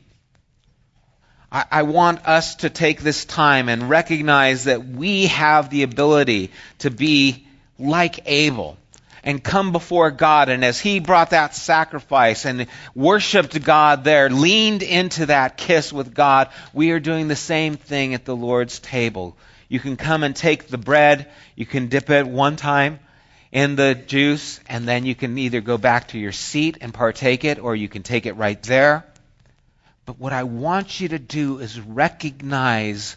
I, 1.51 1.65
I, 1.71 1.83
want 1.83 2.27
us 2.27 2.57
to 2.57 2.71
take 2.71 3.01
this 3.01 3.25
time 3.25 3.69
and 3.69 3.89
recognize 3.89 4.65
that 4.65 4.85
we 4.85 5.27
have 5.29 5.71
the 5.71 5.85
ability 5.85 6.51
to 6.81 6.91
be 6.91 7.47
like 7.79 8.21
Abel 8.27 8.77
and 9.23 9.43
come 9.43 9.73
before 9.73 10.11
God. 10.11 10.49
And 10.49 10.65
as 10.65 10.81
he 10.81 11.01
brought 11.01 11.31
that 11.31 11.55
sacrifice 11.55 12.45
and 12.45 12.67
worshiped 12.95 13.63
God 13.63 14.05
there, 14.05 14.29
leaned 14.29 14.83
into 14.83 15.27
that 15.27 15.57
kiss 15.57 15.93
with 15.93 16.15
God, 16.15 16.51
we 16.73 16.91
are 16.91 17.01
doing 17.01 17.29
the 17.29 17.37
same 17.37 17.77
thing 17.77 18.15
at 18.15 18.25
the 18.25 18.37
Lord's 18.37 18.81
table. 18.81 19.37
You 19.69 19.81
can 19.81 19.97
come 19.97 20.25
and 20.25 20.35
take 20.35 20.69
the 20.69 20.79
bread, 20.79 21.31
you 21.55 21.67
can 21.67 21.89
dip 21.89 22.11
it 22.11 22.27
one 22.27 22.57
time 22.57 23.01
in 23.57 23.75
the 23.75 23.95
juice, 23.95 24.61
and 24.69 24.87
then 24.87 25.07
you 25.07 25.15
can 25.15 25.39
either 25.39 25.63
go 25.63 25.79
back 25.79 26.09
to 26.09 26.19
your 26.19 26.31
seat 26.31 26.77
and 26.83 26.93
partake 26.93 27.43
it, 27.43 27.59
or 27.59 27.75
you 27.75 27.89
can 27.89 28.03
take 28.03 28.27
it 28.27 28.35
right 28.35 28.63
there. 28.65 29.07
But 30.05 30.19
what 30.19 30.35
I 30.35 30.43
want 30.43 31.01
you 31.01 31.09
to 31.09 31.19
do 31.19 31.59
is 31.61 31.81
recognize 31.81 33.17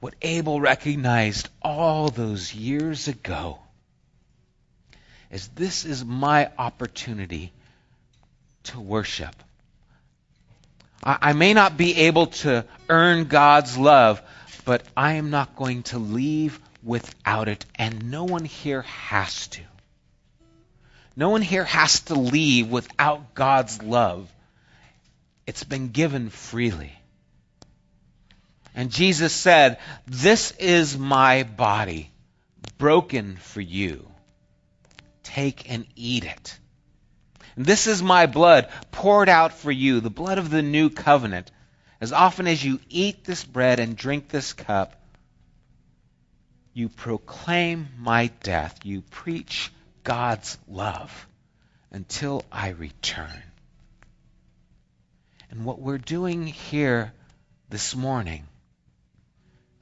what 0.00 0.12
Abel 0.20 0.60
recognized 0.60 1.48
all 1.62 2.10
those 2.10 2.52
years 2.52 3.08
ago. 3.08 3.58
Is 5.30 5.48
this 5.48 5.86
is 5.86 6.04
my 6.04 6.50
opportunity 6.58 7.50
to 8.64 8.80
worship. 8.80 9.34
I, 11.02 11.16
I 11.22 11.32
may 11.32 11.54
not 11.54 11.78
be 11.78 12.00
able 12.00 12.26
to 12.44 12.66
earn 12.90 13.24
God's 13.24 13.78
love, 13.78 14.20
but 14.66 14.82
I 14.94 15.14
am 15.14 15.30
not 15.30 15.56
going 15.56 15.84
to 15.84 15.98
leave 15.98 16.60
without 16.84 17.48
it, 17.48 17.64
and 17.76 18.10
no 18.10 18.24
one 18.24 18.44
here 18.44 18.82
has 18.82 19.48
to. 19.48 19.62
No 21.16 21.30
one 21.30 21.42
here 21.42 21.64
has 21.64 22.00
to 22.02 22.14
leave 22.14 22.68
without 22.68 23.34
God's 23.34 23.82
love. 23.82 24.32
It's 25.46 25.64
been 25.64 25.88
given 25.88 26.30
freely. 26.30 26.92
And 28.74 28.90
Jesus 28.90 29.32
said, 29.32 29.78
This 30.06 30.50
is 30.52 30.98
my 30.98 31.44
body, 31.44 32.10
broken 32.78 33.36
for 33.36 33.60
you. 33.60 34.08
Take 35.22 35.70
and 35.70 35.86
eat 35.94 36.24
it. 36.24 36.58
This 37.56 37.86
is 37.86 38.02
my 38.02 38.26
blood, 38.26 38.68
poured 38.90 39.28
out 39.28 39.52
for 39.52 39.70
you, 39.70 40.00
the 40.00 40.10
blood 40.10 40.38
of 40.38 40.50
the 40.50 40.62
new 40.62 40.90
covenant. 40.90 41.52
As 42.00 42.12
often 42.12 42.48
as 42.48 42.64
you 42.64 42.80
eat 42.88 43.24
this 43.24 43.44
bread 43.44 43.78
and 43.78 43.96
drink 43.96 44.28
this 44.28 44.52
cup, 44.52 45.00
you 46.74 46.88
proclaim 46.88 47.88
my 47.98 48.26
death. 48.42 48.80
You 48.84 49.00
preach 49.00 49.72
God's 50.02 50.58
love 50.68 51.26
until 51.92 52.44
I 52.50 52.70
return. 52.70 53.42
And 55.50 55.64
what 55.64 55.80
we're 55.80 55.98
doing 55.98 56.48
here 56.48 57.12
this 57.70 57.94
morning 57.94 58.44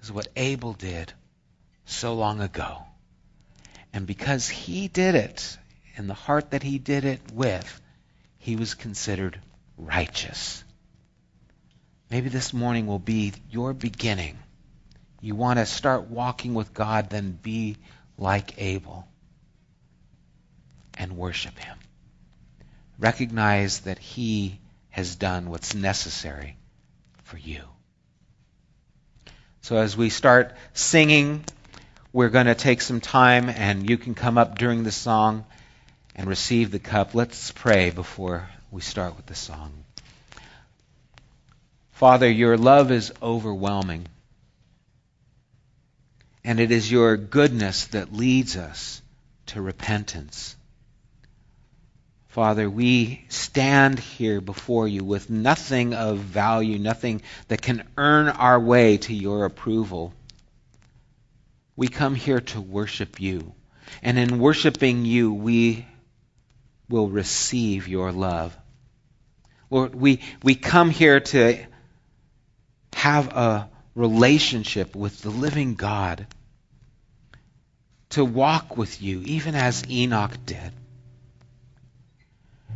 is 0.03 0.13
what 0.13 0.29
Abel 0.37 0.75
did 0.75 1.13
so 1.87 2.15
long 2.15 2.43
ago. 2.43 2.83
And 3.95 4.07
because 4.07 4.49
he 4.49 4.89
did 4.89 5.15
it 5.15 5.57
in 5.97 6.07
the 6.07 6.15
heart 6.15 6.51
that 6.51 6.63
he 6.63 6.79
did 6.79 7.07
it 7.07 7.21
with, 7.33 7.81
he 8.39 8.57
was 8.57 8.75
considered 8.75 9.41
righteous. 9.79 10.63
Maybe 12.11 12.29
this 12.29 12.53
morning 12.53 12.87
will 12.87 12.99
be 12.99 13.33
your 13.51 13.73
beginning. 13.73 14.39
You 15.23 15.37
want 15.37 15.61
to 15.61 15.67
start 15.67 16.09
walking 16.09 16.53
with 16.53 16.75
God, 16.75 17.09
then 17.09 17.39
be 17.41 17.77
like 18.19 18.61
Abel 18.61 19.07
and 20.99 21.17
worship 21.17 21.57
him. 21.57 21.79
Recognize 22.99 23.81
that 23.81 24.01
he 24.01 24.59
has 24.91 25.15
done 25.15 25.49
what's 25.49 25.77
necessary 25.77 26.57
for 27.23 27.39
you. 27.39 27.63
So 29.61 29.77
as 29.77 29.97
we 29.97 30.11
start 30.11 30.57
singing, 30.75 31.45
we're 32.13 32.29
going 32.29 32.47
to 32.47 32.57
take 32.57 32.81
some 32.81 33.01
time 33.01 33.49
and 33.49 33.89
you 33.89 33.99
can 33.99 34.15
come 34.15 34.37
up 34.37 34.59
during 34.59 34.83
the 34.83 34.91
song 34.91 35.45
and 36.17 36.29
receive 36.29 36.73
the 36.73 36.81
cup. 36.81 37.15
Let's 37.15 37.53
pray 37.53 37.91
before 37.91 38.49
we 38.73 38.81
start 38.81 39.17
with 39.17 39.27
the 39.27 39.37
song. 39.37 39.73
Father, 41.93 42.29
your 42.29 42.59
love 42.59 42.91
is 42.91 43.13
overwhelming. 43.23 44.09
And 46.45 46.59
it 46.59 46.71
is 46.71 46.91
your 46.91 47.17
goodness 47.17 47.87
that 47.89 48.13
leads 48.13 48.57
us 48.57 49.01
to 49.47 49.63
repentance. 49.63 50.57
Father, 52.29 52.69
we 52.69 53.25
stand 53.29 53.99
here 53.99 54.41
before 54.41 54.89
you 54.89 55.05
with 55.05 55.29
nothing 55.29 55.93
of 55.93 56.19
value, 56.19 56.79
nothing 56.79 57.21
that 57.49 57.61
can 57.61 57.87
earn 57.99 58.29
our 58.29 58.59
way 58.59 58.97
to 58.97 59.15
your 59.15 59.45
approval. 59.45 60.15
We 61.77 61.89
come 61.89 62.15
here 62.15 62.41
to 62.41 62.61
worship 62.61 63.21
you. 63.21 63.53
And 64.03 64.19
in 64.19 64.39
worshiping 64.39 65.05
you, 65.05 65.35
we 65.35 65.87
will 66.89 67.09
receive 67.09 67.87
your 67.87 68.13
love. 68.13 68.57
Lord, 69.69 69.95
we, 69.95 70.21
we 70.43 70.55
come 70.55 70.91
here 70.91 71.21
to 71.21 71.59
have 72.95 73.29
a 73.29 73.69
relationship 73.95 74.97
with 74.97 75.21
the 75.23 75.31
living 75.31 75.75
God, 75.75 76.27
to 78.11 78.25
walk 78.25 78.77
with 78.77 79.01
you, 79.01 79.23
even 79.25 79.55
as 79.55 79.89
Enoch 79.91 80.33
did. 80.45 80.73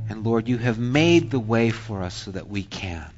And 0.09 0.25
Lord, 0.25 0.49
you 0.49 0.57
have 0.59 0.79
made 0.79 1.31
the 1.31 1.41
way 1.41 1.71
for 1.71 2.03
us 2.03 2.15
so 2.15 2.31
that 2.31 2.49
we 2.49 2.63
can. 2.63 3.11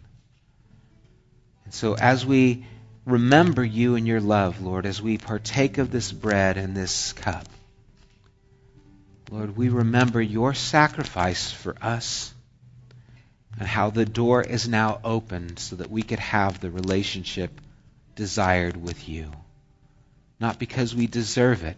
And 1.65 1.75
so 1.75 1.95
as 1.95 2.25
we 2.25 2.65
remember 3.05 3.65
you 3.65 3.95
and 3.95 4.07
your 4.07 4.21
love, 4.21 4.63
Lord, 4.63 4.87
as 4.87 5.03
we 5.03 5.19
partake 5.19 5.79
of 5.79 5.91
this 5.91 6.11
bread 6.11 6.57
and 6.57 6.77
this 6.77 7.13
cup, 7.13 7.47
Lord, 9.31 9.57
we 9.57 9.69
remember 9.69 10.23
your 10.23 10.55
sacrifice 10.55 11.53
for 11.53 11.77
us 11.83 12.33
and 13.59 13.69
how 13.69 13.91
the 13.91 14.07
door 14.07 14.43
is 14.43 14.69
now 14.69 15.01
opened 15.05 15.59
so 15.59 15.77
that 15.77 15.91
we 15.91 16.03
could 16.03 16.19
have 16.19 16.61
the 16.61 16.71
relationship 16.71 17.51
desired 18.19 18.77
with 18.77 19.09
you. 19.09 19.31
Not 20.41 20.59
because 20.59 20.93
we 20.93 21.07
deserve 21.07 21.63
it, 21.63 21.77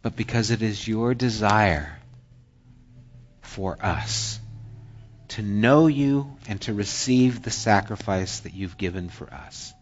but 0.00 0.14
because 0.14 0.52
it 0.52 0.62
is 0.62 0.86
your 0.86 1.14
desire 1.14 1.98
for 3.42 3.76
us 3.84 4.38
to 5.30 5.42
know 5.42 5.88
you 5.88 6.36
and 6.48 6.60
to 6.60 6.72
receive 6.72 7.42
the 7.42 7.50
sacrifice 7.50 8.38
that 8.40 8.54
you've 8.54 8.78
given 8.78 9.08
for 9.08 9.28
us. 9.34 9.74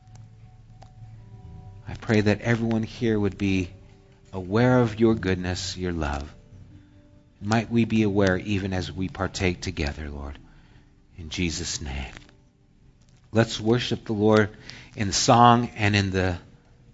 I 1.86 1.92
pray 1.92 2.22
that 2.22 2.40
everyone 2.40 2.82
here 2.82 3.20
would 3.20 3.36
be 3.36 3.68
aware 4.32 4.78
of 4.78 4.98
your 4.98 5.14
goodness, 5.14 5.76
your 5.76 5.92
love. 5.92 6.34
Might 7.42 7.70
we 7.70 7.84
be 7.84 8.02
aware 8.02 8.38
even 8.38 8.72
as 8.72 8.90
we 8.90 9.10
partake 9.10 9.60
together, 9.60 10.08
Lord. 10.08 10.38
In 11.18 11.28
Jesus' 11.28 11.82
name. 11.82 12.14
Let's 13.30 13.60
worship 13.60 14.04
the 14.04 14.12
Lord 14.12 14.48
in 14.96 15.12
song 15.12 15.70
and 15.76 15.96
in 15.96 16.10
the 16.10 16.38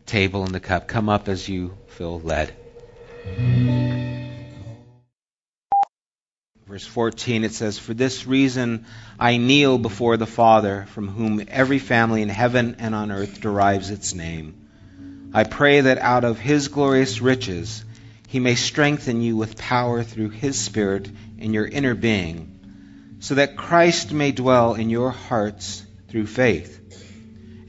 table 0.06 0.44
and 0.44 0.54
the 0.54 0.60
cup. 0.60 0.88
Come 0.88 1.08
up 1.08 1.28
as 1.28 1.48
you 1.48 1.76
feel 1.88 2.20
led. 2.20 2.54
Verse 6.66 6.86
14, 6.86 7.42
it 7.44 7.52
says, 7.52 7.78
For 7.78 7.94
this 7.94 8.26
reason 8.26 8.86
I 9.18 9.36
kneel 9.38 9.76
before 9.76 10.16
the 10.16 10.26
Father, 10.26 10.86
from 10.90 11.08
whom 11.08 11.42
every 11.48 11.80
family 11.80 12.22
in 12.22 12.28
heaven 12.28 12.76
and 12.78 12.94
on 12.94 13.10
earth 13.10 13.40
derives 13.40 13.90
its 13.90 14.14
name. 14.14 15.30
I 15.34 15.44
pray 15.44 15.80
that 15.80 15.98
out 15.98 16.24
of 16.24 16.38
his 16.38 16.68
glorious 16.68 17.20
riches 17.20 17.84
he 18.28 18.38
may 18.38 18.54
strengthen 18.54 19.20
you 19.20 19.36
with 19.36 19.58
power 19.58 20.04
through 20.04 20.30
his 20.30 20.58
Spirit 20.58 21.10
in 21.38 21.52
your 21.52 21.66
inner 21.66 21.96
being, 21.96 23.16
so 23.18 23.34
that 23.34 23.56
Christ 23.56 24.12
may 24.12 24.30
dwell 24.30 24.74
in 24.74 24.90
your 24.90 25.10
hearts 25.10 25.84
through 26.08 26.26
faith. 26.26 26.80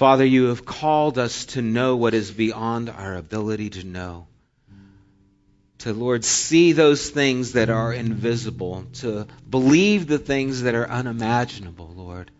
Father, 0.00 0.24
you 0.24 0.46
have 0.46 0.64
called 0.64 1.18
us 1.18 1.44
to 1.44 1.60
know 1.60 1.94
what 1.94 2.14
is 2.14 2.30
beyond 2.30 2.88
our 2.88 3.16
ability 3.16 3.68
to 3.68 3.84
know 3.84 4.26
to, 5.80 5.92
Lord, 5.92 6.24
see 6.24 6.72
those 6.72 7.10
things 7.10 7.52
that 7.52 7.68
are 7.68 7.92
invisible, 7.92 8.86
to 8.94 9.26
believe 9.50 10.06
the 10.06 10.18
things 10.18 10.62
that 10.62 10.74
are 10.74 10.88
unimaginable, 10.88 11.92
Lord. 11.94 12.30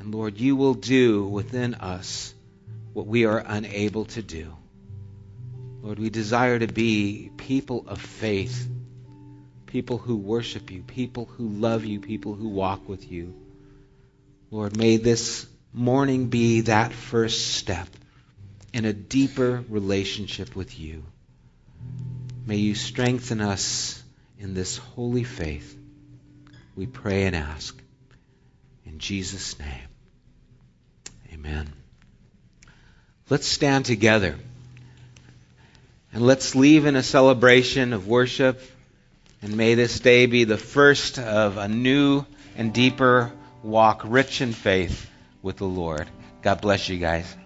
And 0.00 0.12
Lord, 0.12 0.38
you 0.38 0.56
will 0.56 0.74
do 0.74 1.24
within 1.24 1.74
us 1.76 2.34
what 2.94 3.06
we 3.06 3.26
are 3.26 3.38
unable 3.46 4.06
to 4.06 4.20
do. 4.20 4.52
Lord, 5.82 6.00
we 6.00 6.10
desire 6.10 6.58
to 6.58 6.66
be 6.66 7.30
people 7.36 7.84
of 7.86 8.00
faith, 8.00 8.68
people 9.66 9.98
who 9.98 10.16
worship 10.16 10.72
you, 10.72 10.82
people 10.82 11.26
who 11.26 11.46
love 11.46 11.84
you, 11.84 12.00
people 12.00 12.34
who 12.34 12.48
walk 12.48 12.88
with 12.88 13.08
you. 13.08 13.36
Lord, 14.50 14.76
may 14.76 14.96
this 14.96 15.46
morning 15.72 16.26
be 16.26 16.62
that 16.62 16.92
first 16.92 17.54
step 17.54 17.88
in 18.72 18.84
a 18.84 18.92
deeper 18.92 19.64
relationship 19.68 20.56
with 20.56 20.78
you. 20.78 21.04
May 22.46 22.56
you 22.56 22.74
strengthen 22.74 23.40
us 23.40 24.02
in 24.38 24.54
this 24.54 24.78
holy 24.78 25.24
faith. 25.24 25.76
We 26.74 26.86
pray 26.86 27.24
and 27.24 27.36
ask. 27.36 27.80
In 28.84 28.98
Jesus' 28.98 29.58
name, 29.58 29.88
Amen. 31.32 31.72
Let's 33.28 33.46
stand 33.46 33.84
together 33.84 34.36
and 36.12 36.26
let's 36.26 36.56
leave 36.56 36.86
in 36.86 36.96
a 36.96 37.02
celebration 37.02 37.92
of 37.92 38.08
worship. 38.08 38.60
And 39.42 39.56
may 39.56 39.74
this 39.74 40.00
day 40.00 40.26
be 40.26 40.44
the 40.44 40.58
first 40.58 41.18
of 41.18 41.56
a 41.56 41.68
new 41.68 42.26
and 42.56 42.74
deeper 42.74 43.30
walk, 43.62 44.02
rich 44.04 44.40
in 44.40 44.52
faith 44.52 45.09
with 45.42 45.56
the 45.56 45.66
Lord. 45.66 46.08
God 46.42 46.60
bless 46.60 46.88
you 46.88 46.98
guys. 46.98 47.36